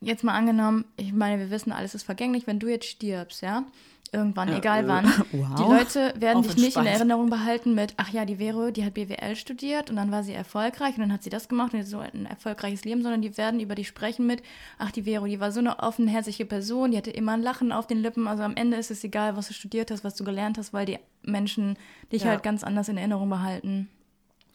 jetzt 0.00 0.24
mal 0.24 0.34
angenommen, 0.34 0.84
ich 0.96 1.12
meine, 1.12 1.38
wir 1.38 1.50
wissen, 1.50 1.72
alles 1.72 1.94
ist 1.94 2.02
vergänglich, 2.02 2.46
wenn 2.46 2.58
du 2.58 2.68
jetzt 2.68 2.86
stirbst, 2.86 3.42
ja? 3.42 3.64
Irgendwann, 4.12 4.52
egal 4.52 4.88
wann. 4.88 5.04
wow. 5.32 5.54
Die 5.56 5.62
Leute 5.62 6.14
werden 6.20 6.42
dich 6.42 6.56
nicht 6.56 6.76
in. 6.76 6.86
Erinnerung 6.86 7.30
behalten 7.30 7.74
mit, 7.74 7.94
ach 7.96 8.08
ja, 8.08 8.24
die 8.24 8.36
Vero, 8.36 8.72
die 8.72 8.84
hat 8.84 8.94
BWL 8.94 9.36
studiert 9.36 9.88
und 9.88 9.96
dann 9.96 10.10
war 10.10 10.24
sie 10.24 10.32
erfolgreich 10.32 10.96
und 10.96 11.02
dann 11.02 11.12
hat 11.12 11.22
sie 11.22 11.30
das 11.30 11.48
gemacht 11.48 11.72
und 11.72 11.78
jetzt 11.78 11.90
so 11.90 11.98
ein 12.00 12.26
erfolgreiches 12.26 12.84
Leben, 12.84 13.02
sondern 13.02 13.22
die 13.22 13.36
werden 13.38 13.60
über 13.60 13.76
dich 13.76 13.86
sprechen 13.86 14.26
mit, 14.26 14.42
ach, 14.78 14.90
die 14.90 15.04
Vero, 15.04 15.26
die 15.26 15.38
war 15.38 15.52
so 15.52 15.60
eine 15.60 15.78
offenherzige 15.78 16.44
Person, 16.44 16.90
die 16.90 16.96
hatte 16.96 17.10
immer 17.12 17.32
ein 17.32 17.42
Lachen 17.42 17.70
auf 17.70 17.86
den 17.86 17.98
Lippen. 17.98 18.26
Also 18.26 18.42
am 18.42 18.56
Ende 18.56 18.78
ist 18.78 18.90
es 18.90 19.04
egal, 19.04 19.36
was 19.36 19.46
du 19.46 19.54
studiert 19.54 19.92
hast, 19.92 20.02
was 20.02 20.16
du 20.16 20.24
gelernt 20.24 20.58
hast, 20.58 20.72
weil 20.72 20.86
die 20.86 20.98
Menschen 21.22 21.76
dich 22.10 22.22
Ja. 22.24 22.30
halt 22.30 22.42
ganz 22.42 22.64
anders 22.64 22.88
in 22.88 22.96
Erinnerung 22.96 23.28
behalten. 23.30 23.88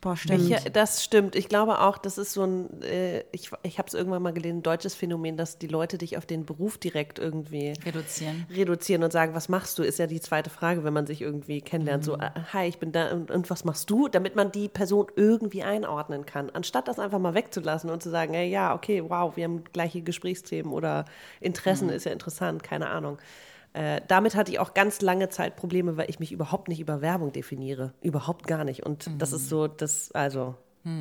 Boah, 0.05 0.15
stimmt. 0.15 0.51
Ich, 0.51 0.71
das 0.71 1.03
stimmt. 1.03 1.35
Ich 1.35 1.49
glaube 1.49 1.81
auch, 1.81 1.97
das 1.97 2.19
ist 2.19 2.33
so 2.33 2.43
ein, 2.43 2.79
äh, 2.83 3.23
ich, 3.31 3.49
ich 3.63 3.79
habe 3.79 3.87
es 3.87 3.95
irgendwann 3.95 4.21
mal 4.21 4.33
gelesen, 4.33 4.59
ein 4.59 4.61
deutsches 4.61 4.93
Phänomen, 4.93 5.35
dass 5.35 5.57
die 5.57 5.65
Leute 5.65 5.97
dich 5.97 6.15
auf 6.15 6.27
den 6.27 6.45
Beruf 6.45 6.77
direkt 6.77 7.17
irgendwie 7.17 7.73
Reduzieren. 7.83 8.45
reduzieren 8.53 9.01
und 9.01 9.11
sagen, 9.11 9.33
was 9.33 9.49
machst 9.49 9.79
du, 9.79 9.83
ist 9.83 9.97
ja 9.97 10.05
die 10.05 10.21
zweite 10.21 10.51
Frage, 10.51 10.83
wenn 10.83 10.93
man 10.93 11.07
sich 11.07 11.23
irgendwie 11.23 11.59
kennenlernt. 11.59 12.03
So, 12.03 12.17
äh, 12.17 12.29
hi, 12.53 12.67
ich 12.67 12.77
bin 12.77 12.91
da 12.91 13.13
und, 13.13 13.31
und 13.31 13.49
was 13.49 13.65
machst 13.65 13.89
du? 13.89 14.07
Damit 14.07 14.35
man 14.35 14.51
die 14.51 14.69
Person 14.69 15.07
irgendwie 15.15 15.63
einordnen 15.63 16.27
kann. 16.27 16.51
Anstatt 16.51 16.87
das 16.87 16.99
einfach 16.99 17.17
mal 17.17 17.33
wegzulassen 17.33 17.89
und 17.89 18.03
zu 18.03 18.11
sagen, 18.11 18.35
hey, 18.35 18.47
ja, 18.47 18.75
okay, 18.75 19.03
wow, 19.09 19.35
wir 19.35 19.45
haben 19.45 19.63
gleiche 19.73 20.03
Gesprächsthemen 20.03 20.71
oder 20.71 21.05
Interessen 21.41 21.89
ist 21.89 22.05
ja 22.05 22.11
interessant, 22.11 22.61
keine 22.61 22.89
Ahnung. 22.89 23.17
Äh, 23.75 24.01
damit 24.07 24.35
hatte 24.35 24.53
ich 24.53 24.59
auch 24.59 24.73
ganz 24.73 25.01
lange 25.01 25.27
Zeit 25.27 25.57
Probleme, 25.57 25.97
weil 25.97 26.09
ich 26.09 26.19
mich 26.19 26.31
überhaupt 26.31 26.69
nicht 26.69 26.79
über 26.79 27.01
Werbung 27.01 27.33
definiere. 27.33 27.93
Überhaupt 28.01 28.47
gar 28.47 28.63
nicht. 28.63 28.85
Und 28.85 29.09
das 29.19 29.33
ist 29.33 29.49
so, 29.49 29.67
das, 29.67 30.13
also, 30.13 30.55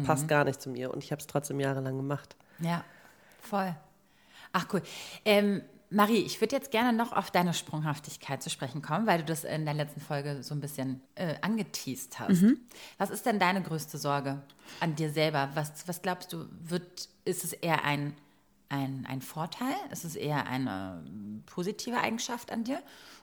passt 0.05 0.27
gar 0.27 0.45
nicht 0.45 0.61
zu 0.61 0.71
mir. 0.71 0.93
Und 0.93 1.05
ich 1.05 1.13
habe 1.13 1.21
es 1.21 1.29
trotzdem 1.29 1.61
jahrelang 1.61 1.97
gemacht. 1.97 2.35
Ja, 2.59 2.83
voll. 3.41 3.77
Ach 4.53 4.67
cool. 4.73 4.83
Ähm, 5.25 5.63
Marie, 5.91 6.19
ich 6.19 6.41
würde 6.41 6.57
jetzt 6.57 6.73
gerne 6.73 6.97
noch 6.97 7.13
auf 7.13 7.31
deine 7.31 7.55
Sprunghaftigkeit 7.55 8.43
zu 8.43 8.51
sprechen 8.51 8.83
kommen, 8.83 9.07
weil 9.07 9.19
du 9.19 9.25
das 9.25 9.45
in 9.45 9.65
der 9.65 9.75
letzten 9.75 10.01
Folge 10.01 10.43
so 10.43 10.53
ein 10.55 10.61
bisschen 10.61 11.01
äh, 11.15 11.35
angeteased 11.43 12.19
hast. 12.19 12.43
Was 12.99 13.11
ist 13.11 13.25
denn 13.25 13.39
deine 13.39 13.63
größte 13.63 13.99
Sorge 13.99 14.43
an 14.81 14.97
dir 14.97 15.11
selber? 15.11 15.51
Was, 15.55 15.87
was 15.87 16.03
glaubst 16.03 16.33
du, 16.33 16.47
wird, 16.61 17.09
ist 17.25 17.45
es 17.45 17.53
eher 17.53 17.85
ein, 17.85 18.15
ein, 18.69 19.07
ein 19.09 19.23
Vorteil? 19.23 19.75
Ist 19.91 20.05
es 20.05 20.17
eher 20.17 20.47
eine 20.47 21.03
ähm, 21.07 21.43
positive 21.47 21.99
Eigenschaft 21.99 22.53
an 22.53 22.65
dir? 22.65 22.83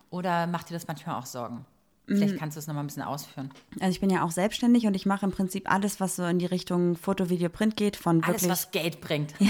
Oder 0.10 0.48
macht 0.48 0.70
dir 0.70 0.74
das 0.74 0.88
manchmal 0.88 1.16
auch 1.16 1.26
Sorgen? 1.26 1.66
Vielleicht 2.08 2.38
kannst 2.38 2.58
du 2.58 2.60
es 2.60 2.68
nochmal 2.68 2.84
ein 2.84 2.88
bisschen 2.88 3.04
ausführen. 3.04 3.52
Also 3.80 3.92
ich 3.92 4.00
bin 4.00 4.10
ja 4.10 4.24
auch 4.24 4.32
selbstständig 4.32 4.86
und 4.86 4.96
ich 4.96 5.06
mache 5.06 5.26
im 5.26 5.32
Prinzip 5.32 5.72
alles, 5.72 6.00
was 6.00 6.16
so 6.16 6.26
in 6.26 6.40
die 6.40 6.46
Richtung 6.46 6.96
Foto, 6.96 7.30
Video, 7.30 7.50
Print 7.50 7.78
geht, 7.78 7.96
von 7.96 8.24
Alles, 8.24 8.42
wirklich. 8.42 8.52
was 8.52 8.72
Geld 8.72 9.02
bringt. 9.02 9.34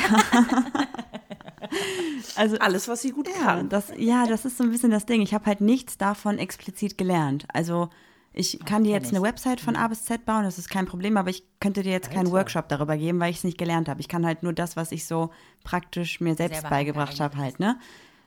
also 2.35 2.57
Alles, 2.59 2.87
was 2.87 3.01
sie 3.01 3.11
gut 3.11 3.27
ja, 3.27 3.45
kann. 3.45 3.69
das, 3.69 3.91
ja, 3.97 4.27
das 4.27 4.45
ist 4.45 4.57
so 4.57 4.63
ein 4.63 4.71
bisschen 4.71 4.91
das 4.91 5.05
Ding. 5.05 5.21
Ich 5.21 5.33
habe 5.33 5.45
halt 5.45 5.61
nichts 5.61 5.97
davon 5.97 6.37
explizit 6.37 6.97
gelernt. 6.97 7.45
Also 7.51 7.89
ich 8.33 8.59
kann 8.65 8.83
dir 8.83 8.91
jetzt 8.91 9.11
eine 9.13 9.21
Website 9.21 9.59
von 9.59 9.75
A 9.75 9.87
bis 9.87 10.05
Z 10.05 10.25
bauen, 10.25 10.43
das 10.43 10.57
ist 10.57 10.69
kein 10.69 10.85
Problem, 10.85 11.17
aber 11.17 11.29
ich 11.29 11.43
könnte 11.59 11.83
dir 11.83 11.91
jetzt 11.91 12.11
keinen 12.11 12.31
Workshop 12.31 12.69
darüber 12.69 12.95
geben, 12.95 13.19
weil 13.19 13.31
ich 13.31 13.37
es 13.37 13.43
nicht 13.43 13.57
gelernt 13.57 13.89
habe. 13.89 13.99
Ich 13.99 14.07
kann 14.07 14.25
halt 14.25 14.41
nur 14.41 14.53
das, 14.53 14.77
was 14.77 14.93
ich 14.93 15.05
so 15.05 15.31
praktisch 15.63 16.21
mir 16.21 16.35
selbst 16.35 16.61
Selber 16.61 16.69
beigebracht 16.69 17.19
habe, 17.19 17.37
halt, 17.37 17.59
ne? 17.59 17.77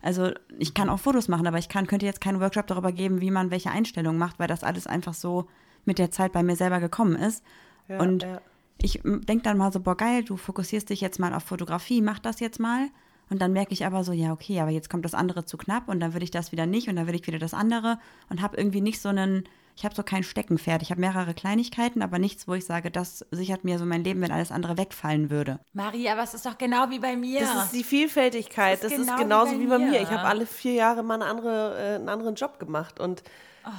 Also 0.03 0.33
ich 0.59 0.75
kann 0.75 0.91
auch 0.91 0.99
Fotos 0.99 1.29
machen, 1.29 1.47
aber 1.47 1.57
ich 1.57 1.71
kann, 1.71 1.87
könnte 1.87 2.05
jetzt 2.05 2.21
keinen 2.21 2.39
Workshop 2.39 2.67
darüber 2.67 2.93
geben, 2.93 3.23
wie 3.23 3.31
man 3.31 3.51
welche 3.51 3.71
Einstellungen 3.71 4.19
macht, 4.19 4.39
weil 4.39 4.49
das 4.49 4.63
alles 4.63 4.87
einfach 4.87 5.15
so 5.15 5.47
mit 5.87 5.99
der 5.99 6.11
Zeit 6.11 6.33
bei 6.33 6.43
mir 6.43 6.57
selber 6.57 6.81
gekommen 6.81 7.17
ist. 7.17 7.43
und 7.89 8.25
ja. 8.25 8.43
ich 8.77 9.01
denke 9.03 9.43
dann 9.43 9.57
mal 9.57 9.73
so, 9.73 9.81
boah, 9.81 9.97
geil, 9.97 10.23
du 10.23 10.37
fokussierst 10.37 10.91
dich 10.91 11.01
jetzt 11.01 11.19
mal 11.19 11.33
auf 11.33 11.45
Fotografie, 11.45 12.03
mach 12.03 12.19
das 12.19 12.41
jetzt 12.41 12.61
mal. 12.61 12.89
Und 13.31 13.41
dann 13.41 13.55
merke 13.55 13.73
ich 13.73 13.87
aber 13.87 14.05
so, 14.05 14.13
ja, 14.13 14.33
okay, 14.33 14.61
aber 14.61 14.71
jetzt 14.71 14.91
kommt 14.91 15.07
das 15.07 15.15
andere 15.15 15.47
zu 15.47 15.57
knapp 15.57 15.89
und 15.89 16.01
dann 16.01 16.13
will 16.13 16.23
ich 16.23 16.31
das 16.31 16.53
wieder 16.53 16.67
nicht 16.67 16.89
und 16.89 16.97
dann 16.97 17.07
will 17.07 17.15
ich 17.15 17.27
wieder 17.27 17.39
das 17.39 17.55
andere 17.55 17.99
und 18.29 18.43
habe 18.43 18.59
irgendwie 18.59 18.83
nicht 18.83 19.01
so 19.01 19.09
einen, 19.09 19.45
ich 19.77 19.85
habe 19.85 19.95
so 19.95 20.03
kein 20.03 20.23
Steckenpferd. 20.23 20.83
Ich 20.83 20.91
habe 20.91 21.01
mehrere 21.01 21.35
Kleinigkeiten, 21.35 22.01
aber 22.03 22.19
nichts, 22.19 22.47
wo 22.47 22.55
ich 22.55 22.65
sage, 22.65 22.91
das 22.91 23.25
sichert 23.31 23.65
mir 23.65 23.79
so 23.79 23.85
mein 23.85 24.05
Leben, 24.05 24.21
wenn 24.21 24.31
alles 24.31 24.53
andere 24.53 24.79
wegfallen 24.79 25.31
würde. 25.31 25.59
Marie, 25.73 26.09
aber 26.09 26.23
es 26.23 26.35
ist 26.35 26.47
doch 26.47 26.57
genau 26.59 26.91
wie 26.91 26.99
bei 27.01 27.17
mir. 27.17 27.41
Das 27.41 27.65
ist 27.67 27.73
die 27.75 27.85
Vielfältigkeit. 27.85 28.75
Das 28.83 28.91
Das 28.91 28.93
ist 28.93 28.99
ist, 29.01 29.07
genau 29.07 29.23
genauso 29.45 29.53
wie 29.59 29.65
wie 29.65 29.67
bei 29.67 29.79
bei 29.79 29.85
mir. 29.85 29.91
mir. 29.93 30.01
Ich 30.03 30.11
habe 30.11 30.23
alle 30.29 30.47
vier 30.47 30.75
Jahre 30.75 31.03
mal 31.03 31.15
eine 31.15 31.27
andere, 31.27 31.77
äh, 31.79 31.95
einen 31.97 32.09
anderen 32.09 32.35
Job 32.37 32.59
gemacht. 32.59 33.01
Und 33.01 33.23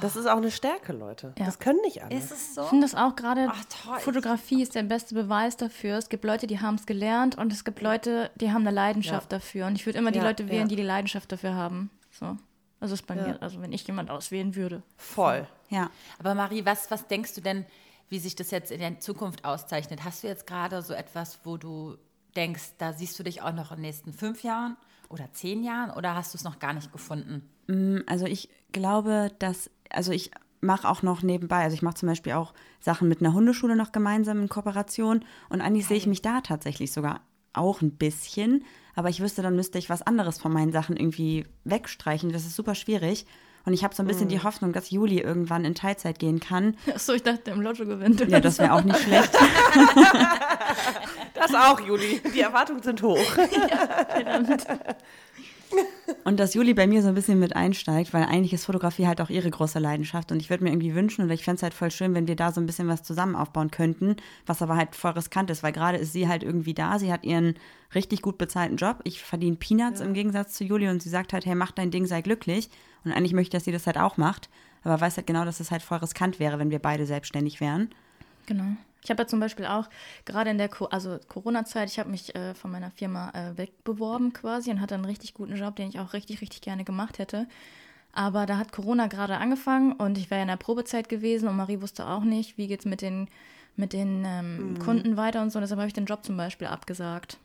das 0.00 0.16
ist 0.16 0.26
auch 0.26 0.36
eine 0.38 0.50
Stärke, 0.50 0.92
Leute. 0.92 1.32
Ja. 1.38 1.46
Das 1.46 1.60
können 1.60 1.80
nicht 1.82 2.02
alle. 2.02 2.14
Ist 2.14 2.32
es 2.32 2.54
so? 2.56 2.62
Ich 2.62 2.68
finde 2.68 2.84
das 2.86 2.94
auch 2.96 3.14
gerade, 3.14 3.46
Ach, 3.48 3.64
toll. 3.84 4.00
Fotografie 4.00 4.60
ist 4.62 4.74
der 4.74 4.82
beste 4.82 5.14
Beweis 5.14 5.56
dafür. 5.56 5.96
Es 5.96 6.08
gibt 6.08 6.24
Leute, 6.24 6.46
die 6.48 6.60
haben 6.60 6.74
es 6.74 6.86
gelernt 6.86 7.38
und 7.38 7.52
es 7.52 7.64
gibt 7.64 7.80
Leute, 7.80 8.30
die 8.34 8.50
haben 8.50 8.62
eine 8.66 8.72
Leidenschaft 8.72 9.30
dafür. 9.32 9.66
Und 9.66 9.76
ich 9.76 9.86
würde 9.86 9.98
immer 10.00 10.10
die 10.10 10.18
Ja, 10.18 10.24
Leute 10.24 10.48
wählen, 10.48 10.62
ja. 10.62 10.66
die 10.66 10.76
die 10.76 10.82
Leidenschaft 10.82 11.30
dafür 11.30 11.54
haben. 11.54 11.90
So. 12.10 12.36
Also 12.80 12.94
ist 12.94 13.06
bei 13.06 13.14
mir, 13.14 13.40
also 13.42 13.60
wenn 13.62 13.72
ich 13.72 13.86
jemand 13.86 14.10
auswählen 14.10 14.54
würde. 14.54 14.82
Voll. 14.96 15.46
Ja. 15.70 15.90
Aber 16.18 16.34
Marie, 16.34 16.64
was, 16.64 16.90
was 16.90 17.06
denkst 17.06 17.34
du 17.34 17.40
denn, 17.40 17.64
wie 18.08 18.18
sich 18.18 18.36
das 18.36 18.50
jetzt 18.50 18.70
in 18.70 18.80
der 18.80 19.00
Zukunft 19.00 19.44
auszeichnet? 19.44 20.04
Hast 20.04 20.22
du 20.22 20.28
jetzt 20.28 20.46
gerade 20.46 20.82
so 20.82 20.92
etwas, 20.92 21.40
wo 21.44 21.56
du 21.56 21.96
denkst, 22.36 22.74
da 22.78 22.92
siehst 22.92 23.18
du 23.18 23.22
dich 23.22 23.42
auch 23.42 23.52
noch 23.52 23.70
in 23.70 23.78
den 23.78 23.86
nächsten 23.86 24.12
fünf 24.12 24.42
Jahren 24.42 24.76
oder 25.08 25.32
zehn 25.32 25.64
Jahren 25.64 25.90
oder 25.90 26.14
hast 26.14 26.34
du 26.34 26.38
es 26.38 26.44
noch 26.44 26.58
gar 26.58 26.72
nicht 26.72 26.92
gefunden? 26.92 27.48
Also 28.06 28.26
ich 28.26 28.48
glaube, 28.72 29.32
dass, 29.38 29.70
also 29.90 30.12
ich 30.12 30.30
mache 30.60 30.88
auch 30.88 31.02
noch 31.02 31.22
nebenbei, 31.22 31.62
also 31.62 31.74
ich 31.74 31.82
mache 31.82 31.94
zum 31.94 32.08
Beispiel 32.08 32.32
auch 32.32 32.52
Sachen 32.80 33.08
mit 33.08 33.20
einer 33.20 33.32
Hundeschule 33.32 33.76
noch 33.76 33.92
gemeinsam 33.92 34.40
in 34.40 34.48
Kooperation 34.48 35.24
und 35.48 35.60
eigentlich 35.60 35.86
sehe 35.86 35.96
ich 35.96 36.06
mich 36.06 36.22
da 36.22 36.40
tatsächlich 36.42 36.92
sogar 36.92 37.22
auch 37.52 37.80
ein 37.80 37.92
bisschen, 37.92 38.64
aber 38.96 39.10
ich 39.10 39.20
wüsste, 39.20 39.42
dann 39.42 39.54
müsste 39.54 39.78
ich 39.78 39.88
was 39.88 40.02
anderes 40.02 40.38
von 40.38 40.52
meinen 40.52 40.72
Sachen 40.72 40.96
irgendwie 40.96 41.46
wegstreichen. 41.64 42.32
Das 42.32 42.44
ist 42.44 42.56
super 42.56 42.74
schwierig. 42.74 43.26
Und 43.66 43.72
ich 43.72 43.84
habe 43.84 43.94
so 43.94 44.02
ein 44.02 44.06
bisschen 44.06 44.28
die 44.28 44.42
Hoffnung, 44.42 44.72
dass 44.72 44.90
Juli 44.90 45.18
irgendwann 45.20 45.64
in 45.64 45.74
Teilzeit 45.74 46.18
gehen 46.18 46.40
kann. 46.40 46.76
Achso, 46.94 47.12
ich 47.12 47.22
dachte, 47.22 47.50
im 47.50 47.60
Lotto 47.60 47.84
gewinnt. 47.84 48.20
Ja, 48.28 48.40
das 48.40 48.58
wäre 48.58 48.72
auch 48.72 48.82
nicht 48.82 48.98
schlecht. 49.00 49.30
Das 51.34 51.54
auch, 51.54 51.78
Juli. 51.80 52.20
Die 52.34 52.40
Erwartungen 52.40 52.82
sind 52.82 53.02
hoch. 53.02 53.18
Und 56.24 56.38
dass 56.40 56.54
Juli 56.54 56.74
bei 56.74 56.86
mir 56.86 57.02
so 57.02 57.08
ein 57.08 57.14
bisschen 57.14 57.38
mit 57.38 57.54
einsteigt, 57.56 58.12
weil 58.12 58.24
eigentlich 58.24 58.52
ist 58.52 58.64
Fotografie 58.64 59.06
halt 59.06 59.20
auch 59.20 59.30
ihre 59.30 59.50
große 59.50 59.78
Leidenschaft. 59.78 60.32
Und 60.32 60.40
ich 60.40 60.50
würde 60.50 60.64
mir 60.64 60.70
irgendwie 60.70 60.94
wünschen, 60.94 61.24
oder 61.24 61.34
ich 61.34 61.44
fände 61.44 61.56
es 61.56 61.62
halt 61.62 61.74
voll 61.74 61.90
schön, 61.90 62.14
wenn 62.14 62.28
wir 62.28 62.36
da 62.36 62.52
so 62.52 62.60
ein 62.60 62.66
bisschen 62.66 62.88
was 62.88 63.02
zusammen 63.02 63.34
aufbauen 63.34 63.70
könnten, 63.70 64.16
was 64.46 64.62
aber 64.62 64.76
halt 64.76 64.94
voll 64.94 65.12
riskant 65.12 65.50
ist, 65.50 65.62
weil 65.62 65.72
gerade 65.72 65.98
ist 65.98 66.12
sie 66.12 66.28
halt 66.28 66.42
irgendwie 66.42 66.74
da. 66.74 66.98
Sie 66.98 67.12
hat 67.12 67.24
ihren 67.24 67.54
richtig 67.94 68.22
gut 68.22 68.38
bezahlten 68.38 68.76
Job. 68.76 69.00
Ich 69.04 69.22
verdiene 69.22 69.56
Peanuts 69.56 70.00
im 70.00 70.14
Gegensatz 70.14 70.54
zu 70.54 70.64
Juli 70.64 70.88
und 70.88 71.02
sie 71.02 71.08
sagt 71.08 71.32
halt, 71.32 71.46
hey, 71.46 71.54
mach 71.54 71.72
dein 71.72 71.90
Ding, 71.90 72.06
sei 72.06 72.22
glücklich. 72.22 72.70
Und 73.04 73.12
eigentlich 73.12 73.32
möchte 73.32 73.56
ich, 73.56 73.60
dass 73.60 73.64
sie 73.64 73.72
das 73.72 73.86
halt 73.86 73.98
auch 73.98 74.16
macht. 74.16 74.48
Aber 74.82 75.00
weiß 75.00 75.16
halt 75.16 75.26
genau, 75.26 75.44
dass 75.44 75.60
es 75.60 75.70
halt 75.70 75.82
voll 75.82 75.98
riskant 75.98 76.38
wäre, 76.38 76.58
wenn 76.58 76.70
wir 76.70 76.78
beide 76.78 77.06
selbstständig 77.06 77.60
wären. 77.60 77.90
Genau. 78.46 78.76
Ich 79.06 79.10
habe 79.10 79.22
ja 79.22 79.28
zum 79.28 79.38
Beispiel 79.38 79.66
auch 79.66 79.88
gerade 80.24 80.50
in 80.50 80.58
der 80.58 80.68
Co 80.68 80.86
also 80.86 81.20
Corona-Zeit, 81.28 81.88
ich 81.88 82.00
habe 82.00 82.10
mich 82.10 82.34
äh, 82.34 82.54
von 82.54 82.72
meiner 82.72 82.90
Firma 82.90 83.30
äh, 83.30 83.56
wegbeworben 83.56 84.32
quasi 84.32 84.72
und 84.72 84.80
hatte 84.80 84.96
einen 84.96 85.04
richtig 85.04 85.32
guten 85.32 85.54
Job, 85.54 85.76
den 85.76 85.88
ich 85.88 86.00
auch 86.00 86.12
richtig, 86.12 86.40
richtig 86.40 86.60
gerne 86.60 86.82
gemacht 86.82 87.20
hätte. 87.20 87.46
Aber 88.12 88.46
da 88.46 88.58
hat 88.58 88.72
Corona 88.72 89.06
gerade 89.06 89.36
angefangen 89.36 89.92
und 89.92 90.18
ich 90.18 90.28
war 90.28 90.38
ja 90.38 90.42
in 90.42 90.48
der 90.48 90.56
Probezeit 90.56 91.08
gewesen 91.08 91.48
und 91.48 91.56
Marie 91.56 91.80
wusste 91.80 92.04
auch 92.08 92.24
nicht, 92.24 92.58
wie 92.58 92.66
geht's 92.66 92.84
mit 92.84 93.00
den, 93.00 93.28
mit 93.76 93.92
den 93.92 94.24
ähm, 94.26 94.76
Kunden 94.80 95.16
weiter 95.16 95.40
und 95.40 95.50
so. 95.50 95.60
Deshalb 95.60 95.78
habe 95.78 95.86
ich 95.86 95.94
den 95.94 96.06
Job 96.06 96.24
zum 96.24 96.36
Beispiel 96.36 96.66
abgesagt. 96.66 97.38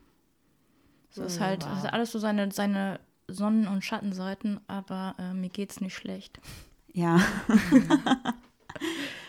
So 1.11 1.23
ist 1.23 1.39
halt, 1.39 1.61
das 1.61 1.83
hat 1.83 1.93
alles 1.93 2.11
so 2.11 2.17
seine, 2.17 2.51
seine 2.51 2.99
Sonnen- 3.27 3.67
und 3.67 3.85
Schattenseiten, 3.85 4.61
aber 4.67 5.13
äh, 5.19 5.33
mir 5.35 5.49
geht's 5.49 5.79
nicht 5.79 5.93
schlecht. 5.93 6.39
Ja. 6.91 7.19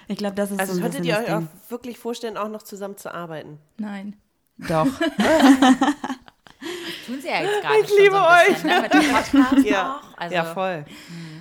ich 0.09 0.19
glaube, 0.19 0.35
das 0.35 0.51
ist 0.51 0.61
Also 0.61 0.75
so 0.75 0.79
ein 0.79 0.83
könntet 0.83 1.05
ihr 1.05 1.19
euch 1.19 1.33
auch 1.33 1.43
wirklich 1.69 1.99
vorstellen, 1.99 2.37
auch 2.37 2.49
noch 2.49 2.63
zusammen 2.63 2.97
zu 2.97 3.13
arbeiten? 3.13 3.59
Nein. 3.79 4.17
Doch. 4.59 4.87
Tun 7.07 7.21
sie 7.21 7.29
ja 7.29 7.43
jetzt 7.43 7.63
gerade 7.63 7.81
Ich 7.81 7.89
schon 7.89 7.99
liebe 7.99 8.15
so 8.15 8.23
ein 8.23 8.53
bisschen, 8.53 9.61
ne? 9.61 9.69
Ja. 9.69 10.01
Also, 10.17 10.35
ja, 10.35 10.45
voll. 10.45 10.85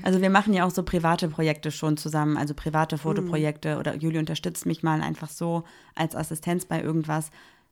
Also 0.04 0.22
wir 0.22 0.32
machen 0.32 0.54
ja 0.54 0.66
auch 0.66 0.72
so 0.72 0.82
private 0.84 1.28
Projekte 1.28 1.70
schon 1.72 1.98
zusammen, 1.98 2.38
also 2.38 2.56
private 2.56 2.98
Fotoprojekte 2.98 3.78
oder 3.78 3.96
Juli 3.96 4.18
unterstützt 4.18 4.66
mich 4.66 4.82
mal 4.82 5.02
einfach 5.02 5.30
so 5.30 5.64
als 5.94 6.16
Assistenz 6.16 6.66
bei 6.66 6.82
irgendwas. 6.82 7.30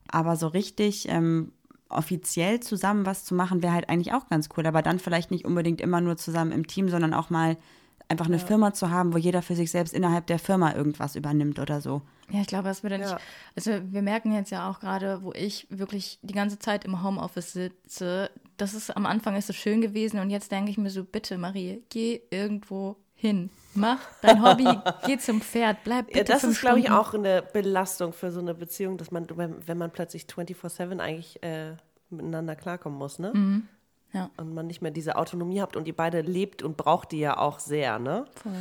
Aber 0.08 0.36
so 0.36 0.48
richtig 0.48 1.08
ähm, 1.10 1.52
offiziell 1.90 2.60
zusammen 2.60 3.06
was 3.06 3.26
zu 3.26 3.34
machen, 3.34 3.64
wäre 3.64 3.74
halt 3.74 3.90
eigentlich 3.90 4.14
auch 4.14 4.28
ganz 4.30 4.50
cool. 4.56 4.68
Aber 4.68 4.84
dann 4.84 5.00
vielleicht 5.00 5.32
nicht 5.32 5.46
unbedingt 5.46 5.82
immer 5.82 6.02
nur 6.02 6.18
zusammen 6.18 6.52
im 6.52 6.68
Team, 6.68 6.90
sondern 6.90 7.16
auch 7.16 7.32
mal 7.32 7.58
einfach 8.10 8.26
eine 8.26 8.40
Firma 8.40 8.74
zu 8.74 8.90
haben, 8.90 9.14
wo 9.14 9.18
jeder 9.18 9.42
für 9.42 9.56
sich 9.56 9.72
selbst 9.72 9.94
innerhalb 9.94 10.28
der 10.28 10.40
Firma 10.40 10.74
irgendwas 10.74 11.16
übernimmt 11.16 11.60
oder 11.60 11.80
so. 11.80 12.02
Ja, 12.32 12.42
ich 12.42 12.48
glaube, 12.48 12.68
das 12.68 12.84
wird 12.84 12.92
ja 12.92 12.98
nicht. 12.98 13.12
Ja. 13.12 13.20
Also, 13.56 13.72
wir 13.92 14.02
merken 14.02 14.34
jetzt 14.34 14.52
ja 14.52 14.70
auch 14.70 14.80
gerade, 14.80 15.24
wo 15.24 15.32
ich 15.34 15.68
wirklich 15.70 16.20
die 16.22 16.34
ganze 16.34 16.60
Zeit 16.60 16.86
im 16.86 17.04
Homeoffice 17.04 17.54
sitze, 17.54 18.32
das 18.58 18.74
ist 18.74 18.96
am 18.96 19.06
Anfang 19.06 19.36
ist 19.36 19.50
es 19.50 19.56
schön 19.56 19.82
gewesen 19.82 20.20
und 20.20 20.30
jetzt 20.30 20.52
denke 20.52 20.72
ich 20.72 20.78
mir 20.78 20.90
so, 20.90 21.04
bitte, 21.04 21.38
Marie, 21.38 21.84
geh 21.90 22.22
irgendwo 22.30 22.98
hin. 23.16 23.50
Mach 23.74 24.00
dein 24.22 24.44
Hobby, 24.46 24.68
geh 25.06 25.18
zum 25.18 25.42
Pferd, 25.42 25.84
bleib 25.84 26.08
bitte 26.08 26.20
Ja, 26.20 26.24
das 26.24 26.42
fünf 26.42 26.54
ist, 26.54 26.62
glaube 26.62 26.80
ich, 26.80 26.90
auch 26.90 27.14
eine 27.14 27.44
Belastung 27.54 28.14
für 28.14 28.32
so 28.32 28.40
eine 28.40 28.54
Beziehung, 28.54 28.98
dass 28.98 29.12
man, 29.12 29.28
wenn 29.36 29.68
wenn 29.68 29.78
man 29.78 29.92
plötzlich 29.92 30.24
24-7 30.24 31.00
eigentlich 31.00 31.42
äh, 31.44 31.76
miteinander 32.10 32.56
klarkommen 32.56 32.98
muss, 32.98 33.20
ne? 33.20 33.32
Mhm. 33.34 33.68
Ja. 34.14 34.30
Und 34.38 34.54
man 34.54 34.68
nicht 34.68 34.82
mehr 34.82 34.92
diese 34.92 35.16
Autonomie 35.16 35.62
habt 35.62 35.76
und 35.76 35.88
ihr 35.88 35.96
beide 35.96 36.22
lebt 36.22 36.64
und 36.64 36.78
braucht 36.78 37.12
die 37.12 37.20
ja 37.20 37.38
auch 37.38 37.60
sehr, 37.60 38.00
ne? 38.00 38.26
Voll. 38.42 38.54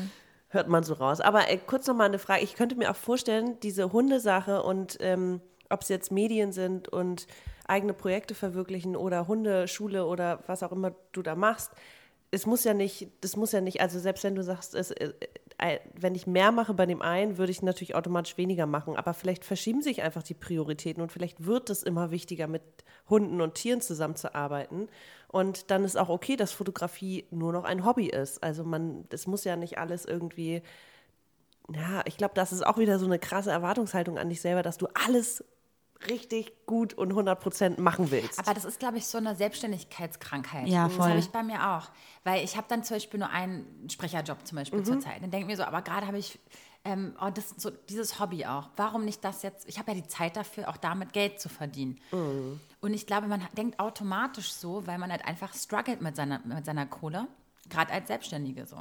Hört 0.51 0.69
man 0.69 0.83
so 0.83 0.95
raus. 0.95 1.21
Aber 1.21 1.51
äh, 1.51 1.59
kurz 1.59 1.87
noch 1.87 1.95
mal 1.95 2.05
eine 2.05 2.19
Frage. 2.19 2.43
Ich 2.43 2.55
könnte 2.55 2.77
mir 2.77 2.91
auch 2.91 2.97
vorstellen, 2.97 3.59
diese 3.61 3.93
Hundesache 3.93 4.63
und 4.63 4.97
ähm, 5.01 5.41
ob 5.69 5.83
es 5.83 5.89
jetzt 5.89 6.11
Medien 6.11 6.53
sind 6.53 6.89
und 6.89 7.27
eigene 7.67 7.93
Projekte 7.93 8.35
verwirklichen 8.35 8.97
oder 8.97 9.29
Hundeschule 9.29 10.07
oder 10.07 10.43
was 10.47 10.63
auch 10.63 10.73
immer 10.73 10.95
du 11.13 11.23
da 11.23 11.35
machst, 11.35 11.73
es 12.31 12.47
muss 12.47 12.65
ja 12.65 12.75
nicht, 12.75 13.09
das 13.21 13.37
muss 13.37 13.53
ja 13.53 13.61
nicht, 13.61 13.81
also 13.81 13.99
selbst 13.99 14.25
wenn 14.25 14.35
du 14.35 14.43
sagst, 14.43 14.75
es, 14.75 14.91
äh, 14.91 15.13
wenn 15.95 16.15
ich 16.15 16.27
mehr 16.27 16.53
mache 16.53 16.75
bei 16.75 16.87
dem 16.87 17.03
einen, 17.03 17.37
würde 17.37 17.51
ich 17.51 17.63
natürlich 17.63 17.95
automatisch 17.95 18.37
weniger 18.37 18.67
machen. 18.67 18.97
Aber 18.97 19.13
vielleicht 19.13 19.45
verschieben 19.45 19.83
sich 19.83 20.03
einfach 20.03 20.23
die 20.23 20.35
Prioritäten 20.35 21.03
und 21.03 21.11
vielleicht 21.11 21.45
wird 21.45 21.71
es 21.71 21.83
immer 21.83 22.11
wichtiger, 22.11 22.47
mit 22.47 22.63
Hunden 23.11 23.41
und 23.41 23.55
Tieren 23.55 23.81
zusammenzuarbeiten. 23.81 24.89
Und 25.27 25.71
dann 25.71 25.85
ist 25.85 25.97
auch 25.97 26.09
okay, 26.09 26.37
dass 26.37 26.53
Fotografie 26.53 27.27
nur 27.31 27.53
noch 27.53 27.65
ein 27.65 27.85
Hobby 27.85 28.07
ist. 28.07 28.43
Also 28.43 28.65
man, 28.65 29.05
das 29.09 29.27
muss 29.27 29.45
ja 29.45 29.57
nicht 29.57 29.79
alles 29.79 30.05
irgendwie 30.05 30.63
ja, 31.75 32.03
ich 32.07 32.17
glaube, 32.17 32.35
das 32.35 32.53
ist 32.53 32.67
auch 32.67 32.79
wieder 32.79 32.99
so 32.99 33.05
eine 33.05 33.19
krasse 33.19 33.51
Erwartungshaltung 33.51 34.19
an 34.19 34.31
dich 34.31 34.41
selber, 34.41 34.63
dass 34.63 34.79
du 34.79 34.87
alles 34.95 35.45
richtig 36.09 36.67
gut 36.67 36.95
und 36.95 37.11
100 37.11 37.41
Prozent 37.41 37.79
machen 37.79 38.11
willst. 38.11 38.39
Aber 38.39 38.55
das 38.55 38.65
ist, 38.65 38.79
glaube 38.79 38.99
ich, 38.99 39.07
so 39.07 39.19
eine 39.19 39.35
Selbstständigkeitskrankheit. 39.35 40.69
Ja, 40.69 40.85
Das 40.85 40.95
voll. 40.95 41.09
habe 41.09 41.19
ich 41.19 41.31
bei 41.31 41.43
mir 41.43 41.71
auch. 41.77 41.91
Weil 42.25 42.45
ich 42.45 42.57
habe 42.57 42.67
dann 42.69 42.85
zum 42.85 42.97
Beispiel 42.97 43.19
nur 43.19 43.31
einen 43.31 43.89
Sprecherjob 43.91 44.47
zum 44.47 44.57
Beispiel 44.57 44.83
zurzeit. 44.85 45.23
Dann 45.23 45.31
denke 45.31 45.47
ich 45.47 45.47
mir 45.47 45.57
so, 45.57 45.65
aber 45.65 45.83
gerade 45.83 46.07
habe 46.07 46.19
ich 46.19 46.39
ähm, 46.85 47.15
oh, 47.21 47.31
das, 47.31 47.51
so, 47.57 47.71
dieses 47.71 48.21
Hobby 48.21 48.47
auch. 48.47 48.71
Warum 48.77 49.05
nicht 49.05 49.25
das 49.25 49.43
jetzt? 49.43 49.69
Ich 49.69 49.79
habe 49.79 49.91
ja 49.91 49.97
die 50.01 50.07
Zeit 50.07 50.37
dafür, 50.37 50.69
auch 50.69 50.77
damit 50.77 51.13
Geld 51.13 51.41
zu 51.41 51.49
verdienen. 51.49 51.99
Und 52.81 52.95
ich 52.95 53.07
glaube, 53.07 53.27
man 53.27 53.47
denkt 53.57 53.81
automatisch 53.81 54.53
so, 54.53 54.87
weil 54.87 54.99
man 54.99 55.11
halt 55.11 55.25
einfach 55.27 55.53
struggelt 55.55 56.01
mit 56.01 56.17
seiner, 56.17 56.39
mit 56.45 56.65
seiner 56.65 56.87
Kohle. 56.87 57.27
Gerade 57.69 57.93
als 57.93 58.09
Selbstständige 58.09 58.67
so. 58.67 58.77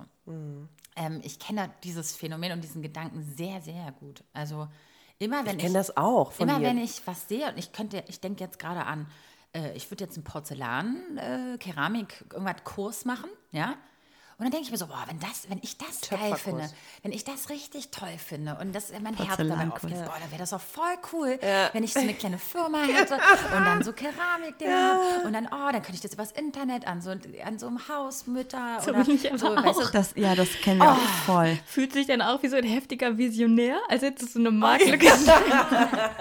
Ähm, 0.96 1.20
ich 1.24 1.40
kenne 1.40 1.70
dieses 1.84 2.16
Phänomen 2.16 2.54
und 2.54 2.64
diesen 2.64 2.82
Gedanken 2.82 3.24
sehr, 3.24 3.62
sehr 3.62 3.92
gut. 4.00 4.24
Also 4.34 4.68
immer 5.20 5.46
wenn 5.46 5.58
ich 5.58 5.64
kenne 5.64 5.74
das 5.74 5.96
auch 5.98 6.32
von 6.32 6.48
Immer 6.48 6.60
dir. 6.60 6.68
wenn 6.68 6.78
ich 6.78 7.02
was 7.06 7.28
sehe 7.28 7.48
und 7.48 7.58
ich 7.58 7.72
könnte, 7.72 8.04
ich 8.08 8.20
denke 8.20 8.44
jetzt 8.44 8.60
gerade 8.60 8.86
an, 8.86 9.08
äh, 9.54 9.74
ich 9.76 9.90
würde 9.90 10.04
jetzt 10.04 10.16
einen 10.16 10.24
Porzellan, 10.24 11.18
äh, 11.18 11.58
Keramik, 11.58 12.26
irgendwas 12.32 12.64
Kurs 12.64 13.06
machen, 13.06 13.30
ja. 13.52 13.76
Und 14.40 14.44
dann 14.44 14.52
denke 14.52 14.66
ich 14.66 14.72
mir 14.72 14.78
so, 14.78 14.86
boah, 14.86 15.04
wenn 15.08 15.20
das, 15.20 15.50
wenn 15.50 15.60
ich 15.64 15.78
das 15.80 16.00
geil 16.12 16.30
finde, 16.38 16.70
wenn 17.02 17.12
ich 17.12 17.24
das 17.24 17.50
richtig 17.50 17.90
toll 17.90 18.16
finde 18.24 18.56
und 18.62 18.72
das 18.76 18.92
mein 19.02 19.16
Herz 19.16 19.38
dabei 19.50 19.64
aufgeht, 19.72 19.90
boah, 20.06 20.20
dann 20.22 20.30
wäre 20.30 20.40
das 20.40 20.54
auch 20.54 20.62
voll 20.62 20.96
cool, 21.12 21.40
wenn 21.74 21.84
ich 21.84 21.94
so 21.94 22.00
eine 22.00 22.14
kleine 22.14 22.38
Firma 22.38 22.78
hätte 22.84 23.16
und 23.16 23.66
dann 23.66 23.82
so 23.84 23.94
Keramikdinger 23.94 25.00
und 25.26 25.34
dann, 25.34 25.48
oh, 25.48 25.72
dann 25.72 25.82
könnte 25.82 25.94
ich 25.96 26.02
das 26.02 26.14
übers 26.14 26.32
Internet 26.34 26.86
an 26.86 27.02
so, 27.02 27.10
an 27.10 27.58
so 27.58 27.66
einem 27.66 27.88
Hausmütter 27.88 28.80
So 28.82 28.92
oder 28.92 29.04
so, 29.40 29.48
weißt 29.56 29.80
du, 29.80 29.92
Das, 29.92 30.14
ja, 30.16 30.36
das 30.36 30.50
kennen 30.62 30.82
wir 30.82 30.92
auch 30.92 30.98
voll. 31.26 31.58
Fühlt 31.66 31.94
sich 31.94 32.06
dann 32.06 32.22
auch 32.22 32.44
wie 32.44 32.48
so 32.50 32.58
ein 32.58 32.64
heftiger 32.64 33.18
Visionär, 33.18 33.80
als 33.90 34.04
hättest 34.04 34.36
du 34.36 34.44
so 34.44 34.48
eine. 34.48 34.52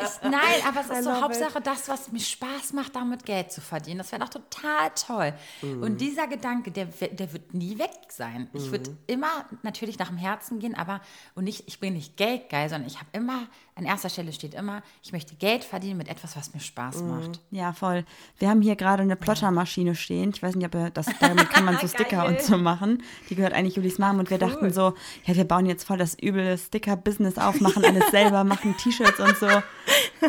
Ich, 0.02 0.22
nein, 0.30 0.40
aber 0.66 0.80
es 0.80 0.86
ist 0.90 1.04
so 1.04 1.10
Hauptsache 1.20 1.60
das, 1.60 1.88
was 1.88 2.10
mir 2.12 2.20
Spaß 2.20 2.72
macht, 2.72 2.96
damit 2.96 3.24
Geld 3.26 3.52
zu 3.52 3.60
verdienen. 3.60 3.98
Das 3.98 4.10
wäre 4.12 4.22
doch 4.22 4.30
total 4.30 4.90
toll. 4.94 5.34
Und 5.62 6.00
dieser 6.00 6.26
Gedanke, 6.28 6.70
der, 6.70 6.86
der 6.86 7.32
wird 7.32 7.52
nie 7.54 7.78
weg 8.06 8.12
sein. 8.12 8.48
Ich 8.52 8.70
würde 8.70 8.96
immer 9.06 9.44
natürlich 9.62 9.98
nach 9.98 10.08
dem 10.08 10.16
Herzen 10.16 10.58
gehen, 10.58 10.74
aber 10.74 11.00
und 11.34 11.44
nicht, 11.44 11.64
ich 11.66 11.80
bin 11.80 11.94
nicht 11.94 12.16
geldgeil, 12.16 12.68
sondern 12.68 12.86
ich 12.88 12.96
habe 12.96 13.06
immer, 13.12 13.46
an 13.74 13.84
erster 13.84 14.08
Stelle 14.08 14.32
steht 14.32 14.54
immer, 14.54 14.82
ich 15.02 15.12
möchte 15.12 15.34
Geld 15.34 15.64
verdienen 15.64 15.98
mit 15.98 16.08
etwas, 16.08 16.36
was 16.36 16.54
mir 16.54 16.60
Spaß 16.60 17.02
macht. 17.02 17.40
Ja, 17.50 17.72
voll. 17.72 18.04
Wir 18.38 18.48
haben 18.48 18.62
hier 18.62 18.76
gerade 18.76 19.02
eine 19.02 19.16
Plottermaschine 19.16 19.94
stehen. 19.94 20.30
Ich 20.34 20.42
weiß 20.42 20.54
nicht, 20.54 20.66
ob 20.66 20.74
ihr 20.74 20.90
das, 20.90 21.06
damit 21.20 21.50
kann 21.50 21.64
man 21.64 21.78
so 21.78 21.88
Sticker 21.96 22.26
und 22.26 22.40
so 22.40 22.56
machen. 22.56 23.02
Die 23.28 23.34
gehört 23.34 23.52
eigentlich 23.52 23.76
Julis 23.76 23.98
Mom 23.98 24.18
und 24.18 24.30
wir 24.30 24.38
dachten 24.38 24.72
so, 24.72 24.94
ja, 25.24 25.34
wir 25.34 25.44
bauen 25.44 25.66
jetzt 25.66 25.84
voll 25.84 25.98
das 25.98 26.16
üble 26.22 26.56
Sticker-Business 26.56 27.38
auf, 27.38 27.60
machen 27.60 27.84
alles 27.84 28.10
selber, 28.10 28.44
machen 28.44 28.76
T-Shirts 28.76 29.20
und 29.20 29.36
so. 29.36 29.48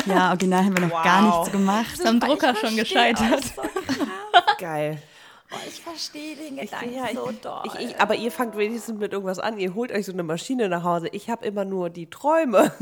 Ja, 0.06 0.28
original 0.30 0.64
haben 0.64 0.76
wir 0.76 0.86
noch 0.86 1.02
gar 1.02 1.18
Wow. 1.24 1.38
nichts 1.38 1.52
gemacht. 1.52 2.06
Am 2.06 2.20
Drucker 2.20 2.54
schon 2.54 2.76
gescheitert. 2.76 3.44
Geil. 4.58 5.02
Oh, 5.50 5.56
ich 5.66 5.80
verstehe 5.80 6.36
den 6.36 6.58
Ich, 6.58 6.70
Gedanken 6.70 7.00
ich, 7.10 7.14
so 7.18 7.32
doll. 7.42 7.62
ich, 7.64 7.74
ich, 7.90 8.00
aber 8.00 8.14
ihr 8.14 8.30
fangt 8.30 8.56
wenigstens 8.56 8.98
mit 8.98 9.12
irgendwas 9.12 9.38
an. 9.38 9.58
Ihr 9.58 9.74
holt 9.74 9.92
euch 9.92 10.04
so 10.04 10.12
eine 10.12 10.22
Maschine 10.22 10.68
nach 10.68 10.84
Hause. 10.84 11.08
Ich 11.12 11.30
habe 11.30 11.46
immer 11.46 11.64
nur 11.64 11.88
die 11.88 12.10
Träume. 12.10 12.70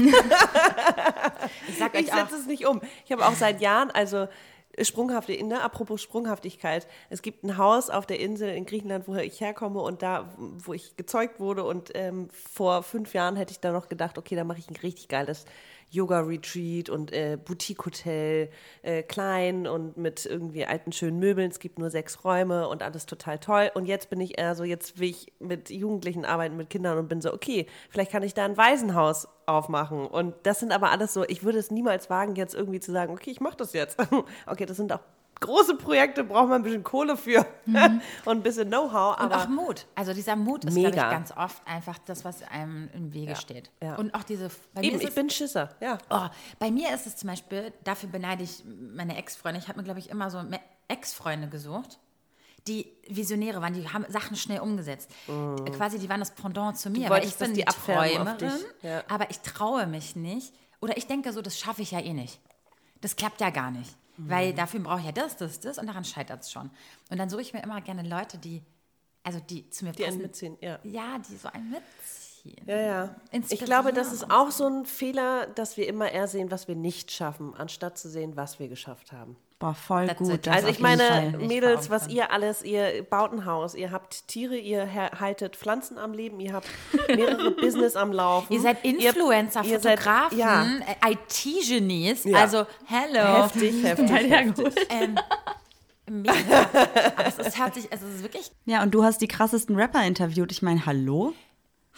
ich 1.69 1.79
sag 1.79 1.95
Ich 1.95 2.09
euch 2.09 2.13
auch, 2.13 2.29
setze 2.29 2.37
es 2.37 2.47
nicht 2.47 2.67
um. 2.67 2.81
Ich 3.05 3.13
habe 3.13 3.25
auch 3.25 3.35
seit 3.35 3.61
Jahren, 3.61 3.91
also 3.93 4.27
sprunghafte, 4.83 5.43
ne, 5.45 5.63
apropos 5.63 6.03
Sprunghaftigkeit. 6.03 6.87
Es 7.11 7.23
gibt 7.23 7.45
ein 7.45 7.57
Haus 7.57 7.91
auf 7.91 8.07
der 8.07 8.21
Insel 8.21 8.51
in 8.51 8.67
Griechenland, 8.67 9.09
woher 9.09 9.25
ich 9.25 9.41
herkomme 9.41 9.81
und 9.81 10.03
da, 10.03 10.35
wo 10.39 10.75
ich 10.75 10.97
gezeugt 10.97 11.41
wurde. 11.41 11.65
Und 11.65 11.91
ähm, 11.95 12.29
vor 12.31 12.83
fünf 12.83 13.15
Jahren 13.15 13.37
hätte 13.37 13.53
ich 13.53 13.61
da 13.61 13.73
noch 13.73 13.89
gedacht, 13.89 14.19
okay, 14.19 14.37
da 14.37 14.45
mache 14.45 14.59
ich 14.59 14.69
ein 14.69 14.77
richtig 14.77 15.09
geiles 15.09 15.45
Yoga-Retreat 15.91 16.91
und 16.91 17.13
äh, 17.13 17.39
Boutique-Hotel, 17.43 18.51
äh, 18.83 19.03
klein 19.03 19.67
und 19.67 19.97
mit 19.97 20.27
irgendwie 20.27 20.67
alten, 20.67 20.93
schönen 20.93 21.19
Möbeln. 21.19 21.51
Es 21.51 21.61
gibt 21.61 21.79
nur 21.79 21.91
sechs 21.91 22.25
Räume 22.25 22.69
und 22.69 22.83
alles 22.83 23.07
total 23.07 23.39
toll. 23.39 23.71
Und 23.75 23.87
jetzt 23.87 24.11
bin 24.11 24.21
ich 24.21 24.39
eher 24.39 24.55
so, 24.55 24.65
jetzt 24.65 24.99
will 24.99 25.11
ich 25.11 25.33
mit 25.39 25.71
Jugendlichen 25.71 26.25
arbeiten, 26.25 26.57
mit 26.57 26.71
Kindern 26.71 26.99
und 26.99 27.09
bin 27.09 27.21
so, 27.21 27.33
okay, 27.33 27.67
vielleicht 27.89 28.11
kann 28.11 28.23
ich 28.23 28.35
da 28.35 28.45
ein 28.45 28.57
Waisenhaus 28.57 29.29
aufmachen. 29.47 30.07
Und 30.07 30.35
das 30.43 30.61
sind 30.61 30.73
aber 30.73 30.91
alles 30.91 31.13
so, 31.15 31.25
ich 31.25 31.43
würde 31.45 31.59
es 31.59 31.71
niemals 31.71 32.11
wagen, 32.11 32.35
jetzt 32.37 32.55
irgendwie 32.55 32.81
zu 32.81 32.93
sagen, 32.93 33.13
okay, 33.13 33.31
ich 33.31 33.41
mache 33.41 33.57
das 33.57 33.73
jetzt. 33.73 33.97
okay, 34.47 34.67
das 34.67 34.77
sind 34.77 34.93
auch 34.93 35.01
große 35.41 35.75
Projekte, 35.77 36.25
braucht 36.25 36.49
man 36.49 36.61
ein 36.61 36.63
bisschen 36.63 36.83
Kohle 36.83 37.17
für 37.17 37.45
und 37.67 38.01
ein 38.27 38.43
bisschen 38.43 38.69
Know-how. 38.69 39.19
Und 39.21 39.25
Aber 39.33 39.43
auch 39.43 39.49
Mut. 39.49 39.87
Also 39.95 40.15
dieser 40.15 40.35
Mut 40.35 40.65
ist, 40.65 40.73
glaube 40.75 40.89
ich, 40.89 40.95
Mega. 40.95 41.11
ganz 41.11 41.31
oft 41.37 41.61
einfach 41.67 41.99
das, 42.07 42.25
was 42.25 42.43
einem 42.43 42.89
im 42.95 43.13
Wege 43.13 43.37
steht. 43.37 43.71
ja. 43.83 43.97
Und 43.97 44.15
auch 44.15 44.23
diese. 44.23 44.49
Bei 44.75 44.81
mir 44.81 44.87
eben, 44.89 45.01
ich 45.01 45.09
es- 45.09 45.15
bin 45.15 45.29
Schisser, 45.29 45.69
ja. 45.81 45.99
Oh, 46.11 46.27
bei 46.59 46.71
mir 46.71 46.95
ist 46.95 47.07
es 47.07 47.17
zum 47.17 47.29
Beispiel, 47.29 47.73
dafür 47.85 48.09
beneide 48.09 48.43
ich 48.45 48.65
meine 48.95 49.17
Ex-Freunde. 49.19 49.61
Ich 49.61 49.69
habe 49.69 49.79
mir, 49.79 49.85
glaube 49.85 50.01
ich, 50.01 50.09
immer 50.09 50.31
so 50.31 50.43
Ex-Freunde 50.89 51.49
gesucht, 51.49 51.99
die 52.67 52.93
Visionäre 53.09 53.61
waren, 53.61 53.75
die 53.75 53.89
haben 53.89 54.05
Sachen 54.09 54.37
schnell 54.37 54.61
umgesetzt. 54.61 55.11
Äh, 55.29 55.71
Quasi, 55.71 55.99
die 55.99 56.09
waren 56.09 56.21
das 56.21 56.33
Pendant 56.35 56.77
zu 56.79 56.91
mir. 56.91 57.09
weil 57.11 57.25
ich 57.25 57.35
bin 57.37 57.55
die 57.55 57.61
die 57.61 57.65
Träumerin. 57.67 58.51
Ja. 58.83 59.05
aber 59.09 59.31
ich 59.31 59.41
traue 59.41 59.87
mich 59.87 60.17
nicht. 60.17 60.53
Oder 60.81 60.97
ich 60.97 61.07
denke 61.07 61.33
so, 61.33 61.43
das 61.43 61.59
schaffe 61.59 61.83
ich 61.83 61.93
ja 61.93 62.01
eh 62.01 62.13
nicht. 62.13 62.41
Das 63.01 63.17
klappt 63.17 63.41
ja 63.41 63.51
gar 63.51 63.71
nicht. 63.71 63.97
Weil 64.19 64.53
Mhm. 64.53 64.57
dafür 64.57 64.81
brauche 64.81 65.01
ich 65.01 65.07
ja 65.07 65.13
das, 65.13 65.37
das, 65.37 65.61
das 65.61 65.79
und 65.79 65.87
daran 65.87 66.05
scheitert 66.05 66.43
es 66.43 66.51
schon. 66.51 66.71
Und 67.11 67.19
dann 67.19 67.29
suche 67.29 67.43
ich 67.43 67.53
mir 67.53 67.63
immer 67.63 67.81
gerne 67.83 68.03
Leute, 68.03 68.39
die, 68.39 68.63
also 69.23 69.39
die 69.41 69.69
zu 69.71 69.85
mir 69.85 69.93
Die 69.93 70.05
einen 70.05 70.13
passen. 70.17 70.23
mitziehen, 70.23 70.57
ja. 70.61 70.79
Ja, 70.85 71.19
die 71.19 71.37
so 71.37 71.49
einen 71.49 71.71
mitziehen. 71.71 72.65
Ja, 72.67 72.81
ja. 72.81 73.17
Ich 73.51 73.61
glaube, 73.61 73.93
das 73.93 74.13
ist 74.13 74.31
auch 74.31 74.51
so 74.51 74.67
ein 74.69 74.87
Fehler, 74.87 75.47
dass 75.49 75.77
wir 75.77 75.87
immer 75.89 76.11
eher 76.11 76.29
sehen, 76.29 76.51
was 76.51 76.67
wir 76.69 76.77
nicht 76.77 77.11
schaffen, 77.11 77.55
anstatt 77.55 77.99
zu 77.99 78.09
sehen, 78.09 78.37
was 78.37 78.59
wir 78.59 78.69
geschafft 78.69 79.13
haben. 79.13 79.37
Boah, 79.59 79.73
voll 79.75 80.07
That's 80.07 80.19
gut. 80.19 80.47
Also 80.49 80.69
ich 80.69 80.81
meine, 80.81 81.03
Fall. 81.03 81.35
Ich 81.41 81.49
Mädels, 81.49 81.87
auch 81.87 81.91
was 81.91 82.09
ihr 82.09 82.31
alles, 82.31 82.63
ihr 82.63 83.03
baut 83.09 83.33
ein 83.33 83.47
Haus, 83.47 83.75
ihr 83.75 83.91
habt 83.91 84.29
Tiere, 84.29 84.55
ihr 84.57 84.93
haltet 85.19 85.57
Pflanzen 85.57 85.97
am 85.97 86.13
Leben, 86.13 86.39
ihr 86.41 86.53
habt 86.53 86.69
mehrere 87.09 87.53
Business 87.53 87.97
am 87.97 88.13
Laufen. 88.13 88.53
Ihr 88.53 88.61
seid 88.61 88.85
Influencer, 88.85 89.65
ihr 89.65 89.81
seid- 89.81 89.99
Fotografen, 89.99 90.39
ja. 90.39 90.67
äh, 91.07 91.13
IT-Genies. 91.13 92.25
Ja. 92.25 92.39
Also, 92.41 92.67
hello. 92.85 93.45
heftig, 93.45 93.83
heftig. 93.83 94.11
Hergeholt. 94.11 94.77
Ähm, 94.91 95.19
Mega. 96.09 96.33
Aber 97.17 97.27
es 97.27 97.39
ist, 97.39 97.59
hört 97.59 97.75
sich, 97.75 97.91
also 97.91 98.07
es 98.07 98.17
ist 98.17 98.23
wirklich 98.23 98.51
Ja, 98.67 98.83
und 98.83 98.93
du 98.95 99.03
hast 99.03 99.21
die 99.23 99.27
krassesten 99.27 99.75
Rapper 99.75 100.05
interviewt. 100.07 100.53
Ich 100.53 100.63
meine, 100.63 100.85
hallo? 100.87 101.33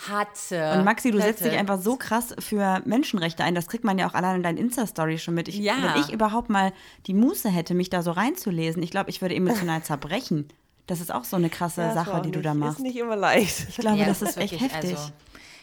Hatte. 0.08 0.72
Und 0.78 0.84
Maxi, 0.84 1.10
du 1.10 1.18
setzt 1.18 1.40
Hätte. 1.40 1.50
dich 1.50 1.58
einfach 1.58 1.80
so 1.80 1.96
krass 1.96 2.34
für 2.38 2.80
Menschenrechte 2.84 3.42
ein. 3.44 3.54
Das 3.54 3.66
kriegt 3.66 3.84
man 3.84 3.98
ja 3.98 4.08
auch 4.08 4.14
allein 4.14 4.36
in 4.36 4.42
deinen 4.42 4.58
Insta-Story 4.58 5.18
schon 5.18 5.34
mit. 5.34 5.48
Ich, 5.48 5.56
Ja. 5.58 5.74
Wenn 5.94 6.02
ich 6.02 6.12
überhaupt 6.12 6.50
mal 6.50 6.72
die 7.06 7.14
Muße 7.14 7.48
hätte, 7.48 7.74
mich 7.74 7.90
da 7.90 8.02
so 8.02 8.12
reinzulesen, 8.12 8.82
ich 8.82 8.90
glaube, 8.90 9.10
ich 9.10 9.20
würde 9.22 9.34
emotional 9.34 9.82
zerbrechen. 9.82 10.48
Das 10.86 11.00
ist 11.00 11.12
auch 11.12 11.24
so 11.24 11.36
eine 11.36 11.50
krasse 11.50 11.82
Ja, 11.82 11.94
das 11.94 12.06
Sache, 12.06 12.22
die 12.22 12.30
du 12.30 12.38
nicht, 12.38 12.46
da 12.46 12.54
machst. 12.54 12.78
Ist 12.78 12.82
nicht 12.84 12.96
immer 12.96 13.16
leicht. 13.16 13.66
Ich 13.68 13.76
glaube, 13.76 13.98
Ja, 13.98 14.06
das 14.06 14.22
ist 14.22 14.36
echt 14.38 14.60
heftig. 14.60 14.90
also- 14.96 15.10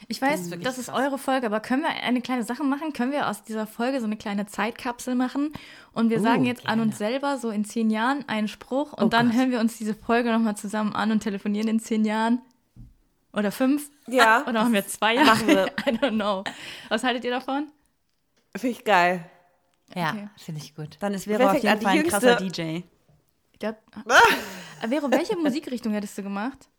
Ich 0.08 0.22
weiß, 0.22 0.42
ist 0.42 0.52
wirklich 0.52 0.68
das 0.68 0.78
ist 0.78 0.90
eure 0.90 1.18
Folge, 1.18 1.48
aber 1.48 1.60
können 1.62 1.82
wir 1.82 1.90
eine 1.90 2.22
kleine 2.22 2.44
Sache 2.44 2.64
machen? 2.64 2.94
Können 2.94 3.12
wir 3.12 3.28
aus 3.28 3.44
dieser 3.44 3.66
Folge 3.66 4.00
so 4.02 4.06
eine 4.06 4.18
kleine 4.18 4.46
Zeitkapsel 4.46 5.16
machen? 5.16 5.52
Und 5.94 6.12
wir 6.12 6.20
sagen 6.20 6.46
jetzt 6.46 6.68
an 6.68 6.80
uns 6.80 7.00
selber 7.00 7.40
so 7.40 7.50
in 7.50 7.66
zehn 7.66 7.90
Jahren 7.90 8.24
einen 8.28 8.48
Spruch 8.48 8.94
und 8.94 9.14
dann 9.14 9.34
hören 9.34 9.50
wir 9.50 9.60
uns 9.60 9.78
diese 9.78 9.96
Folge 9.96 10.32
nochmal 10.32 10.56
zusammen 10.58 10.94
an 10.94 11.12
und 11.12 11.22
telefonieren 11.22 11.68
in 11.70 11.80
zehn 11.80 12.06
Jahren. 12.06 12.40
Oder 13.36 13.52
fünf? 13.52 13.90
Ja. 14.08 14.42
Oder 14.44 14.54
machen 14.62 14.74
wir 14.74 14.88
zwei 14.88 15.16
Jahre? 15.16 15.26
Machen 15.28 15.48
wir. 15.48 15.66
I 15.68 15.92
don't 15.98 16.16
know. 16.16 16.44
Was 16.90 17.04
haltet 17.04 17.24
ihr 17.26 17.32
davon? 17.32 17.72
Finde 18.56 18.78
ich 18.78 18.84
geil. 18.86 19.30
Ja, 19.94 20.10
Okay. 20.12 20.30
finde 20.38 20.62
ich 20.62 20.74
gut. 20.76 20.98
Dann 21.00 21.14
ist 21.14 21.26
Vero 21.26 21.40
Wer 21.40 21.52
auf 21.52 21.62
jeden 21.62 21.82
Fall 21.82 21.98
ein 21.98 22.08
krasser 22.08 22.36
DJ. 22.38 22.82
Ich 23.52 23.60
glaub, 23.60 23.76
Vero, 24.90 25.12
welche 25.12 25.36
Musikrichtung 25.38 25.94
hättest 25.94 26.18
du 26.18 26.24
gemacht? 26.24 26.70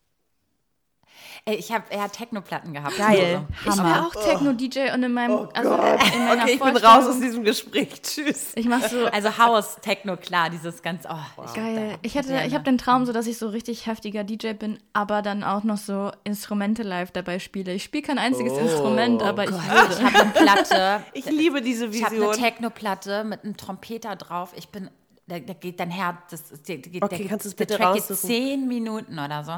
Ich 1.48 1.70
habe 1.70 1.84
eher 1.90 2.10
Techno-Platten 2.10 2.72
gehabt. 2.74 2.96
Geil. 2.98 3.46
Ich 3.64 3.70
Hammer. 3.70 3.84
wäre 3.84 4.06
auch 4.06 4.14
Techno-DJ 4.14 4.92
und 4.92 5.04
in 5.04 5.12
meinem, 5.12 5.48
also 5.54 5.74
in 5.74 6.24
meiner 6.24 6.42
Okay, 6.42 6.54
ich 6.54 6.60
bin 6.60 6.76
raus 6.76 7.06
aus 7.06 7.20
diesem 7.20 7.44
Gespräch. 7.44 8.02
Tschüss. 8.02 8.50
Ich 8.56 8.66
mach 8.66 8.82
so, 8.82 9.06
Also 9.06 9.38
Haus, 9.38 9.76
Techno, 9.80 10.16
klar, 10.16 10.50
dieses 10.50 10.82
ganz, 10.82 11.04
oh, 11.08 11.44
ich 11.44 11.54
Geil. 11.54 11.98
Ich 12.02 12.16
hätte, 12.16 12.42
ich 12.44 12.52
habe 12.52 12.64
den 12.64 12.78
Traum 12.78 13.06
so, 13.06 13.12
dass 13.12 13.28
ich 13.28 13.38
so 13.38 13.48
richtig 13.50 13.86
heftiger 13.86 14.24
DJ 14.24 14.54
bin, 14.54 14.80
aber 14.92 15.22
dann 15.22 15.44
auch 15.44 15.62
noch 15.62 15.76
so 15.76 16.10
Instrumente 16.24 16.82
live 16.82 17.12
dabei 17.12 17.38
spiele. 17.38 17.74
Ich 17.74 17.84
spiele 17.84 18.02
kein 18.02 18.18
einziges 18.18 18.54
Oh 18.54 18.58
Instrument, 18.58 19.22
aber 19.22 19.44
ich 19.44 19.50
Ich 19.50 20.02
habe 20.02 20.18
eine 20.18 20.30
Platte. 20.32 21.02
Ich 21.12 21.26
liebe 21.26 21.62
diese 21.62 21.86
Ich 21.86 22.04
habe 22.04 22.16
eine 22.16 22.26
Vision. 22.28 22.44
Techno-Platte 22.44 23.22
mit 23.22 23.44
einem 23.44 23.56
Trompeter 23.56 24.16
drauf. 24.16 24.52
Ich 24.56 24.70
bin, 24.70 24.90
da, 25.28 25.38
da 25.38 25.52
geht 25.52 25.78
dein 25.78 25.90
Herz, 25.90 26.16
das, 26.28 26.48
das, 26.48 26.62
der, 26.64 26.78
der, 26.78 27.04
Okay, 27.04 27.18
der, 27.18 27.28
kannst 27.28 27.44
du 27.44 27.50
es 27.50 27.54
der 27.54 27.66
bitte 27.66 27.78
Track 27.78 27.94
geht 27.94 28.18
zehn 28.18 28.66
Minuten 28.66 29.16
oder 29.20 29.44
so. 29.44 29.52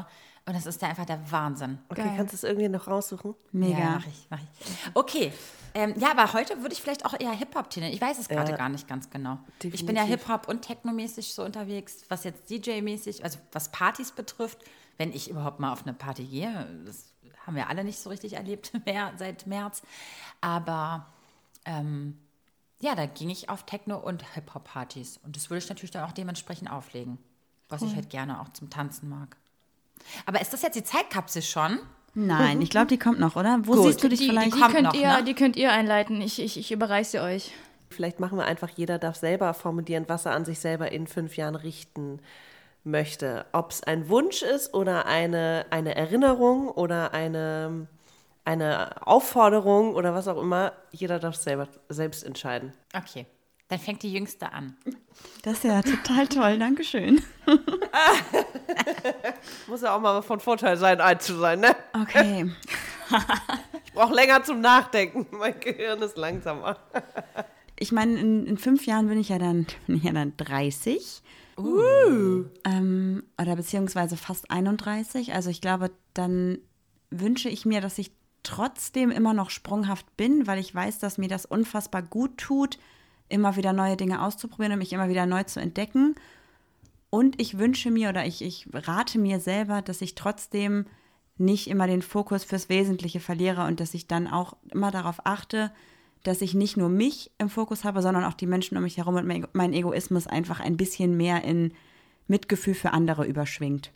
Und 0.49 0.55
das 0.55 0.65
ist 0.65 0.81
da 0.81 0.87
einfach 0.87 1.05
der 1.05 1.31
Wahnsinn. 1.31 1.77
Okay, 1.89 2.01
Geil. 2.01 2.13
kannst 2.17 2.33
du 2.33 2.37
es 2.37 2.43
irgendwie 2.43 2.67
noch 2.69 2.87
raussuchen? 2.87 3.35
Mega. 3.51 3.77
Ja, 3.77 3.89
mach 3.97 4.07
ich, 4.07 4.27
mach 4.31 4.39
ich. 4.39 4.95
Okay. 4.95 5.31
Ähm, 5.75 5.93
ja, 5.99 6.09
aber 6.09 6.33
heute 6.33 6.59
würde 6.63 6.73
ich 6.73 6.81
vielleicht 6.81 7.05
auch 7.05 7.13
eher 7.19 7.31
Hip-Hop 7.33 7.67
nennen. 7.77 7.93
Ich 7.93 8.01
weiß 8.01 8.17
es 8.17 8.27
gerade 8.27 8.49
Ja. 8.49 8.57
gar 8.57 8.67
nicht 8.69 8.87
ganz 8.87 9.11
genau. 9.11 9.37
Ich 9.61 9.85
bin 9.85 9.95
ja 9.95 10.01
Definitiv. 10.01 10.25
Hip-Hop 10.27 10.47
und 10.47 10.63
Techno-mäßig 10.63 11.35
so 11.35 11.43
unterwegs, 11.45 12.03
was 12.09 12.23
jetzt 12.23 12.49
DJ-mäßig, 12.49 13.23
also 13.23 13.37
was 13.51 13.69
Partys 13.71 14.11
betrifft, 14.11 14.57
wenn 14.97 15.13
ich 15.13 15.29
überhaupt 15.29 15.59
mal 15.59 15.71
auf 15.71 15.83
eine 15.83 15.93
Party 15.93 16.23
gehe. 16.23 16.67
Das 16.83 17.13
haben 17.45 17.55
wir 17.55 17.69
alle 17.69 17.83
nicht 17.83 17.99
so 17.99 18.09
richtig 18.09 18.33
erlebt 18.33 18.71
mehr 18.87 19.13
seit 19.17 19.45
März. 19.45 19.83
Aber 20.41 21.05
ähm, 21.65 22.17
ja, 22.79 22.95
da 22.95 23.05
ging 23.05 23.29
ich 23.29 23.49
auf 23.49 23.67
Techno- 23.67 23.99
und 23.99 24.33
Hip-Hop-Partys. 24.33 25.19
Und 25.23 25.35
das 25.35 25.51
würde 25.51 25.59
ich 25.63 25.69
natürlich 25.69 25.91
dann 25.91 26.05
auch 26.09 26.13
dementsprechend 26.13 26.71
auflegen, 26.71 27.19
was 27.67 27.83
ich 27.83 27.93
halt 27.93 28.09
gerne 28.09 28.41
auch 28.41 28.49
zum 28.49 28.71
Tanzen 28.71 29.09
mag. 29.09 29.37
Aber 30.25 30.41
ist 30.41 30.53
das 30.53 30.61
jetzt 30.61 30.75
die 30.75 30.83
Zeitkapsel 30.83 31.41
schon? 31.41 31.79
Nein, 32.15 32.61
ich 32.61 32.69
glaube, 32.69 32.87
die 32.87 32.97
kommt 32.97 33.19
noch, 33.19 33.35
oder? 33.35 33.59
Wo 33.63 33.73
Gut. 33.73 33.85
siehst 33.85 34.03
du 34.03 34.09
dich 34.09 34.19
Die, 34.19 34.29
vielleicht? 34.29 34.55
die, 34.55 34.59
kommt 34.59 34.73
könnt 34.73 34.87
noch, 34.87 34.93
ihr, 34.93 35.07
ne? 35.17 35.23
die 35.23 35.33
könnt 35.35 35.55
ihr 35.55 35.71
einleiten. 35.71 36.21
Ich, 36.21 36.41
ich, 36.41 36.57
ich 36.57 36.71
überreiche 36.71 37.21
euch. 37.21 37.51
Vielleicht 37.91 38.19
machen 38.19 38.37
wir 38.37 38.45
einfach, 38.45 38.69
jeder 38.75 38.99
darf 38.99 39.15
selber 39.15 39.53
formulieren, 39.53 40.05
was 40.07 40.25
er 40.25 40.33
an 40.33 40.45
sich 40.45 40.59
selber 40.59 40.91
in 40.91 41.07
fünf 41.07 41.37
Jahren 41.37 41.55
richten 41.55 42.19
möchte. 42.83 43.45
Ob 43.51 43.71
es 43.71 43.83
ein 43.83 44.09
Wunsch 44.09 44.41
ist 44.41 44.73
oder 44.73 45.05
eine, 45.05 45.65
eine 45.69 45.95
Erinnerung 45.95 46.67
oder 46.69 47.13
eine, 47.13 47.87
eine 48.45 49.05
Aufforderung 49.07 49.95
oder 49.95 50.13
was 50.13 50.27
auch 50.27 50.41
immer. 50.41 50.73
Jeder 50.91 51.19
darf 51.19 51.35
selber 51.35 51.67
selbst 51.89 52.23
entscheiden. 52.23 52.73
Okay, 52.95 53.25
dann 53.69 53.79
fängt 53.79 54.03
die 54.03 54.11
Jüngste 54.11 54.51
an. 54.51 54.75
Das 55.43 55.59
ist 55.59 55.63
ja 55.63 55.81
total 55.81 56.27
toll, 56.27 56.59
Dankeschön. 56.59 57.21
Muss 59.67 59.81
ja 59.81 59.95
auch 59.95 60.01
mal 60.01 60.21
von 60.21 60.39
Vorteil 60.39 60.75
sein, 60.75 60.99
alt 60.99 61.21
zu 61.21 61.35
sein, 61.35 61.61
ne? 61.61 61.75
Okay. 61.93 62.51
Ich 63.85 63.95
brauche 63.95 64.13
länger 64.13 64.43
zum 64.43 64.61
Nachdenken. 64.61 65.25
Mein 65.35 65.59
Gehirn 65.59 65.99
ist 66.03 66.15
langsamer. 66.15 66.77
Ich 67.75 67.91
meine, 67.91 68.19
in, 68.19 68.45
in 68.45 68.57
fünf 68.59 68.85
Jahren 68.85 69.07
bin 69.07 69.19
ich 69.19 69.29
ja 69.29 69.39
dann, 69.39 69.65
bin 69.87 69.95
ich 69.95 70.03
ja 70.03 70.11
dann 70.11 70.33
30. 70.37 71.23
Ähm, 71.57 73.23
oder 73.41 73.55
beziehungsweise 73.55 74.15
fast 74.15 74.51
31. 74.51 75.33
Also 75.33 75.49
ich 75.49 75.59
glaube, 75.59 75.89
dann 76.13 76.59
wünsche 77.09 77.49
ich 77.49 77.65
mir, 77.65 77.81
dass 77.81 77.97
ich 77.97 78.11
trotzdem 78.43 79.09
immer 79.09 79.33
noch 79.33 79.49
sprunghaft 79.49 80.15
bin, 80.15 80.45
weil 80.45 80.59
ich 80.59 80.73
weiß, 80.73 80.99
dass 80.99 81.17
mir 81.17 81.27
das 81.27 81.47
unfassbar 81.47 82.03
gut 82.03 82.37
tut, 82.37 82.77
immer 83.29 83.55
wieder 83.55 83.73
neue 83.73 83.97
Dinge 83.97 84.21
auszuprobieren 84.21 84.73
und 84.73 84.79
mich 84.79 84.93
immer 84.93 85.09
wieder 85.09 85.25
neu 85.25 85.43
zu 85.43 85.59
entdecken. 85.59 86.15
Und 87.09 87.39
ich 87.41 87.57
wünsche 87.57 87.89
mir 87.91 88.09
oder 88.09 88.25
ich, 88.25 88.41
ich 88.43 88.67
rate 88.73 89.17
mir 89.19 89.39
selber, 89.39 89.81
dass 89.81 90.01
ich 90.01 90.15
trotzdem 90.15 90.85
nicht 91.37 91.67
immer 91.67 91.87
den 91.87 92.01
Fokus 92.01 92.43
fürs 92.43 92.69
Wesentliche 92.69 93.19
verliere 93.19 93.65
und 93.65 93.79
dass 93.79 93.93
ich 93.93 94.07
dann 94.07 94.27
auch 94.27 94.55
immer 94.71 94.91
darauf 94.91 95.25
achte, 95.25 95.71
dass 96.23 96.41
ich 96.41 96.53
nicht 96.53 96.75
nur 96.75 96.89
mich 96.89 97.31
im 97.37 97.49
Fokus 97.49 97.85
habe, 97.85 98.01
sondern 98.01 98.25
auch 98.25 98.33
die 98.33 98.45
Menschen 98.45 98.75
um 98.77 98.83
mich 98.83 98.97
herum 98.97 99.15
und 99.15 99.47
mein- 99.53 99.73
Egoismus 99.73 100.27
einfach 100.27 100.59
ein 100.59 100.75
bisschen 100.75 101.15
mehr 101.15 101.43
in 101.45 101.73
Mitgefühl 102.27 102.73
für 102.75 102.91
andere 102.91 103.25
überschwingt. 103.25 103.91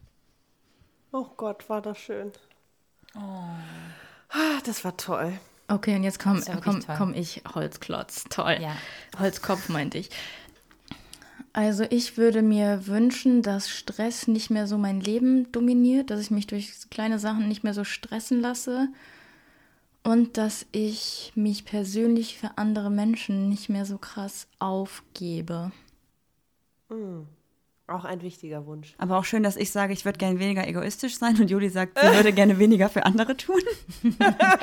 Oh 1.11 1.27
Gott, 1.37 1.67
war 1.69 1.81
das 1.81 1.97
schön. 1.99 2.31
Ah, 3.13 4.59
Das 4.65 4.83
war 4.85 4.95
toll. 4.97 5.33
Okay, 5.73 5.95
und 5.95 6.03
jetzt 6.03 6.19
komme 6.19 6.39
komm, 6.63 6.83
komm 6.85 7.13
ich, 7.15 7.41
Holzklotz. 7.55 8.25
Toll. 8.29 8.59
Ja. 8.61 8.75
Holzkopf 9.17 9.69
meinte 9.69 9.97
ich. 9.97 10.11
Also 11.51 11.83
ich 11.89 12.15
würde 12.15 12.43
mir 12.43 12.85
wünschen, 12.85 13.41
dass 13.41 13.69
Stress 13.69 14.27
nicht 14.27 14.51
mehr 14.51 14.67
so 14.67 14.77
mein 14.77 15.01
Leben 15.01 15.51
dominiert, 15.51 16.11
dass 16.11 16.19
ich 16.19 16.29
mich 16.29 16.45
durch 16.45 16.71
kleine 16.91 17.17
Sachen 17.17 17.47
nicht 17.47 17.63
mehr 17.63 17.73
so 17.73 17.83
stressen 17.83 18.39
lasse 18.39 18.89
und 20.03 20.37
dass 20.37 20.67
ich 20.71 21.31
mich 21.33 21.65
persönlich 21.65 22.37
für 22.37 22.51
andere 22.57 22.91
Menschen 22.91 23.49
nicht 23.49 23.67
mehr 23.67 23.85
so 23.85 23.97
krass 23.97 24.47
aufgebe. 24.59 25.71
Auch 27.87 28.05
ein 28.05 28.21
wichtiger 28.21 28.65
Wunsch. 28.65 28.95
Aber 28.97 29.17
auch 29.17 29.25
schön, 29.25 29.43
dass 29.43 29.57
ich 29.57 29.69
sage, 29.71 29.91
ich 29.91 30.05
würde 30.05 30.17
gerne 30.17 30.39
weniger 30.39 30.65
egoistisch 30.65 31.17
sein 31.17 31.39
und 31.41 31.49
Juli 31.49 31.67
sagt, 31.67 31.99
sie 31.99 32.07
würde 32.07 32.31
gerne 32.31 32.57
weniger 32.57 32.87
für 32.87 33.05
andere 33.05 33.35
tun. 33.35 33.59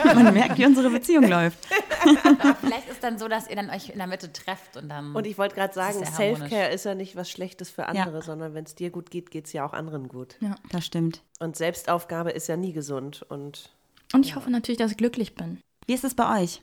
Man 0.04 0.32
merkt, 0.32 0.56
wie 0.56 0.64
unsere 0.64 0.88
Beziehung 0.88 1.28
läuft. 1.28 1.58
Vielleicht 2.62 2.88
ist 2.88 3.04
dann 3.04 3.18
so, 3.18 3.28
dass 3.28 3.46
ihr 3.46 3.56
dann 3.56 3.68
euch 3.68 3.90
in 3.90 3.98
der 3.98 4.06
Mitte 4.06 4.32
trefft 4.32 4.78
und 4.78 4.88
dann. 4.88 5.14
Und 5.14 5.26
ich 5.26 5.36
wollte 5.36 5.54
gerade 5.54 5.74
sagen. 5.74 6.02
Self-Care 6.04 6.70
ist 6.70 6.84
ja 6.86 6.94
nicht 6.94 7.14
was 7.14 7.30
Schlechtes 7.30 7.68
für 7.68 7.86
andere, 7.86 8.22
sondern 8.22 8.54
wenn 8.54 8.64
es 8.64 8.74
dir 8.74 8.88
gut 8.88 9.10
geht, 9.10 9.30
geht 9.30 9.44
es 9.46 9.52
ja 9.52 9.66
auch 9.66 9.74
anderen 9.74 10.08
gut. 10.08 10.36
Das 10.70 10.86
stimmt. 10.86 11.22
Und 11.40 11.56
Selbstaufgabe 11.56 12.30
ist 12.30 12.46
ja 12.48 12.56
nie 12.56 12.72
gesund. 12.72 13.22
Und 13.28 13.70
Und 14.14 14.24
ich 14.24 14.34
hoffe 14.34 14.50
natürlich, 14.50 14.78
dass 14.78 14.92
ich 14.92 14.96
glücklich 14.96 15.34
bin. 15.34 15.60
Wie 15.86 15.92
ist 15.92 16.04
es 16.04 16.14
bei 16.14 16.42
euch? 16.42 16.62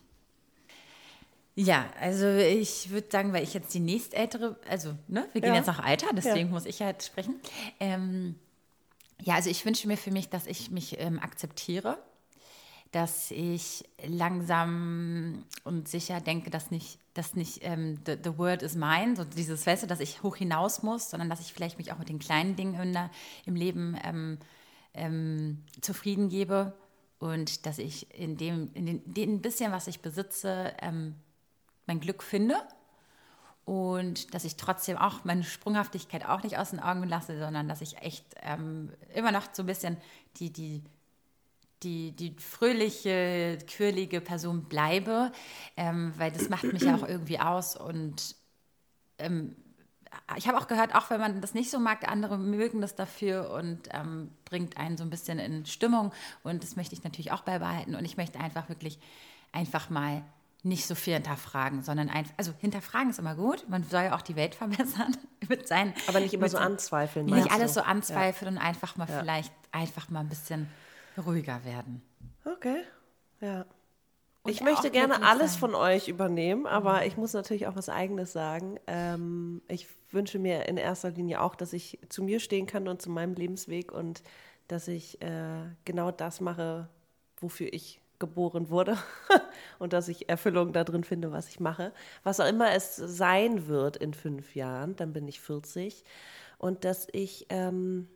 Ja, 1.59 1.89
also 1.99 2.27
ich 2.27 2.91
würde 2.91 3.07
sagen, 3.11 3.33
weil 3.33 3.41
ich 3.41 3.55
jetzt 3.55 3.73
die 3.73 3.79
nächstältere, 3.79 4.57
also 4.69 4.93
ne, 5.07 5.27
wir 5.33 5.41
gehen 5.41 5.49
Ja. 5.49 5.55
jetzt 5.55 5.65
nach 5.65 5.83
Alter, 5.83 6.05
deswegen 6.15 6.51
muss 6.51 6.65
ich 6.67 6.83
halt 6.83 7.01
sprechen. 7.01 7.39
Ähm, 7.79 8.35
ja, 9.23 9.33
also 9.33 9.49
ich 9.49 9.65
wünsche 9.65 9.87
mir 9.87 9.97
für 9.97 10.11
mich, 10.11 10.29
dass 10.29 10.45
ich 10.45 10.69
mich 10.69 10.99
ähm, 10.99 11.17
akzeptiere, 11.19 11.97
dass 12.91 13.31
ich 13.31 13.85
langsam 14.05 15.45
und 15.63 15.87
sicher 15.87 16.21
denke, 16.21 16.51
dass 16.51 16.69
nicht, 16.69 16.99
dass 17.15 17.33
nicht 17.33 17.61
ähm, 17.63 17.97
the, 18.05 18.15
the 18.23 18.37
word 18.37 18.61
is 18.61 18.75
mine, 18.75 19.15
so 19.15 19.23
dieses, 19.23 19.65
weißt 19.65 19.81
du, 19.81 19.87
dass 19.87 19.99
ich 19.99 20.21
hoch 20.21 20.35
hinaus 20.35 20.83
muss, 20.83 21.09
sondern 21.09 21.27
dass 21.27 21.39
ich 21.41 21.53
vielleicht 21.53 21.79
mich 21.79 21.91
auch 21.91 21.97
mit 21.97 22.07
den 22.09 22.19
kleinen 22.19 22.55
Dingen 22.55 22.79
in 22.79 22.93
der, 22.93 23.09
im 23.47 23.55
Leben 23.55 23.97
ähm, 24.03 24.37
ähm, 24.93 25.63
zufrieden 25.81 26.29
gebe 26.29 26.73
und 27.17 27.65
dass 27.65 27.79
ich 27.79 28.13
in 28.13 28.37
dem, 28.37 28.69
in 28.75 28.85
den, 28.85 29.01
den 29.11 29.41
bisschen, 29.41 29.71
was 29.71 29.87
ich 29.87 30.01
besitze, 30.01 30.71
ähm, 30.83 31.15
mein 31.87 31.99
Glück 31.99 32.23
finde 32.23 32.55
und 33.67 34.33
dass 34.33 34.45
ich 34.45 34.55
trotzdem 34.55 34.97
auch 34.97 35.25
meine 35.25 35.43
Sprunghaftigkeit 35.43 36.25
auch 36.25 36.41
nicht 36.41 36.57
aus 36.57 36.69
den 36.69 36.79
Augen 36.79 37.03
lasse, 37.03 37.37
sondern 37.37 37.67
dass 37.67 37.81
ich 37.81 37.97
echt 37.97 38.23
ähm, 38.41 38.93
immer 39.13 39.33
noch 39.33 39.43
so 39.51 39.63
ein 39.63 39.65
bisschen 39.65 39.97
die, 40.37 40.53
die, 40.53 40.83
die, 41.83 42.13
die 42.13 42.33
fröhliche, 42.39 43.57
quirlige 43.67 44.21
Person 44.21 44.63
bleibe, 44.63 45.33
ähm, 45.75 46.13
weil 46.17 46.31
das 46.31 46.47
macht 46.47 46.63
mich 46.63 46.83
ja 46.83 46.95
auch 46.95 47.05
irgendwie 47.05 47.39
aus 47.39 47.75
und 47.75 48.37
ähm, 49.17 49.55
ich 50.37 50.47
habe 50.47 50.57
auch 50.57 50.67
gehört, 50.67 50.95
auch 50.95 51.09
wenn 51.09 51.19
man 51.19 51.41
das 51.41 51.53
nicht 51.53 51.69
so 51.69 51.77
mag, 51.77 52.07
andere 52.09 52.37
mögen 52.37 52.79
das 52.79 52.95
dafür 52.95 53.51
und 53.51 53.89
ähm, 53.91 54.31
bringt 54.45 54.77
einen 54.77 54.95
so 54.95 55.03
ein 55.03 55.09
bisschen 55.09 55.39
in 55.39 55.65
Stimmung 55.65 56.13
und 56.43 56.63
das 56.63 56.77
möchte 56.77 56.95
ich 56.95 57.03
natürlich 57.03 57.33
auch 57.33 57.41
beibehalten 57.41 57.95
und 57.95 58.05
ich 58.05 58.15
möchte 58.15 58.39
einfach 58.39 58.69
wirklich 58.69 58.97
einfach 59.51 59.89
mal 59.89 60.23
nicht 60.67 60.85
so 60.85 60.95
viel 60.95 61.13
hinterfragen, 61.13 61.81
sondern 61.81 62.09
einfach, 62.09 62.33
also 62.37 62.53
hinterfragen 62.59 63.09
ist 63.09 63.19
immer 63.19 63.35
gut. 63.35 63.67
Man 63.69 63.83
soll 63.83 64.03
ja 64.03 64.15
auch 64.15 64.21
die 64.21 64.35
Welt 64.35 64.55
verbessern 64.55 65.15
mit 65.47 65.67
seinen. 65.67 65.93
Aber 66.07 66.19
nicht 66.19 66.33
immer 66.33 66.49
so 66.49 66.57
anzweifeln. 66.57 67.25
Nicht 67.25 67.51
alles 67.51 67.73
so 67.73 67.81
anzweifeln 67.81 68.55
und 68.55 68.61
einfach 68.61 68.95
mal 68.97 69.07
vielleicht 69.07 69.53
einfach 69.71 70.09
mal 70.09 70.21
ein 70.21 70.29
bisschen 70.29 70.67
ruhiger 71.17 71.63
werden. 71.65 72.01
Okay, 72.45 72.83
ja. 73.41 73.65
Und 74.43 74.51
ich 74.53 74.61
möchte 74.61 74.91
gerne 74.91 75.23
alles 75.23 75.53
sein. 75.53 75.59
von 75.59 75.75
euch 75.75 76.07
übernehmen, 76.07 76.67
aber 76.67 77.05
ich 77.05 77.17
muss 77.17 77.33
natürlich 77.33 77.67
auch 77.67 77.75
was 77.75 77.89
Eigenes 77.89 78.31
sagen. 78.31 78.79
Ähm, 78.87 79.61
ich 79.67 79.87
wünsche 80.11 80.39
mir 80.39 80.67
in 80.67 80.77
erster 80.77 81.11
Linie 81.11 81.41
auch, 81.41 81.55
dass 81.55 81.73
ich 81.73 81.99
zu 82.07 82.23
mir 82.23 82.39
stehen 82.39 82.65
kann 82.65 82.87
und 82.87 83.01
zu 83.01 83.09
meinem 83.09 83.33
Lebensweg 83.33 83.91
und 83.91 84.23
dass 84.69 84.87
ich 84.87 85.21
äh, 85.21 85.63
genau 85.83 86.11
das 86.11 86.39
mache, 86.39 86.87
wofür 87.41 87.73
ich 87.73 87.99
geboren 88.19 88.69
wurde 88.69 88.97
und 89.79 89.93
dass 89.93 90.07
ich 90.07 90.29
Erfüllung 90.29 90.73
darin 90.73 91.03
finde, 91.03 91.31
was 91.31 91.49
ich 91.49 91.59
mache. 91.59 91.93
Was 92.23 92.39
auch 92.39 92.47
immer 92.47 92.71
es 92.73 92.95
sein 92.95 93.67
wird 93.67 93.97
in 93.97 94.13
fünf 94.13 94.55
Jahren, 94.55 94.95
dann 94.95 95.13
bin 95.13 95.27
ich 95.27 95.41
40 95.41 96.03
und 96.57 96.85
dass 96.85 97.07
ich, 97.11 97.45
ähm, 97.49 98.07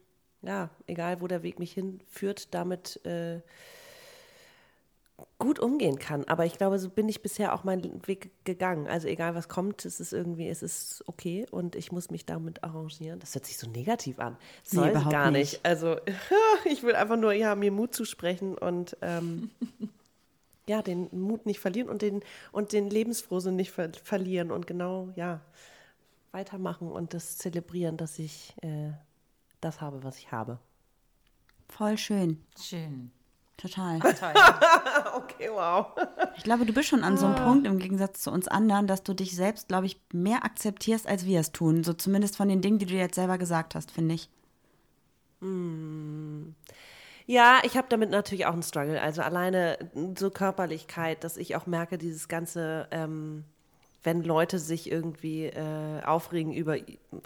ja, 0.42 0.70
egal 0.88 1.22
wo 1.22 1.28
der 1.28 1.44
Weg 1.44 1.60
mich 1.60 1.74
hinführt, 1.74 2.54
damit 2.54 3.06
äh, 3.06 3.42
gut 5.38 5.60
umgehen 5.60 6.00
kann. 6.00 6.24
Aber 6.26 6.46
ich 6.46 6.58
glaube, 6.58 6.80
so 6.80 6.90
bin 6.90 7.10
ich 7.10 7.22
bisher 7.22 7.54
auch 7.54 7.64
meinen 7.64 8.06
Weg 8.08 8.32
gegangen. 8.44 8.88
Also 8.88 9.08
egal 9.08 9.36
was 9.36 9.50
kommt, 9.50 9.86
es 9.86 10.00
ist 10.00 10.14
irgendwie, 10.14 10.48
es 10.48 10.62
ist 10.64 11.04
okay 11.08 11.46
und 11.52 11.76
ich 11.76 11.92
muss 11.92 12.10
mich 12.10 12.26
damit 12.26 12.64
arrangieren. 12.64 13.20
Das 13.20 13.36
hört 13.36 13.46
sich 13.46 13.58
so 13.58 13.70
negativ 13.70 14.20
an. 14.20 14.34
Nee, 14.72 14.78
Soll 14.78 14.90
überhaupt 14.90 15.12
gar 15.12 15.32
nicht. 15.32 15.54
nicht. 15.54 15.66
Also 15.66 15.98
ich 16.66 16.84
will 16.84 16.96
einfach 16.96 17.18
nur, 17.18 17.34
ja, 17.34 17.56
mir 17.56 17.72
Mut 17.72 17.96
zusprechen 17.96 18.58
und 18.58 18.98
ähm, 19.02 19.50
ja, 20.68 20.82
den 20.82 21.10
Mut 21.12 21.46
nicht 21.46 21.60
verlieren 21.60 21.90
und 21.90 22.02
den, 22.02 22.22
und 22.52 22.72
den 22.72 22.90
Lebensfrohsinn 22.90 23.56
nicht 23.56 23.72
ver 23.72 23.92
verlieren 24.04 24.52
und 24.52 24.68
genau, 24.68 25.10
ja, 25.16 25.42
weitermachen 26.32 26.92
und 26.92 27.14
das 27.14 27.38
zelebrieren, 27.38 27.98
dass 27.98 28.20
ich 28.20 28.56
äh, 28.62 28.92
das 29.60 29.82
habe, 29.82 30.04
was 30.04 30.18
ich 30.18 30.32
habe. 30.32 30.60
Voll 31.68 31.98
schön. 31.98 32.44
Schön. 32.60 33.12
Total. 33.62 34.00
Toll. 34.00 34.34
Okay, 35.16 35.50
wow. 35.52 35.88
Ich 36.38 36.44
glaube, 36.44 36.66
du 36.66 36.74
bist 36.74 36.88
schon 36.90 37.04
an 37.04 37.18
so 37.18 37.26
Ah. 37.28 37.36
einem 37.36 37.46
Punkt 37.46 37.68
im 37.68 37.80
Gegensatz 37.80 38.22
zu 38.22 38.32
uns 38.32 38.48
anderen, 38.48 38.88
dass 38.88 39.04
du 39.04 39.14
dich 39.14 39.36
selbst, 39.36 39.68
glaube 39.68 39.86
ich, 39.86 40.00
mehr 40.14 40.44
akzeptierst, 40.46 41.08
als 41.08 41.26
wir 41.26 41.40
es 41.40 41.52
tun. 41.52 41.84
So 41.84 41.94
zumindest 41.94 42.38
von 42.38 42.48
den 42.50 42.62
Dingen, 42.62 42.80
die 42.80 42.86
du 42.86 42.94
jetzt 42.96 43.16
selber 43.16 43.38
gesagt 43.38 43.76
hast, 43.76 43.92
finde 43.92 44.16
ich. 44.16 44.30
Ja, 47.26 47.60
ich 47.64 47.78
habe 47.78 47.88
damit 47.90 48.10
natürlich 48.10 48.46
auch 48.46 48.54
einen 48.54 48.64
Struggle. 48.64 49.02
Also 49.02 49.22
alleine 49.22 49.78
so 50.18 50.30
Körperlichkeit, 50.30 51.24
dass 51.24 51.38
ich 51.38 51.56
auch 51.56 51.66
merke, 51.66 51.98
dieses 51.98 52.28
ganze, 52.28 52.88
ähm, 52.92 53.46
wenn 54.04 54.24
Leute 54.24 54.58
sich 54.58 54.92
irgendwie 54.92 55.46
äh, 55.46 56.04
aufregen 56.04 56.54
über 56.54 56.78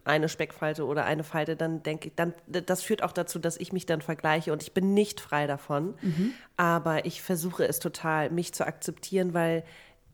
eine 0.04 0.28
Speckfalte 0.28 0.86
oder 0.86 1.06
eine 1.06 1.24
Falte, 1.24 1.56
dann 1.56 1.84
denke 1.84 2.10
ich, 2.10 2.16
dann 2.16 2.34
das 2.48 2.82
führt 2.82 3.02
auch 3.02 3.14
dazu, 3.14 3.40
dass 3.40 3.58
ich 3.58 3.72
mich 3.72 3.86
dann 3.86 4.02
vergleiche 4.02 4.52
und 4.52 4.62
ich 4.62 4.74
bin 4.74 4.94
nicht 4.94 5.22
frei 5.22 5.48
davon. 5.48 5.94
Aber 6.58 7.06
ich 7.06 7.22
versuche 7.22 7.66
es 7.68 7.80
total, 7.80 8.30
mich 8.30 8.54
zu 8.54 8.68
akzeptieren, 8.68 9.34
weil 9.34 9.64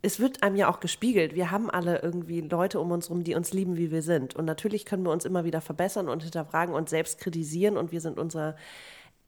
es 0.03 0.19
wird 0.19 0.43
einem 0.43 0.55
ja 0.55 0.69
auch 0.69 0.79
gespiegelt. 0.79 1.35
Wir 1.35 1.51
haben 1.51 1.69
alle 1.69 2.01
irgendwie 2.01 2.41
Leute 2.41 2.79
um 2.79 2.91
uns 2.91 3.09
herum, 3.09 3.23
die 3.23 3.35
uns 3.35 3.53
lieben, 3.53 3.77
wie 3.77 3.91
wir 3.91 4.01
sind. 4.01 4.35
Und 4.35 4.45
natürlich 4.45 4.85
können 4.85 5.03
wir 5.03 5.11
uns 5.11 5.25
immer 5.25 5.45
wieder 5.45 5.61
verbessern 5.61 6.09
und 6.09 6.23
hinterfragen 6.23 6.73
und 6.73 6.89
selbst 6.89 7.19
kritisieren. 7.19 7.77
Und 7.77 7.91
wir 7.91 8.01
sind 8.01 8.17
unser 8.17 8.55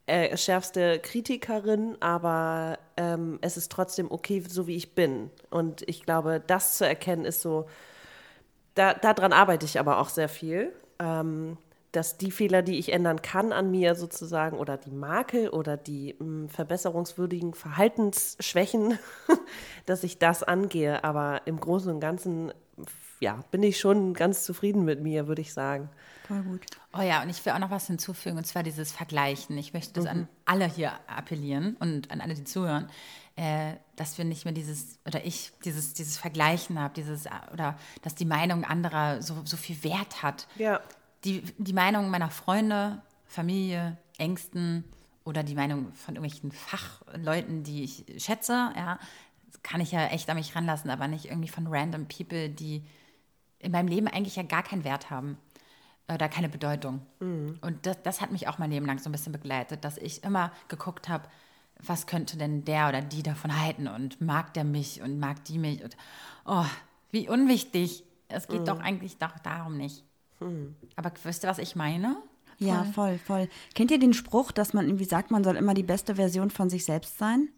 äh, 0.06 0.36
schärfste 0.36 1.00
Kritikerin, 1.00 1.98
aber 2.02 2.78
ähm, 2.98 3.40
es 3.42 3.58
ist 3.58 3.72
trotzdem 3.72 4.12
okay, 4.12 4.44
so 4.48 4.68
wie 4.68 4.76
ich 4.76 4.96
bin. 4.96 5.30
Und 5.50 5.88
ich 5.88 6.04
glaube, 6.04 6.42
das 6.46 6.78
zu 6.78 6.86
erkennen 6.86 7.26
ist 7.26 7.42
so, 7.42 7.68
da, 8.76 8.94
daran 8.94 9.34
arbeite 9.34 9.66
ich 9.66 9.80
aber 9.80 10.00
auch 10.00 10.10
sehr 10.10 10.30
viel, 10.30 10.74
ähm, 11.00 11.58
dass 11.92 12.18
die 12.18 12.32
Fehler, 12.32 12.64
die 12.64 12.80
ich 12.80 12.92
ändern 12.92 13.22
kann 13.22 13.54
an 13.54 13.70
mir 13.70 13.96
sozusagen, 13.96 14.58
oder 14.58 14.78
die 14.78 14.92
Makel 14.92 15.50
oder 15.50 15.78
die 15.78 16.16
mh, 16.20 16.50
verbesserungswürdigen 16.50 17.54
Verhaltensschwächen, 17.54 18.98
dass 19.86 20.04
ich 20.04 20.18
das 20.18 20.44
angehe. 20.44 21.04
Aber 21.04 21.42
im 21.46 21.60
Großen 21.60 21.94
und 21.94 22.00
Ganzen, 22.00 22.52
ja, 23.24 23.40
bin 23.52 23.64
ich 23.64 23.80
schon 23.80 24.14
ganz 24.14 24.44
zufrieden 24.44 24.84
mit 24.84 25.02
mir, 25.02 25.28
würde 25.28 25.42
ich 25.42 25.54
sagen. 25.54 25.90
Voll 26.28 26.44
gut. 26.44 26.66
Oh 26.94 27.02
ja, 27.02 27.24
und 27.24 27.30
ich 27.30 27.44
will 27.46 27.54
auch 27.54 27.60
noch 27.60 27.72
was 27.72 27.88
hinzufügen, 27.88 28.38
und 28.38 28.46
zwar 28.46 28.64
dieses 28.64 28.92
Vergleichen. 28.92 29.58
Ich 29.58 29.74
möchte 29.74 29.94
das 29.94 30.06
an 30.06 30.28
alle 30.46 30.66
hier 30.66 30.92
appellieren 31.08 31.76
und 31.80 32.12
an 32.12 32.22
alle, 32.22 32.34
die 32.34 32.44
zuhören, 32.44 32.90
äh, 33.36 33.74
dass 33.96 34.18
wir 34.18 34.26
nicht 34.26 34.44
mehr 34.44 34.54
dieses, 34.54 35.00
oder 35.06 35.26
ich, 35.26 35.52
dieses, 35.64 35.94
dieses 35.94 36.18
Vergleichen 36.18 36.80
habe, 36.80 36.94
dieses, 36.94 37.26
oder 37.52 37.78
dass 38.02 38.14
die 38.14 38.26
Meinung 38.26 38.66
anderer 38.66 39.22
so, 39.22 39.42
so 39.46 39.58
viel 39.58 39.84
Wert 39.84 40.22
hat. 40.22 40.48
Ja. 40.58 40.82
Die, 41.24 41.42
die 41.58 41.74
Meinung 41.74 42.10
meiner 42.10 42.30
Freunde, 42.30 43.02
Familie, 43.26 43.98
Ängsten 44.18 44.84
oder 45.24 45.44
die 45.44 45.56
Meinung 45.56 45.94
von 45.94 46.16
irgendwelchen 46.16 46.52
Fachleuten, 46.52 47.64
die 47.64 47.84
ich 47.84 48.06
schätze, 48.18 48.72
ja, 48.76 49.00
kann 49.62 49.80
ich 49.80 49.94
ja 49.94 50.08
echt 50.08 50.30
an 50.30 50.36
mich 50.36 50.56
ranlassen, 50.56 50.90
aber 50.90 51.08
nicht 51.08 51.26
irgendwie 51.26 51.48
von 51.48 51.68
random 51.68 52.06
people, 52.08 52.50
die 52.50 52.84
in 53.64 53.72
meinem 53.72 53.88
Leben 53.88 54.08
eigentlich 54.08 54.36
ja 54.36 54.44
gar 54.44 54.64
keinen 54.64 54.84
Wert 54.84 55.10
haben 55.10 55.38
oder 56.12 56.30
keine 56.30 56.50
Bedeutung. 56.50 57.02
Und 57.62 57.86
das, 57.86 58.02
das 58.04 58.22
hat 58.22 58.32
mich 58.32 58.48
auch 58.48 58.58
mein 58.58 58.72
Leben 58.72 58.86
lang 58.86 59.00
so 59.00 59.10
ein 59.10 59.14
bisschen 59.14 59.32
begleitet, 59.32 59.84
dass 59.84 59.98
ich 59.98 60.24
immer 60.24 60.52
geguckt 60.68 61.10
habe, 61.10 61.28
was 61.80 62.08
könnte 62.08 62.38
denn 62.38 62.66
der 62.66 62.90
oder 62.90 63.02
die 63.02 63.24
davon 63.24 63.60
halten 63.60 63.88
und 63.88 64.22
mag 64.22 64.54
der 64.54 64.64
mich 64.64 65.02
und 65.02 65.20
mag 65.20 65.44
die 65.46 65.58
mich 65.58 65.84
und 65.84 65.98
oh, 66.46 66.66
wie 67.12 67.28
unwichtig. 67.28 68.04
Es 68.28 68.48
geht 68.48 68.68
doch 68.68 68.80
eigentlich 68.80 69.18
doch 69.18 69.38
darum 69.40 69.78
nicht. 69.78 70.04
Aber 70.96 71.12
wisst 71.24 71.44
ihr, 71.44 71.50
was 71.50 71.60
ich 71.60 71.76
meine? 71.76 72.18
Ja, 72.60 72.84
voll, 72.84 73.18
voll. 73.18 73.50
Kennt 73.76 73.92
ihr 73.92 74.00
den 74.00 74.14
Spruch, 74.14 74.52
dass 74.52 74.74
man 74.74 74.86
irgendwie 74.86 75.06
sagt, 75.06 75.32
man 75.32 75.44
soll 75.44 75.56
immer 75.56 75.74
die 75.74 75.84
beste 75.84 76.16
Version 76.16 76.50
von 76.50 76.70
sich 76.70 76.86
selbst 76.86 77.18
sein? 77.18 77.50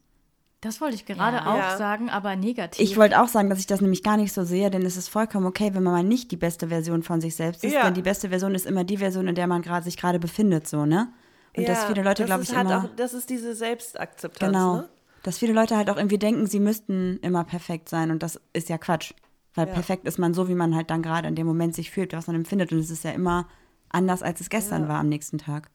Das 0.62 0.82
wollte 0.82 0.96
ich 0.96 1.06
gerade 1.06 1.38
Ja. 1.38 1.54
auch 1.54 1.58
Ja. 1.58 1.78
sagen, 1.78 2.10
aber 2.10 2.36
negativ. 2.36 2.82
Ich 2.84 2.98
wollte 2.98 3.22
auch 3.22 3.28
sagen, 3.28 3.50
dass 3.50 3.60
ich 3.60 3.68
das 3.68 3.82
nämlich 3.82 4.02
gar 4.04 4.18
nicht 4.18 4.34
so 4.34 4.44
sehe, 4.44 4.72
denn 4.72 4.84
es 4.84 4.98
ist 4.98 5.10
vollkommen 5.10 5.46
okay, 5.46 5.74
wenn 5.74 5.84
man 5.84 5.94
mal 5.94 6.04
nicht 6.04 6.32
die 6.32 6.38
beste 6.38 6.70
Version 6.70 7.04
von 7.04 7.22
sich 7.22 7.36
selbst 7.36 7.64
ist, 7.64 7.74
Ja. 7.74 7.84
denn 7.84 7.94
die 7.94 8.02
beste 8.02 8.30
Version 8.30 8.56
ist 8.56 8.66
immer 8.66 8.84
die 8.84 8.98
Version, 8.98 9.28
in 9.28 9.36
der 9.36 9.48
man 9.48 9.62
gerade 9.62 9.84
sich 9.84 9.98
gerade 9.98 10.18
befindet, 10.20 10.68
so, 10.68 10.86
ne? 10.86 11.10
Und 11.56 11.70
dass 11.70 11.86
viele 11.86 12.02
Leute, 12.04 12.24
das 12.24 12.26
glaube 12.28 12.44
ist 12.44 12.50
ich, 12.50 12.56
halt 12.58 12.68
immer. 12.68 12.84
Auch, 12.86 12.96
das 12.96 13.14
ist 13.14 13.30
diese 13.30 13.56
Selbstakzeptanz. 13.56 14.52
Genau. 14.52 14.76
Ne? 14.78 14.90
Dass 15.24 15.38
viele 15.38 15.54
Leute 15.54 15.78
halt 15.78 15.90
auch 15.90 15.96
irgendwie 15.98 16.18
denken, 16.18 16.48
sie 16.48 16.60
müssten 16.60 17.18
immer 17.22 17.44
perfekt 17.46 17.88
sein 17.90 18.12
und 18.12 18.22
das 18.24 18.40
ist 18.54 18.68
ja 18.70 18.78
Quatsch. 18.78 19.14
Weil 19.54 19.68
Ja. 19.68 19.74
perfekt 19.74 20.06
ist 20.06 20.18
man 20.20 20.34
so, 20.34 20.50
wie 20.50 20.56
man 20.56 20.76
halt 20.76 20.90
dann 20.90 21.02
gerade 21.02 21.28
in 21.30 21.36
dem 21.36 21.48
Moment 21.48 21.74
sich 21.76 21.92
fühlt, 21.92 22.12
was 22.14 22.28
man 22.28 22.36
empfindet. 22.36 22.72
Und 22.74 22.80
es 22.80 22.90
ist 22.90 23.04
ja 23.06 23.12
immer 23.12 23.48
anders, 23.90 24.22
als 24.22 24.42
es 24.42 24.50
gestern 24.50 24.88
war 24.90 25.00
am 25.00 25.08
nächsten 25.08 25.38
Tag. 25.38 25.70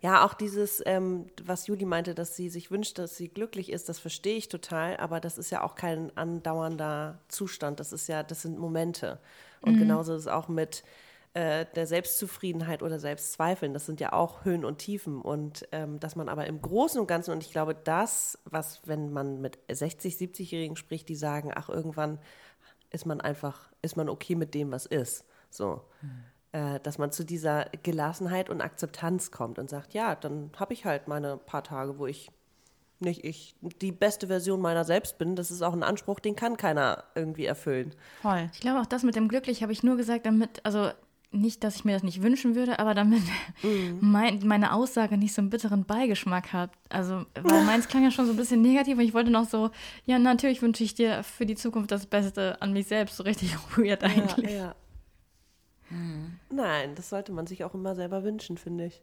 Ja, 0.00 0.24
auch 0.24 0.34
dieses, 0.34 0.80
ähm, 0.86 1.26
was 1.42 1.66
Juli 1.66 1.84
meinte, 1.84 2.14
dass 2.14 2.36
sie 2.36 2.48
sich 2.48 2.70
wünscht, 2.70 2.98
dass 2.98 3.16
sie 3.16 3.28
glücklich 3.28 3.72
ist, 3.72 3.88
das 3.88 3.98
verstehe 3.98 4.36
ich 4.36 4.48
total, 4.48 4.96
aber 4.98 5.18
das 5.18 5.38
ist 5.38 5.50
ja 5.50 5.64
auch 5.64 5.74
kein 5.74 6.16
andauernder 6.16 7.18
Zustand. 7.26 7.80
Das 7.80 7.92
ist 7.92 8.06
ja, 8.08 8.22
das 8.22 8.42
sind 8.42 8.58
Momente. 8.58 9.18
Und 9.60 9.78
genauso 9.78 10.14
ist 10.14 10.22
es 10.22 10.28
auch 10.28 10.46
mit 10.46 10.84
äh, 11.34 11.66
der 11.74 11.86
Selbstzufriedenheit 11.86 12.82
oder 12.82 12.98
Selbstzweifeln. 12.98 13.74
Das 13.74 13.86
sind 13.86 14.00
ja 14.00 14.12
auch 14.12 14.44
Höhen 14.44 14.64
und 14.64 14.78
Tiefen. 14.78 15.20
Und 15.20 15.68
ähm, 15.72 16.00
dass 16.00 16.16
man 16.16 16.28
aber 16.28 16.46
im 16.46 16.62
Großen 16.62 17.00
und 17.00 17.06
Ganzen, 17.06 17.32
und 17.32 17.42
ich 17.42 17.50
glaube, 17.50 17.74
das, 17.74 18.38
was, 18.44 18.80
wenn 18.86 19.12
man 19.12 19.40
mit 19.40 19.58
60, 19.70 20.14
70-Jährigen 20.14 20.76
spricht, 20.76 21.08
die 21.08 21.16
sagen, 21.16 21.50
ach, 21.54 21.68
irgendwann 21.68 22.18
ist 22.90 23.04
man 23.04 23.20
einfach, 23.20 23.68
ist 23.82 23.96
man 23.96 24.08
okay 24.08 24.36
mit 24.36 24.54
dem, 24.54 24.70
was 24.70 24.86
ist. 24.86 25.24
So. 25.50 25.82
Äh, 26.58 26.80
dass 26.80 26.98
man 26.98 27.12
zu 27.12 27.24
dieser 27.24 27.66
Gelassenheit 27.84 28.50
und 28.50 28.60
Akzeptanz 28.60 29.30
kommt 29.30 29.60
und 29.60 29.70
sagt, 29.70 29.94
ja, 29.94 30.16
dann 30.16 30.50
habe 30.58 30.72
ich 30.72 30.84
halt 30.84 31.06
meine 31.06 31.36
paar 31.36 31.62
Tage, 31.62 31.98
wo 31.98 32.06
ich 32.06 32.30
nicht 32.98 33.24
ich 33.24 33.54
die 33.80 33.92
beste 33.92 34.26
Version 34.26 34.60
meiner 34.60 34.84
selbst 34.84 35.18
bin. 35.18 35.36
Das 35.36 35.52
ist 35.52 35.62
auch 35.62 35.72
ein 35.72 35.84
Anspruch, 35.84 36.18
den 36.18 36.34
kann 36.34 36.56
keiner 36.56 37.04
irgendwie 37.14 37.44
erfüllen. 37.44 37.94
Voll. 38.22 38.50
Ich 38.52 38.58
glaube, 38.58 38.80
auch 38.80 38.86
das 38.86 39.04
mit 39.04 39.14
dem 39.14 39.28
glücklich 39.28 39.62
habe 39.62 39.70
ich 39.70 39.84
nur 39.84 39.96
gesagt, 39.96 40.26
damit, 40.26 40.60
also 40.64 40.90
nicht, 41.30 41.62
dass 41.62 41.76
ich 41.76 41.84
mir 41.84 41.92
das 41.92 42.02
nicht 42.02 42.22
wünschen 42.22 42.56
würde, 42.56 42.80
aber 42.80 42.94
damit 42.94 43.22
mein, 44.00 44.40
meine 44.44 44.72
Aussage 44.72 45.16
nicht 45.16 45.34
so 45.34 45.42
einen 45.42 45.50
bitteren 45.50 45.84
Beigeschmack 45.84 46.52
hat. 46.52 46.70
Also, 46.88 47.24
weil 47.40 47.62
meins 47.66 47.86
klang 47.86 48.02
ja 48.02 48.10
schon 48.10 48.26
so 48.26 48.32
ein 48.32 48.36
bisschen 48.36 48.62
negativ 48.62 48.98
und 48.98 49.04
ich 49.04 49.14
wollte 49.14 49.30
noch 49.30 49.48
so, 49.48 49.70
ja, 50.06 50.18
natürlich 50.18 50.60
wünsche 50.60 50.82
ich 50.82 50.94
dir 50.94 51.22
für 51.22 51.46
die 51.46 51.54
Zukunft 51.54 51.92
das 51.92 52.06
Beste 52.06 52.60
an 52.60 52.72
mich 52.72 52.88
selbst, 52.88 53.16
so 53.16 53.22
richtig 53.22 53.56
weird 53.76 54.02
eigentlich. 54.02 54.50
Ja, 54.50 54.58
ja. 54.58 54.74
Nein, 56.50 56.94
das 56.94 57.08
sollte 57.08 57.32
man 57.32 57.46
sich 57.46 57.64
auch 57.64 57.74
immer 57.74 57.94
selber 57.94 58.22
wünschen, 58.24 58.58
finde 58.58 58.86
ich. 58.86 59.02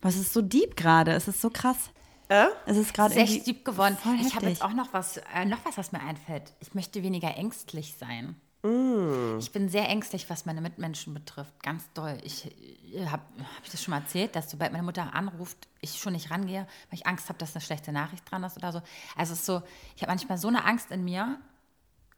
Was 0.00 0.16
ist 0.16 0.32
so 0.32 0.42
deep 0.42 0.76
gerade? 0.76 1.12
Es 1.12 1.28
ist 1.28 1.40
so 1.40 1.50
krass. 1.50 1.90
Äh? 2.28 2.46
Es 2.66 2.76
ist 2.76 2.92
gerade 2.92 3.14
Sehr 3.14 3.24
irgendwie 3.24 3.52
deep 3.52 3.64
geworden. 3.64 3.96
voll 3.96 4.16
Ich 4.20 4.34
habe 4.34 4.46
jetzt 4.46 4.62
auch 4.62 4.74
noch 4.74 4.92
was, 4.92 5.16
äh, 5.34 5.44
noch 5.46 5.64
was, 5.64 5.78
was 5.78 5.92
mir 5.92 6.00
einfällt. 6.00 6.52
Ich 6.60 6.74
möchte 6.74 7.02
weniger 7.02 7.36
ängstlich 7.36 7.94
sein. 7.98 8.36
Mm. 8.62 9.38
Ich 9.38 9.50
bin 9.52 9.68
sehr 9.68 9.88
ängstlich, 9.88 10.28
was 10.28 10.44
meine 10.44 10.60
Mitmenschen 10.60 11.14
betrifft. 11.14 11.62
Ganz 11.62 11.90
doll. 11.94 12.18
Ich 12.22 12.46
äh, 12.94 13.06
habe 13.06 13.22
hab 13.38 13.64
ich 13.64 13.70
das 13.70 13.82
schon 13.82 13.92
mal 13.92 14.00
erzählt, 14.00 14.36
dass 14.36 14.50
sobald 14.50 14.72
meine 14.72 14.84
Mutter 14.84 15.14
anruft, 15.14 15.68
ich 15.80 15.98
schon 15.98 16.12
nicht 16.12 16.30
rangehe, 16.30 16.66
weil 16.90 16.98
ich 16.98 17.06
Angst 17.06 17.28
habe, 17.28 17.38
dass 17.38 17.54
eine 17.54 17.62
schlechte 17.62 17.92
Nachricht 17.92 18.30
dran 18.30 18.44
ist 18.44 18.56
oder 18.56 18.72
so. 18.72 18.82
Also 19.16 19.32
es 19.32 19.40
ist 19.40 19.46
so, 19.46 19.62
ich 19.96 20.02
habe 20.02 20.12
manchmal 20.12 20.38
so 20.38 20.48
eine 20.48 20.64
Angst 20.64 20.90
in 20.90 21.04
mir, 21.04 21.38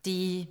die 0.07 0.49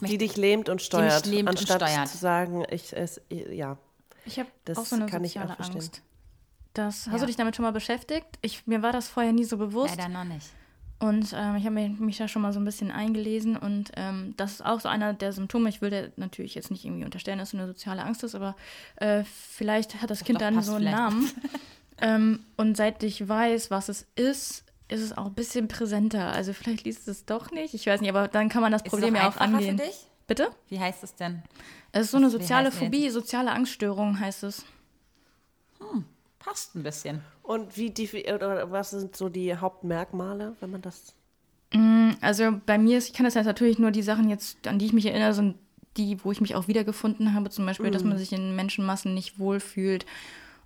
möchte, 0.00 0.06
die 0.18 0.26
dich 0.26 0.36
lähmt 0.36 0.68
und 0.68 0.82
steuert, 0.82 1.26
lähmt 1.26 1.48
anstatt 1.48 1.82
und 1.82 1.88
steuert. 1.88 2.08
zu 2.08 2.16
sagen, 2.18 2.64
ich 2.70 2.92
es 2.92 3.20
ja. 3.30 3.76
Ich 4.24 4.38
habe 4.38 4.48
auch 4.74 4.86
so 4.86 4.96
eine 4.96 5.06
kann 5.06 5.22
soziale 5.24 5.46
ich 5.46 5.52
auch 5.52 5.56
verstehen. 5.56 5.76
Angst. 5.80 6.02
Das, 6.72 7.06
hast 7.06 7.12
Ja. 7.12 7.18
du 7.20 7.26
dich 7.26 7.36
damit 7.36 7.54
schon 7.56 7.62
mal 7.64 7.72
beschäftigt? 7.72 8.26
Ich, 8.42 8.66
mir 8.66 8.82
war 8.82 8.92
das 8.92 9.08
vorher 9.08 9.32
nie 9.32 9.44
so 9.44 9.56
bewusst. 9.58 9.96
Leider 9.96 10.08
noch 10.08 10.24
nicht. 10.24 10.46
Und 10.98 11.32
ähm, 11.36 11.56
ich 11.56 11.64
habe 11.64 11.72
mich, 11.74 11.98
mich 11.98 12.16
da 12.16 12.28
schon 12.28 12.40
mal 12.42 12.52
so 12.52 12.60
ein 12.60 12.64
bisschen 12.64 12.90
eingelesen 12.90 13.56
und 13.56 13.92
ähm, 13.96 14.32
das 14.36 14.52
ist 14.52 14.64
auch 14.64 14.80
so 14.80 14.88
einer 14.88 15.12
der 15.12 15.32
Symptome. 15.32 15.68
Ich 15.68 15.82
will 15.82 15.90
dir 15.90 16.12
natürlich 16.16 16.54
jetzt 16.54 16.70
nicht 16.70 16.84
irgendwie 16.84 17.04
unterstellen, 17.04 17.38
dass 17.38 17.50
du 17.50 17.58
eine 17.58 17.66
soziale 17.66 18.02
Angst 18.02 18.22
ist, 18.24 18.34
aber 18.34 18.56
äh, 18.96 19.24
vielleicht 19.24 20.00
hat 20.00 20.10
das 20.10 20.24
Kind 20.24 20.40
doch, 20.40 20.46
dann 20.46 20.62
so 20.62 20.72
einen 20.74 20.86
vielleicht. 20.86 20.96
Namen. 20.96 21.30
ähm, 22.00 22.40
und 22.56 22.76
seit 22.76 23.02
ich 23.02 23.28
weiß, 23.28 23.70
was 23.70 23.88
es 23.88 24.06
ist, 24.16 24.64
ist 24.94 25.02
es 25.02 25.16
auch 25.16 25.26
ein 25.26 25.34
bisschen 25.34 25.68
präsenter. 25.68 26.32
Also 26.32 26.52
vielleicht 26.52 26.84
liest 26.84 27.08
es 27.08 27.24
doch 27.24 27.50
nicht, 27.50 27.74
ich 27.74 27.86
weiß 27.86 28.00
nicht, 28.00 28.10
aber 28.10 28.28
dann 28.28 28.48
kann 28.48 28.62
man 28.62 28.72
das 28.72 28.82
Ist 28.82 28.90
Problem 28.90 29.14
ja 29.14 29.28
auch 29.28 29.36
angehen. 29.36 29.78
für 29.78 29.84
dich? 29.84 30.06
Bitte? 30.26 30.50
Wie 30.68 30.80
heißt 30.80 31.04
es 31.04 31.14
denn? 31.14 31.42
Es 31.92 32.06
ist 32.06 32.10
so 32.12 32.16
eine 32.16 32.30
soziale 32.30 32.72
Phobie, 32.72 33.10
soziale 33.10 33.52
Angststörung 33.52 34.18
heißt 34.18 34.44
es. 34.44 34.64
Passt 36.38 36.74
ein 36.74 36.82
bisschen. 36.82 37.20
Und 37.42 37.76
wie 37.76 37.90
die, 37.90 38.08
oder 38.32 38.70
was 38.70 38.90
sind 38.90 39.16
so 39.16 39.28
die 39.28 39.56
Hauptmerkmale, 39.56 40.56
wenn 40.60 40.70
man 40.70 40.82
das 40.82 41.14
Also 42.20 42.58
bei 42.64 42.78
mir 42.78 42.98
ist, 42.98 43.08
ich 43.08 43.14
kann 43.14 43.24
das 43.24 43.34
jetzt 43.34 43.46
natürlich 43.46 43.78
nur 43.78 43.90
die 43.90 44.02
Sachen 44.02 44.28
jetzt, 44.30 44.66
an 44.66 44.78
die 44.78 44.86
ich 44.86 44.92
mich 44.92 45.06
erinnere, 45.06 45.34
sind 45.34 45.56
die, 45.96 46.22
wo 46.24 46.32
ich 46.32 46.40
mich 46.40 46.54
auch 46.54 46.68
wiedergefunden 46.68 47.34
habe, 47.34 47.50
zum 47.50 47.66
Beispiel, 47.66 47.90
dass 47.90 48.02
man 48.02 48.18
sich 48.18 48.32
in 48.32 48.56
Menschenmassen 48.56 49.14
nicht 49.14 49.38
wohlfühlt 49.38 50.06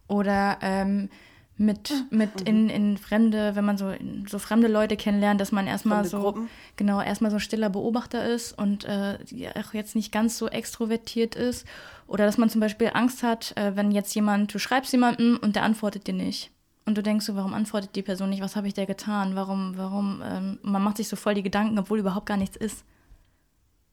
oder 0.06 0.58
ähm, 0.62 1.10
mit, 1.58 1.92
mit 2.10 2.40
in, 2.42 2.68
in 2.68 2.96
fremde, 2.96 3.54
wenn 3.56 3.64
man 3.64 3.76
so, 3.76 3.90
in, 3.90 4.26
so 4.28 4.38
fremde 4.38 4.68
Leute 4.68 4.96
kennenlernt, 4.96 5.40
dass 5.40 5.52
man 5.52 5.66
erstmal 5.66 5.98
Fremde 6.04 6.08
so 6.10 6.20
Gruppen. 6.20 6.48
genau 6.76 7.00
erstmal 7.02 7.30
so 7.30 7.38
stiller 7.38 7.68
Beobachter 7.68 8.24
ist 8.26 8.52
und 8.56 8.84
äh, 8.84 9.18
auch 9.58 9.74
jetzt 9.74 9.94
nicht 9.96 10.12
ganz 10.12 10.38
so 10.38 10.48
extrovertiert 10.48 11.34
ist 11.34 11.66
oder 12.06 12.24
dass 12.26 12.38
man 12.38 12.48
zum 12.48 12.60
Beispiel 12.60 12.90
Angst 12.94 13.22
hat, 13.22 13.56
äh, 13.56 13.74
wenn 13.76 13.90
jetzt 13.90 14.14
jemand, 14.14 14.54
du 14.54 14.58
schreibst 14.58 14.92
jemanden 14.92 15.36
und 15.36 15.56
der 15.56 15.64
antwortet 15.64 16.06
dir 16.06 16.14
nicht. 16.14 16.50
Und 16.86 16.96
du 16.96 17.02
denkst 17.02 17.26
so, 17.26 17.36
warum 17.36 17.52
antwortet 17.52 17.94
die 17.96 18.02
Person 18.02 18.30
nicht? 18.30 18.40
Was 18.42 18.56
habe 18.56 18.66
ich 18.66 18.72
der 18.72 18.86
getan? 18.86 19.34
Warum, 19.34 19.74
warum? 19.76 20.22
Ähm, 20.24 20.58
man 20.62 20.82
macht 20.82 20.96
sich 20.96 21.06
so 21.08 21.16
voll 21.16 21.34
die 21.34 21.42
Gedanken, 21.42 21.78
obwohl 21.78 21.98
überhaupt 21.98 22.24
gar 22.24 22.38
nichts 22.38 22.56
ist. 22.56 22.82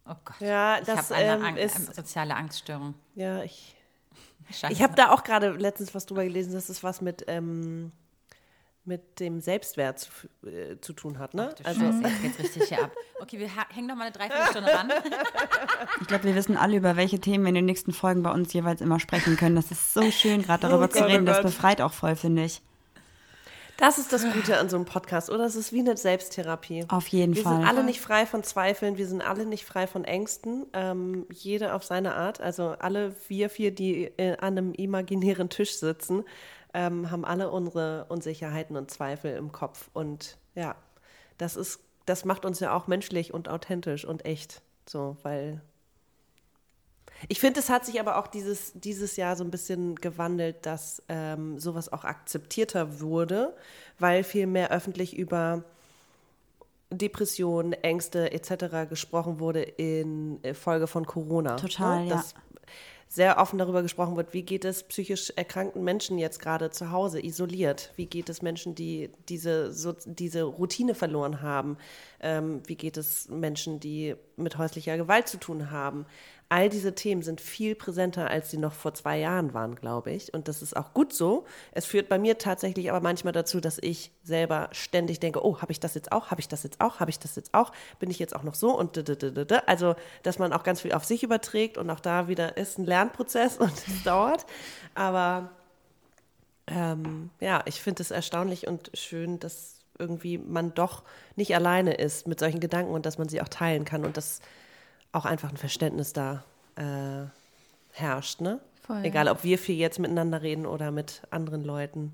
Oh 0.07 0.13
Gott. 0.23 0.35
Ja, 0.39 0.77
ich 0.79 0.85
das, 0.85 1.09
habe 1.09 1.15
eine, 1.15 1.33
ähm, 1.33 1.43
Ang- 1.45 1.57
ist- 1.57 1.75
eine 1.75 1.93
soziale 1.93 2.35
Angststörung. 2.35 2.93
Ja, 3.15 3.43
ich. 3.43 3.74
Scheiße. 4.51 4.73
Ich 4.73 4.81
habe 4.81 4.95
da 4.95 5.11
auch 5.11 5.23
gerade 5.23 5.51
letztens 5.51 5.93
was 5.95 6.05
drüber 6.05 6.23
gelesen, 6.23 6.53
dass 6.53 6.69
es 6.69 6.83
was 6.83 7.01
mit, 7.01 7.25
ähm, 7.27 7.91
mit 8.83 9.19
dem 9.19 9.41
Selbstwert 9.41 9.99
zu, 9.99 10.09
äh, 10.47 10.79
zu 10.79 10.93
tun 10.93 11.17
hat, 11.17 11.33
ne? 11.33 11.55
Ach 11.63 11.73
du 11.73 11.79
Scheiße, 11.79 12.01
jetzt 12.03 12.21
geht's 12.21 12.39
richtig 12.39 12.63
hier 12.69 12.83
ab. 12.83 12.91
Okay, 13.19 13.39
wir 13.39 13.49
hängen 13.73 13.87
noch 13.87 13.95
mal 13.95 14.03
eine 14.03 14.11
Dreiviertelstunde 14.11 14.71
ran. 14.73 14.91
Ich 16.01 16.07
glaube, 16.07 16.25
wir 16.25 16.35
wissen 16.35 16.57
alle, 16.57 16.77
über 16.77 16.95
welche 16.95 17.19
Themen 17.19 17.45
wir 17.45 17.49
in 17.49 17.55
den 17.55 17.65
nächsten 17.65 17.93
Folgen 17.93 18.21
bei 18.21 18.31
uns 18.31 18.53
jeweils 18.53 18.81
immer 18.81 18.99
sprechen 18.99 19.37
können. 19.37 19.55
Das 19.55 19.71
ist 19.71 19.93
so 19.93 20.11
schön, 20.11 20.41
gerade 20.43 20.67
darüber 20.67 20.85
Oh 20.85 20.87
zu 20.87 20.99
Gott, 20.99 21.07
oh 21.07 21.11
reden. 21.11 21.25
Das 21.25 21.37
Gott. 21.37 21.45
befreit 21.47 21.81
auch 21.81 21.93
voll, 21.93 22.15
finde 22.15 22.43
ich. 22.45 22.61
Das 23.77 23.97
ist 23.97 24.13
das 24.13 24.23
Gute 24.31 24.57
an 24.57 24.69
so 24.69 24.77
einem 24.77 24.85
Podcast, 24.85 25.29
oder? 25.29 25.45
Es 25.45 25.55
ist 25.55 25.73
wie 25.73 25.79
eine 25.79 25.97
Selbsttherapie. 25.97 26.85
Auf 26.87 27.07
jeden 27.07 27.35
wir 27.35 27.43
Fall. 27.43 27.57
sind 27.57 27.67
alle 27.67 27.83
nicht 27.83 27.99
frei 27.99 28.25
von 28.25 28.43
Zweifeln, 28.43 28.97
wir 28.97 29.07
sind 29.07 29.21
alle 29.21 29.45
nicht 29.45 29.65
frei 29.65 29.85
von 29.85 30.05
Ängsten, 30.05 30.65
ähm, 30.73 31.25
jede 31.31 31.73
auf 31.73 31.83
seine 31.83 32.15
Art. 32.15 32.39
Also 32.39 32.69
alle 32.79 33.15
wir 33.27 33.49
vier, 33.49 33.71
die 33.71 34.05
äh, 34.17 34.37
an 34.37 34.57
einem 34.57 34.73
imaginären 34.73 35.49
Tisch 35.49 35.75
sitzen, 35.77 36.23
ähm, 36.73 37.11
haben 37.11 37.25
alle 37.25 37.51
unsere 37.51 38.05
Unsicherheiten 38.09 38.77
und 38.77 38.91
Zweifel 38.91 39.35
im 39.35 39.51
Kopf. 39.51 39.89
Und 39.93 40.37
ja, 40.55 40.75
das 41.37 41.55
ist, 41.55 41.79
das 42.05 42.23
macht 42.23 42.45
uns 42.45 42.59
ja 42.59 42.73
auch 42.73 42.87
menschlich 42.87 43.33
und 43.33 43.49
authentisch 43.49 44.05
und 44.05 44.25
echt. 44.25 44.61
So, 44.87 45.17
weil 45.23 45.61
ich 47.27 47.39
finde, 47.39 47.59
es 47.59 47.69
hat 47.69 47.85
sich 47.85 47.99
aber 47.99 48.17
auch 48.17 48.27
dieses, 48.27 48.73
dieses 48.73 49.15
Jahr 49.15 49.35
so 49.35 49.43
ein 49.43 49.51
bisschen 49.51 49.95
gewandelt, 49.95 50.65
dass 50.65 51.01
ähm, 51.09 51.59
sowas 51.59 51.91
auch 51.91 52.03
akzeptierter 52.03 52.99
wurde, 52.99 53.55
weil 53.99 54.23
viel 54.23 54.47
mehr 54.47 54.71
öffentlich 54.71 55.15
über 55.17 55.63
Depressionen, 56.91 57.73
Ängste 57.73 58.31
etc. 58.31 58.89
gesprochen 58.89 59.39
wurde 59.39 59.61
in 59.61 60.43
äh, 60.43 60.53
Folge 60.53 60.87
von 60.87 61.05
Corona. 61.05 61.55
Total, 61.55 62.03
ne? 62.03 62.09
ja. 62.09 62.15
Dass 62.15 62.35
sehr 63.07 63.37
offen 63.37 63.57
darüber 63.59 63.81
gesprochen 63.81 64.17
wird, 64.17 64.33
wie 64.33 64.41
geht 64.41 64.65
es 64.65 64.83
psychisch 64.83 65.31
erkrankten 65.35 65.83
Menschen 65.83 66.17
jetzt 66.17 66.39
gerade 66.39 66.71
zu 66.71 66.91
Hause, 66.91 67.23
isoliert? 67.23 67.93
Wie 67.95 68.07
geht 68.07 68.29
es 68.29 68.41
Menschen, 68.41 68.75
die 68.75 69.09
diese, 69.29 69.71
so, 69.71 69.93
diese 70.05 70.43
Routine 70.43 70.95
verloren 70.95 71.41
haben? 71.41 71.77
Ähm, 72.19 72.61
wie 72.65 72.75
geht 72.75 72.97
es 72.97 73.29
Menschen, 73.29 73.79
die 73.79 74.15
mit 74.35 74.57
häuslicher 74.57 74.97
Gewalt 74.97 75.27
zu 75.27 75.37
tun 75.37 75.71
haben? 75.71 76.05
All 76.47 76.69
diese 76.69 76.93
Themen 76.93 77.23
sind 77.23 77.41
viel 77.41 77.73
präsenter, 77.73 78.29
als 78.29 78.51
sie 78.51 78.57
noch 78.57 78.73
vor 78.73 78.93
zwei 78.93 79.17
Jahren 79.17 79.55
waren, 79.55 79.75
glaube 79.75 80.11
ich. 80.11 80.33
Und 80.33 80.47
das 80.47 80.61
ist 80.61 80.77
auch 80.77 80.93
gut 80.93 81.11
so. 81.11 81.45
Es 81.71 81.85
führt 81.85 82.07
bei 82.07 82.19
mir 82.19 82.37
tatsächlich 82.37 82.91
aber 82.91 83.01
manchmal 83.01 83.33
dazu, 83.33 83.59
dass 83.59 83.79
ich 83.81 84.11
selber 84.23 84.69
ständig 84.71 85.19
denke, 85.19 85.43
oh, 85.43 85.61
habe 85.61 85.71
ich 85.71 85.79
das 85.79 85.95
jetzt 85.95 86.11
auch? 86.11 86.29
Habe 86.29 86.41
ich 86.41 86.47
das 86.47 86.63
jetzt 86.63 86.81
auch? 86.81 86.99
Habe 86.99 87.09
ich 87.09 87.17
das 87.17 87.35
jetzt 87.35 87.53
auch? 87.55 87.71
Bin 87.99 88.11
ich 88.11 88.19
jetzt 88.19 88.35
auch 88.35 88.43
noch 88.43 88.53
so? 88.53 88.77
Und 88.77 88.95
d 88.95 89.01
-d 89.01 89.15
-d 89.15 89.31
-d 89.31 89.45
-d. 89.45 89.63
also, 89.65 89.95
dass 90.21 90.37
man 90.37 90.53
auch 90.53 90.63
ganz 90.63 90.81
viel 90.81 90.93
auf 90.93 91.03
sich 91.03 91.23
überträgt 91.23 91.79
und 91.79 91.89
auch 91.89 91.99
da 91.99 92.27
wieder 92.27 92.57
ist 92.57 92.77
ein 92.77 92.85
Lernprozess 92.85 93.57
und 93.59 93.73
es 93.73 94.03
dauert. 94.03 94.45
Aber 94.93 95.49
ähm, 96.67 97.31
ja, 97.39 97.63
ich 97.65 97.81
finde 97.81 98.03
es 98.03 98.11
erstaunlich 98.11 98.67
und 98.67 98.91
schön, 98.93 99.39
dass 99.39 99.79
irgendwie 99.97 100.37
man 100.37 100.73
doch 100.73 101.03
nicht 101.35 101.55
alleine 101.55 101.93
ist 101.93 102.27
mit 102.27 102.39
solchen 102.39 102.59
Gedanken 102.59 102.93
und 102.93 103.05
dass 103.05 103.17
man 103.17 103.29
sie 103.29 103.41
auch 103.41 103.47
teilen 103.47 103.85
kann 103.85 104.05
und 104.05 104.17
dass 104.17 104.41
auch 105.15 105.25
einfach 105.25 105.49
ein 105.49 105.57
Verständnis 105.57 106.13
da 106.13 106.43
äh, 106.75 107.25
herrscht, 107.91 108.41
ne? 108.41 108.59
Voll, 108.85 109.03
Egal, 109.03 109.27
ob 109.29 109.43
wir 109.43 109.57
viel 109.57 109.75
jetzt 109.75 109.97
miteinander 109.99 110.41
reden 110.43 110.65
oder 110.65 110.91
mit 110.91 111.23
anderen 111.31 111.63
Leuten. 111.63 112.13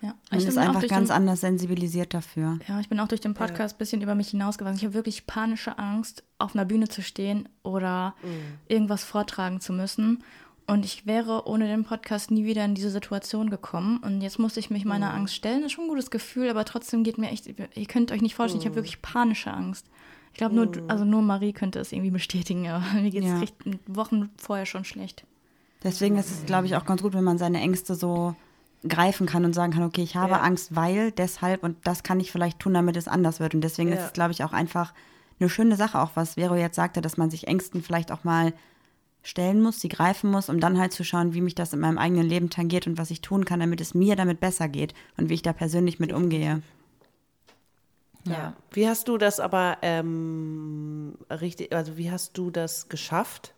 Ja. 0.00 0.14
Man 0.30 0.40
Ich 0.40 0.46
ist 0.46 0.54
bin 0.54 0.62
auch 0.64 0.68
einfach 0.68 0.80
durch 0.80 0.90
ganz 0.90 1.08
den- 1.08 1.16
anders 1.16 1.40
sensibilisiert 1.42 2.14
dafür. 2.14 2.58
Ja, 2.66 2.80
ich 2.80 2.88
bin 2.88 2.98
auch 2.98 3.06
durch 3.06 3.20
den 3.20 3.34
Podcast 3.34 3.76
ein 3.76 3.78
bisschen 3.78 4.00
über 4.02 4.14
mich 4.14 4.30
hinausgewachsen. 4.30 4.78
Ich 4.78 4.84
habe 4.84 4.94
wirklich 4.94 5.26
panische 5.26 5.78
Angst, 5.78 6.24
auf 6.38 6.54
einer 6.54 6.64
Bühne 6.64 6.88
zu 6.88 7.02
stehen 7.02 7.48
oder 7.62 8.14
irgendwas 8.66 9.04
vortragen 9.04 9.60
zu 9.60 9.72
müssen. 9.72 10.24
Und 10.66 10.84
ich 10.84 11.04
wäre 11.06 11.46
ohne 11.46 11.66
den 11.66 11.84
Podcast 11.84 12.30
nie 12.30 12.44
wieder 12.44 12.64
in 12.64 12.74
diese 12.74 12.90
Situation 12.90 13.50
gekommen. 13.50 13.98
Und 13.98 14.20
jetzt 14.22 14.38
musste 14.38 14.58
ich 14.60 14.70
mich 14.70 14.84
meiner 14.84 15.12
Angst 15.12 15.34
stellen. 15.34 15.58
Das 15.62 15.66
ist 15.66 15.72
schon 15.72 15.84
ein 15.84 15.88
gutes 15.90 16.10
Gefühl, 16.10 16.48
aber 16.48 16.64
trotzdem 16.64 17.04
geht 17.04 17.18
mir 17.18 17.28
echt, 17.30 17.46
ihr 17.46 17.86
könnt 17.86 18.10
euch 18.10 18.22
nicht 18.22 18.34
vorstellen, 18.34 18.62
ich 18.62 18.66
habe 18.66 18.76
wirklich 18.76 19.02
panische 19.02 19.52
Angst. 19.52 19.86
Ich 20.32 20.38
glaube, 20.38 20.54
nur, 20.54 20.66
du- 20.66 20.80
also 20.88 21.04
nur 21.04 21.22
Marie 21.22 21.52
könnte 21.52 21.78
es 21.80 21.92
irgendwie 21.92 22.10
bestätigen, 22.10 22.68
aber 22.68 22.84
mir 23.00 23.10
geht 23.10 23.24
es 23.24 23.30
Ja. 23.30 23.42
Wochen 23.86 24.30
vorher 24.36 24.66
schon 24.66 24.84
schlecht. 24.84 25.24
Deswegen 25.82 26.18
ist 26.18 26.30
es, 26.30 26.44
glaube 26.46 26.66
ich, 26.66 26.76
auch 26.76 26.84
ganz 26.84 27.02
gut, 27.02 27.14
wenn 27.14 27.24
man 27.24 27.38
seine 27.38 27.60
Ängste 27.60 27.94
so 27.94 28.34
greifen 28.86 29.26
kann 29.26 29.44
und 29.44 29.54
sagen 29.54 29.72
kann, 29.72 29.82
okay, 29.82 30.02
ich 30.02 30.16
habe 30.16 30.32
Ja. 30.32 30.40
Angst, 30.40 30.74
weil, 30.76 31.10
deshalb 31.12 31.62
und 31.64 31.76
das 31.84 32.02
kann 32.02 32.20
ich 32.20 32.32
vielleicht 32.32 32.58
tun, 32.60 32.74
damit 32.74 32.96
es 32.96 33.08
anders 33.08 33.40
wird. 33.40 33.54
Und 33.54 33.62
deswegen 33.62 33.90
ist 33.92 33.98
Ja. 33.98 34.06
es, 34.06 34.12
glaube 34.12 34.32
ich, 34.32 34.44
auch 34.44 34.52
einfach 34.52 34.92
eine 35.38 35.48
schöne 35.48 35.76
Sache, 35.76 35.98
auch 36.00 36.10
was 36.14 36.34
Vero 36.34 36.54
jetzt 36.54 36.76
sagte, 36.76 37.00
dass 37.00 37.16
man 37.16 37.30
sich 37.30 37.46
Ängsten 37.46 37.82
vielleicht 37.82 38.12
auch 38.12 38.24
mal 38.24 38.52
stellen 39.22 39.60
muss, 39.62 39.80
sie 39.80 39.88
greifen 39.88 40.30
muss, 40.30 40.48
um 40.48 40.60
dann 40.60 40.78
halt 40.78 40.92
zu 40.94 41.04
schauen, 41.04 41.34
wie 41.34 41.40
mich 41.42 41.54
das 41.54 41.72
in 41.74 41.80
meinem 41.80 41.98
eigenen 41.98 42.26
Leben 42.26 42.48
tangiert 42.48 42.86
und 42.86 42.96
was 42.96 43.10
ich 43.10 43.20
tun 43.20 43.44
kann, 43.44 43.60
damit 43.60 43.80
es 43.82 43.92
mir 43.94 44.16
damit 44.16 44.40
besser 44.40 44.68
geht 44.68 44.94
und 45.18 45.28
wie 45.28 45.34
ich 45.34 45.42
da 45.42 45.52
persönlich 45.52 45.98
mit 45.98 46.12
umgehe. 46.12 46.62
Ja. 48.24 48.54
Wie 48.72 48.88
hast 48.88 49.08
du 49.08 49.18
das 49.18 49.40
aber 49.40 49.78
ähm, 49.82 51.16
richtig, 51.30 51.74
also 51.74 51.96
wie 51.96 52.10
hast 52.10 52.36
du 52.36 52.50
das 52.50 52.88
geschafft? 52.88 53.54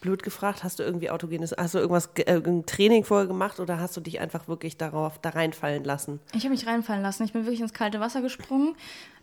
Blöd 0.00 0.22
gefragt, 0.22 0.64
hast 0.64 0.78
du 0.78 0.82
irgendwie 0.82 1.10
autogenes, 1.10 1.54
hast 1.56 1.74
du 1.74 1.78
irgendwas, 1.78 2.14
ge- 2.14 2.24
äh, 2.26 2.32
irgendein 2.34 2.66
Training 2.66 3.04
vorher 3.04 3.26
gemacht 3.26 3.60
oder 3.60 3.78
hast 3.78 3.96
du 3.96 4.00
dich 4.00 4.18
einfach 4.20 4.48
wirklich 4.48 4.76
darauf 4.78 5.18
da 5.18 5.28
reinfallen 5.30 5.84
lassen? 5.84 6.20
Ich 6.32 6.44
habe 6.44 6.50
mich 6.54 6.66
reinfallen 6.66 7.02
lassen. 7.02 7.24
Ich 7.24 7.32
bin 7.34 7.44
wirklich 7.44 7.60
ins 7.60 7.74
kalte 7.74 8.00
Wasser 8.00 8.22
gesprungen. 8.22 8.74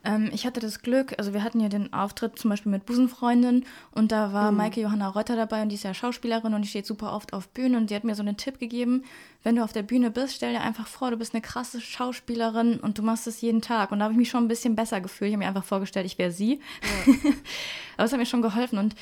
Ähm, 0.03 0.29
ich 0.31 0.45
hatte 0.45 0.59
das 0.59 0.83
Glück, 0.83 1.15
also 1.17 1.33
wir 1.33 1.43
hatten 1.43 1.59
ja 1.59 1.69
den 1.69 1.91
Auftritt 1.93 2.37
zum 2.37 2.51
Beispiel 2.51 2.71
mit 2.71 2.85
Busenfreundin 2.85 3.65
und 3.91 4.11
da 4.11 4.31
war 4.33 4.51
Maike 4.51 4.79
Johanna 4.81 5.09
Reuter 5.09 5.35
dabei 5.35 5.63
und 5.63 5.69
die 5.69 5.75
ist 5.75 5.83
ja 5.83 5.95
Schauspielerin 5.95 6.53
und 6.53 6.61
die 6.61 6.67
steht 6.67 6.85
super 6.85 7.13
oft 7.13 7.33
auf 7.33 7.49
Bühnen 7.49 7.75
und 7.75 7.89
die 7.89 7.95
hat 7.95 8.03
mir 8.03 8.13
so 8.13 8.21
einen 8.21 8.37
Tipp 8.37 8.59
gegeben, 8.59 9.03
wenn 9.43 9.55
du 9.55 9.63
auf 9.63 9.73
der 9.73 9.81
Bühne 9.81 10.11
bist, 10.11 10.35
stell 10.35 10.53
dir 10.53 10.61
einfach 10.61 10.85
vor, 10.85 11.09
du 11.09 11.17
bist 11.17 11.33
eine 11.33 11.41
krasse 11.41 11.81
Schauspielerin 11.81 12.79
und 12.79 12.99
du 12.99 13.01
machst 13.01 13.25
es 13.25 13.41
jeden 13.41 13.61
Tag. 13.61 13.91
Und 13.91 13.99
da 13.99 14.05
habe 14.05 14.13
ich 14.13 14.17
mich 14.19 14.29
schon 14.29 14.43
ein 14.43 14.47
bisschen 14.47 14.75
besser 14.75 15.01
gefühlt. 15.01 15.29
Ich 15.29 15.33
habe 15.33 15.43
mir 15.43 15.47
einfach 15.47 15.63
vorgestellt, 15.63 16.05
ich 16.05 16.17
wäre 16.17 16.31
sie. 16.31 16.59
Aber 17.97 18.05
es 18.05 18.11
hat 18.11 18.19
mir 18.19 18.25
schon 18.25 18.41
geholfen 18.41 18.77
und 18.77 18.95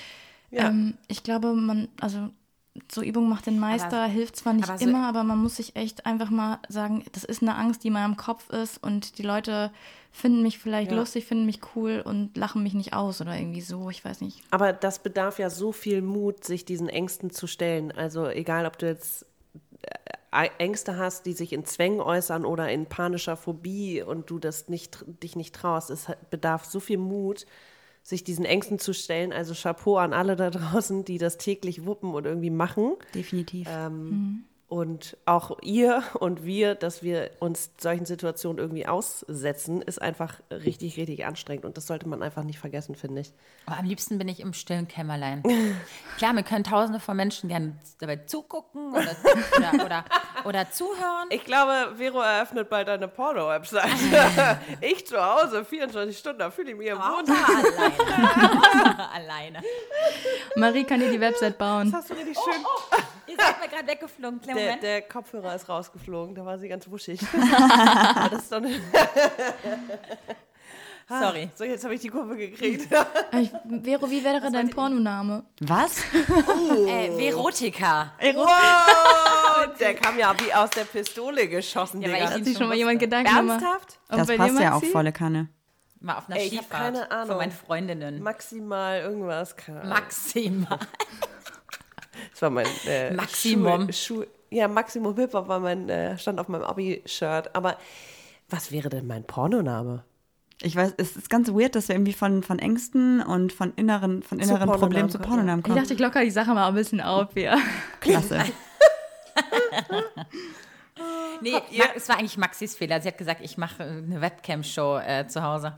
Ja. 0.55 0.69
ähm, 0.69 0.95
ich 1.07 1.23
glaube, 1.23 1.53
man, 1.53 1.87
also 1.99 2.29
so 2.91 3.01
Übung 3.01 3.29
macht 3.29 3.45
den 3.45 3.59
Meister, 3.59 4.03
Aber- 4.03 4.11
hilft 4.11 4.35
zwar 4.35 4.53
nicht 4.53 4.67
aber 4.69 4.77
so- 4.77 4.85
immer, 4.87 5.07
aber 5.07 5.23
man 5.23 5.37
muss 5.37 5.55
sich 5.57 5.75
echt 5.75 6.05
einfach 6.05 6.29
mal 6.29 6.59
sagen, 6.67 7.03
das 7.13 7.23
ist 7.23 7.41
eine 7.41 7.55
Angst, 7.55 7.83
die 7.83 7.87
in 7.87 7.93
meinem 7.93 8.17
Kopf 8.17 8.49
ist 8.49 8.83
und 8.83 9.17
die 9.17 9.23
Leute 9.23 9.71
finden 10.11 10.41
mich 10.41 10.59
vielleicht 10.59 10.91
Ja. 10.91 10.97
lustig, 10.97 11.25
finden 11.25 11.45
mich 11.45 11.59
cool 11.75 12.01
und 12.05 12.35
lachen 12.37 12.63
mich 12.63 12.73
nicht 12.73 12.93
aus 12.93 13.21
oder 13.21 13.37
irgendwie 13.37 13.61
so, 13.61 13.89
ich 13.89 14.03
weiß 14.03 14.21
nicht. 14.21 14.41
Aber 14.51 14.73
das 14.73 14.99
bedarf 14.99 15.39
ja 15.39 15.49
so 15.49 15.71
viel 15.71 16.01
Mut, 16.01 16.43
sich 16.43 16.65
diesen 16.65 16.89
Ängsten 16.89 17.31
zu 17.31 17.47
stellen. 17.47 17.91
Also 17.93 18.27
egal, 18.27 18.65
ob 18.65 18.77
du 18.77 18.85
jetzt 18.87 19.25
äh, 20.31 20.49
Ängste 20.57 20.97
hast, 20.97 21.25
die 21.25 21.33
sich 21.33 21.53
in 21.53 21.63
Zwängen 21.65 22.01
äußern 22.01 22.43
oder 22.45 22.69
in 22.69 22.87
panischer 22.87 23.37
Phobie 23.37 24.01
und 24.01 24.29
du 24.29 24.37
das 24.39 24.67
nicht, 24.67 25.03
dich 25.23 25.35
nicht 25.37 25.55
traust. 25.55 25.89
Es 25.89 26.07
bedarf 26.29 26.65
so 26.65 26.81
viel 26.81 26.97
Mut, 26.97 27.45
sich 28.05 28.23
diesen 28.23 28.45
Ängsten 28.45 28.77
zu 28.77 28.93
stellen. 28.93 29.33
Also 29.33 29.55
Chapeau 29.55 29.97
an 29.97 30.13
alle 30.13 30.35
da 30.35 30.51
draußen, 30.51 31.05
die 31.05 31.17
das 31.17 31.37
täglich 31.37 31.85
wuppen 31.85 32.13
und 32.13 32.25
irgendwie 32.25 32.51
machen. 32.51 32.93
Definitiv. 33.15 33.67
Ähm, 33.69 34.43
Und 34.67 35.15
auch 35.25 35.59
ihr 35.61 36.01
und 36.15 36.43
wir, 36.43 36.73
dass 36.73 37.03
wir 37.03 37.29
uns 37.39 37.69
solchen 37.77 38.07
Situationen 38.07 38.57
irgendwie 38.57 38.87
aussetzen, 38.87 39.83
ist 39.83 40.01
einfach 40.01 40.39
richtig, 40.49 40.97
richtig 40.97 41.23
anstrengend. 41.23 41.65
Und 41.65 41.77
das 41.77 41.85
sollte 41.85 42.09
man 42.09 42.23
einfach 42.23 42.43
nicht 42.43 42.57
vergessen, 42.57 42.95
finde 42.95 43.21
ich. 43.21 43.31
Aber 43.67 43.77
am 43.77 43.85
liebsten 43.85 44.17
bin 44.17 44.27
ich 44.27 44.39
im 44.39 44.53
stillen 44.53 44.87
Kämmerlein. 44.87 45.43
Klar, 46.17 46.33
mir 46.33 46.41
können 46.41 46.63
tausende 46.63 46.99
von 46.99 47.15
Menschen 47.15 47.47
gerne 47.47 47.77
dabei 47.99 48.15
zugucken 48.17 48.91
oder, 48.93 49.15
oder, 49.55 49.85
oder, 49.85 50.05
oder 50.45 50.71
zuhören. 50.71 51.27
Ich 51.29 51.45
glaube, 51.45 51.93
Vero 51.97 52.21
eröffnet 52.21 52.67
bald 52.67 52.89
eine 52.89 53.07
Porno-Website. 53.07 53.85
ich 54.81 55.05
zu 55.05 55.23
Hause, 55.23 55.63
24 55.63 56.17
Stunden, 56.17 56.39
da 56.39 56.49
fühle 56.49 56.71
ich 56.71 56.77
mich 56.77 56.87
im 56.87 56.97
Wohnzimmer. 56.97 57.37
alleine. 57.47 59.11
alleine. 59.13 59.61
Marie 60.55 60.85
kann 60.85 60.99
dir 60.99 61.11
die 61.11 61.21
Website 61.21 61.59
bauen. 61.59 61.91
Das 61.91 62.01
hast 62.01 62.09
du 62.09 62.15
richtig 62.15 62.35
schön. 62.35 62.65
Ihr 63.27 63.35
seid 63.37 63.59
mir 63.61 63.67
gerade 63.67 63.87
weggeflogen. 63.87 64.41
Kleinen 64.41 64.57
Der, 64.57 64.65
Moment. 64.65 64.83
der 64.83 65.01
Kopfhörer 65.03 65.55
ist 65.55 65.67
rausgeflogen, 65.69 66.35
da 66.35 66.45
war 66.45 66.57
sie 66.59 66.67
ganz 66.67 66.89
wuschig. 66.89 67.19
Das 68.31 68.41
ist 68.43 68.51
doch 68.51 68.59
nicht. 68.59 68.79
Sorry. 71.07 71.51
So, 71.53 71.63
jetzt 71.65 71.83
habe 71.83 71.93
ich 71.93 72.01
die 72.01 72.07
Kurve 72.09 72.35
gekriegt. 72.35 72.87
Ich, 73.39 73.51
Vero, 73.83 74.09
wie 74.09 74.23
wäre 74.23 74.49
dein 74.51 74.71
Pornoname? 74.71 75.43
Was? 75.61 75.99
Äh, 75.99 77.15
Verotika. 77.15 78.13
wow, 78.33 79.77
der 79.79 79.93
kam 79.93 80.17
ja 80.17 80.33
wie 80.39 80.51
aus 80.51 80.71
der 80.71 80.85
Pistole 80.85 81.47
geschossen, 81.47 82.01
Ja, 82.01 82.07
Digga. 82.07 82.23
ich 82.23 82.31
Hat 82.31 82.45
sich 82.45 82.57
schon 82.57 82.67
mal 82.69 82.75
jemand 82.75 82.99
Gedanken 82.99 83.35
gemacht? 83.35 83.61
Ernsthaft? 83.61 83.99
Und 84.09 84.17
Das 84.17 84.27
bei 84.27 84.37
passt 84.37 84.59
ja 84.59 84.73
auch 84.73 84.83
volle 84.83 85.11
Kanne. 85.11 85.49
Mal 85.99 86.17
auf 86.17 86.27
einer 86.27 86.37
Ey, 86.39 86.47
ich 86.47 86.57
hab 86.57 86.65
Skifahrt. 86.65 86.81
keine 86.83 87.11
Ahnung. 87.11 87.27
Von 87.27 87.37
meinen 87.37 87.51
Freundinnen. 87.51 88.23
Maximal 88.23 89.01
irgendwas. 89.01 89.55
Keine 89.55 89.81
Ahnung. 89.81 89.93
Maximal. 89.93 90.79
Das 92.31 92.41
war 92.41 92.49
mein 92.49 92.67
äh, 92.87 93.11
Maximum. 93.11 93.91
Schuh, 93.91 94.21
Schuh, 94.21 94.23
ja, 94.49 94.67
Maximum 94.67 95.15
Hip-Hop 95.15 95.47
war 95.47 95.59
mein, 95.59 95.89
äh, 95.89 96.17
stand 96.17 96.39
auf 96.39 96.47
meinem 96.47 96.63
Abi-Shirt. 96.63 97.55
Aber 97.55 97.77
was 98.49 98.71
wäre 98.71 98.89
denn 98.89 99.07
mein 99.07 99.23
Pornoname? 99.23 100.03
Ich 100.61 100.75
weiß, 100.75 100.93
es 100.97 101.17
ist 101.17 101.29
ganz 101.29 101.49
weird, 101.49 101.75
dass 101.75 101.89
wir 101.89 101.95
irgendwie 101.95 102.13
von, 102.13 102.41
von 102.41 102.59
Ängsten 102.59 103.21
und 103.21 103.51
von 103.51 103.73
inneren, 103.75 104.23
von 104.23 104.39
inneren 104.39 104.59
Pornonamen 104.59 104.79
Problemen 104.79 105.09
zu 105.09 105.17
kommen, 105.17 105.29
Pornonamen 105.29 105.59
Ich 105.59 105.65
kommen. 105.65 105.75
dachte, 105.75 105.93
ich 105.93 105.99
locker 105.99 106.23
die 106.23 106.31
Sache 106.31 106.53
mal 106.53 106.67
ein 106.69 106.75
bisschen 106.75 107.01
auf, 107.01 107.35
ja. 107.35 107.57
Klasse. 107.99 108.39
Nee, 111.41 111.51
Ma 111.51 111.85
es 111.95 112.07
war 112.07 112.17
eigentlich 112.17 112.37
Maxis 112.37 112.75
Fehler. 112.75 113.01
Sie 113.01 113.09
hat 113.09 113.17
gesagt, 113.17 113.41
ich 113.43 113.57
mache 113.57 113.83
eine 113.83 114.21
Webcam-Show 114.21 114.99
äh, 114.99 115.27
zu 115.27 115.43
Hause. 115.43 115.73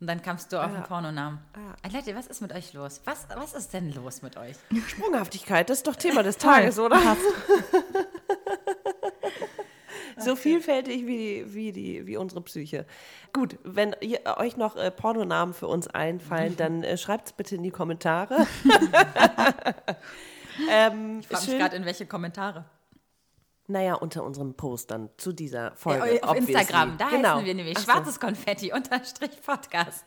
Und 0.00 0.06
dann 0.06 0.22
kamst 0.22 0.52
du 0.52 0.62
auf 0.62 0.72
den 0.72 0.84
Pornonamen. 0.84 1.40
Ah, 1.54 1.88
Leute, 1.92 2.14
was 2.14 2.28
ist 2.28 2.40
mit 2.40 2.52
euch 2.52 2.72
los? 2.72 3.00
Was, 3.04 3.26
was 3.34 3.54
ist 3.54 3.74
denn 3.74 3.92
los 3.92 4.22
mit 4.22 4.36
euch? 4.36 4.54
Sprunghaftigkeit, 4.86 5.68
das 5.68 5.78
ist 5.78 5.88
doch 5.88 5.96
Thema 5.96 6.22
des 6.22 6.38
Tages, 6.38 6.78
oder? 6.84 7.00
so 10.16 10.36
vielfältig 10.36 11.04
wie, 11.06 11.52
wie, 11.52 11.72
die, 11.72 12.06
wie 12.06 12.16
unsere 12.16 12.42
Psyche. 12.42 12.86
Gut, 13.32 13.58
wenn 13.64 13.96
ihr, 14.00 14.20
euch 14.36 14.56
noch 14.56 14.76
äh, 14.76 14.92
Pornonamen 14.92 15.52
für 15.52 15.66
uns 15.66 15.88
einfallen, 15.88 16.56
dann 16.56 16.84
äh, 16.84 16.96
schreibt 16.96 17.26
es 17.26 17.32
bitte 17.32 17.56
in 17.56 17.64
die 17.64 17.72
Kommentare. 17.72 18.46
ähm, 20.70 21.18
Ich 21.20 21.26
frage 21.26 21.50
mich 21.50 21.58
gerade, 21.58 21.76
in 21.76 21.84
welche 21.84 22.06
Kommentare. 22.06 22.64
Naja, 23.70 23.94
unter 23.96 24.24
unserem 24.24 24.54
Post 24.54 24.90
dann 24.90 25.10
zu 25.18 25.32
dieser 25.32 25.72
Folge. 25.76 26.16
Ja, 26.16 26.22
auf 26.22 26.30
obviously. 26.30 26.54
Instagram, 26.54 26.96
da 26.96 27.10
genau. 27.10 27.28
heißen 27.34 27.44
wir 27.44 27.54
nämlich 27.54 27.78
so. 27.78 27.84
schwarzes 27.84 28.18
Konfetti 28.18 28.72
unterstrich 28.74 29.42
Podcast. 29.42 30.06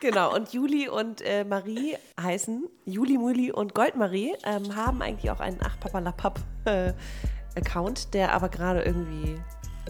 Genau, 0.00 0.34
und 0.34 0.52
Juli 0.52 0.88
und 0.88 1.22
äh, 1.22 1.44
Marie 1.44 1.96
heißen 2.20 2.68
Juli 2.86 3.16
Muli 3.16 3.52
und 3.52 3.74
Goldmarie, 3.74 4.34
ähm, 4.44 4.74
haben 4.74 5.02
eigentlich 5.02 5.30
auch 5.30 5.38
einen 5.38 5.58
Ach 5.62 5.78
Papa 5.78 6.00
La 6.00 6.10
Papp 6.10 6.40
äh, 6.64 6.92
Account, 7.54 8.12
der 8.12 8.32
aber 8.32 8.48
gerade 8.48 8.82
irgendwie 8.82 9.40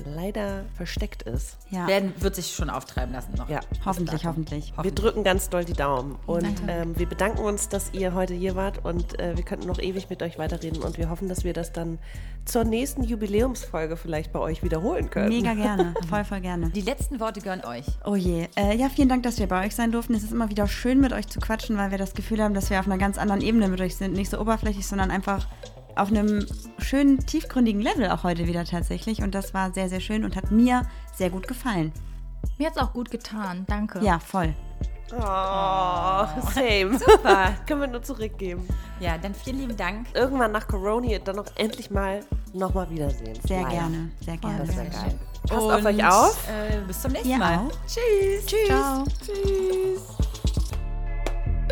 leider 0.05 0.65
versteckt 0.77 1.23
ist. 1.23 1.59
Ja, 1.71 1.87
Werden, 1.87 2.13
wird 2.19 2.35
sich 2.35 2.55
schon 2.55 2.71
auftreiben 2.71 3.13
lassen 3.13 3.35
noch. 3.37 3.49
Ja, 3.49 3.61
hoffentlich, 3.85 4.25
hoffentlich. 4.25 4.73
wir 4.81 4.93
drücken 4.93 5.25
ganz 5.25 5.49
doll 5.49 5.65
die 5.65 5.73
Daumen 5.73 6.17
und 6.27 6.63
ähm, 6.69 6.99
wir 6.99 7.09
bedanken 7.09 7.41
uns, 7.41 7.69
dass 7.69 7.93
ihr 7.93 8.15
heute 8.15 8.35
hier 8.35 8.57
wart 8.57 8.85
und 8.85 9.19
äh, 9.19 9.37
wir 9.37 9.45
könnten 9.45 9.67
noch 9.67 9.79
ewig 9.79 10.11
mit 10.11 10.23
euch 10.23 10.39
weiterreden 10.39 10.83
und 10.83 10.99
wir 10.99 11.11
hoffen, 11.11 11.29
dass 11.29 11.45
wir 11.45 11.53
das 11.53 11.73
dann 11.73 11.99
zur 12.45 12.65
nächsten 12.65 13.05
Jubiläumsfolge 13.05 13.97
vielleicht 13.97 14.33
bei 14.33 14.41
euch 14.41 14.63
wiederholen 14.63 15.11
können. 15.11 15.29
Mega 15.29 15.55
gerne, 15.55 15.95
voll, 16.09 16.25
voll 16.25 16.41
gerne. 16.41 16.71
Die 16.71 16.81
letzten 16.81 17.21
Worte 17.21 17.41
gehören 17.41 17.65
euch. 17.65 17.87
Oh 18.05 18.17
je. 18.17 18.49
Äh, 18.57 18.77
ja, 18.77 18.89
vielen 18.89 19.09
Dank, 19.09 19.23
dass 19.23 19.39
wir 19.39 19.47
bei 19.47 19.67
euch 19.67 19.75
sein 19.75 19.93
durften. 19.93 20.15
Es 20.15 20.23
ist 20.23 20.33
immer 20.33 20.51
wieder 20.51 20.67
schön, 20.67 21.01
mit 21.01 21.13
euch 21.13 21.29
zu 21.29 21.39
quatschen, 21.41 21.77
weil 21.77 21.91
wir 21.91 21.99
das 21.99 22.15
Gefühl 22.15 22.43
haben, 22.43 22.55
dass 22.55 22.71
wir 22.71 22.81
auf 22.81 22.87
einer 22.87 22.99
ganz 22.99 23.19
anderen 23.19 23.41
Ebene 23.43 23.69
mit 23.69 23.81
euch 23.81 23.97
sind. 23.97 24.15
Nicht 24.15 24.31
so 24.31 24.41
oberflächlich, 24.41 24.87
sondern 24.87 25.11
einfach 25.11 25.47
auf 25.97 26.09
einem 26.09 26.47
schönen, 26.79 27.25
tiefgründigen 27.27 27.81
Level 27.81 28.11
auch 28.11 28.25
heute 28.25 28.47
wieder 28.47 28.65
tatsächlich. 28.65 29.23
Und 29.23 29.35
das 29.35 29.55
war 29.55 29.73
sehr, 29.73 29.89
sehr 29.89 30.01
schön 30.01 30.25
und 30.25 30.37
hat 30.37 30.51
mir 30.51 30.83
sehr 31.15 31.31
gut 31.31 31.47
gefallen. 31.47 31.93
Mir 32.59 32.69
hat 32.69 32.77
es 32.77 32.83
auch 32.83 32.93
gut 32.93 33.11
getan, 33.11 33.65
danke. 33.69 34.01
Ja, 34.01 34.19
voll. 34.19 34.55
Oh, 35.13 36.51
same. 36.55 36.99
Super. 36.99 37.55
Können 37.67 37.81
wir 37.81 37.89
nur 37.89 38.03
zurückgeben. 38.03 38.67
Ja, 39.01 39.19
dann 39.19 39.35
vielen 39.35 39.59
lieben 39.59 39.77
Dank. 39.77 40.07
Irgendwann 40.15 40.53
nach 40.53 40.69
Corona 40.69 41.19
dann 41.19 41.37
noch 41.37 41.47
endlich 41.57 41.91
mal 41.91 42.21
nochmal 42.53 42.89
wiedersehen. 42.91 43.39
Sehr 43.47 43.63
Live. 43.63 43.71
gerne, 43.71 44.11
sehr 44.25 44.37
gerne. 44.37 44.67
Das 44.67 44.77
wäre 44.77 44.89
geil. 44.89 45.19
Passt 45.49 45.63
Und, 45.63 45.73
auf 45.73 45.85
euch 45.85 46.05
auf. 46.05 46.49
Äh, 46.49 46.81
bis 46.87 47.01
zum 47.01 47.13
nächsten 47.13 47.39
Mal. 47.39 47.59
auch. 47.59 47.73
Tschüss. 47.87 48.47
Tschüss. 48.47 48.67
Ciao. 48.67 49.05
Tschüss. 49.25 50.30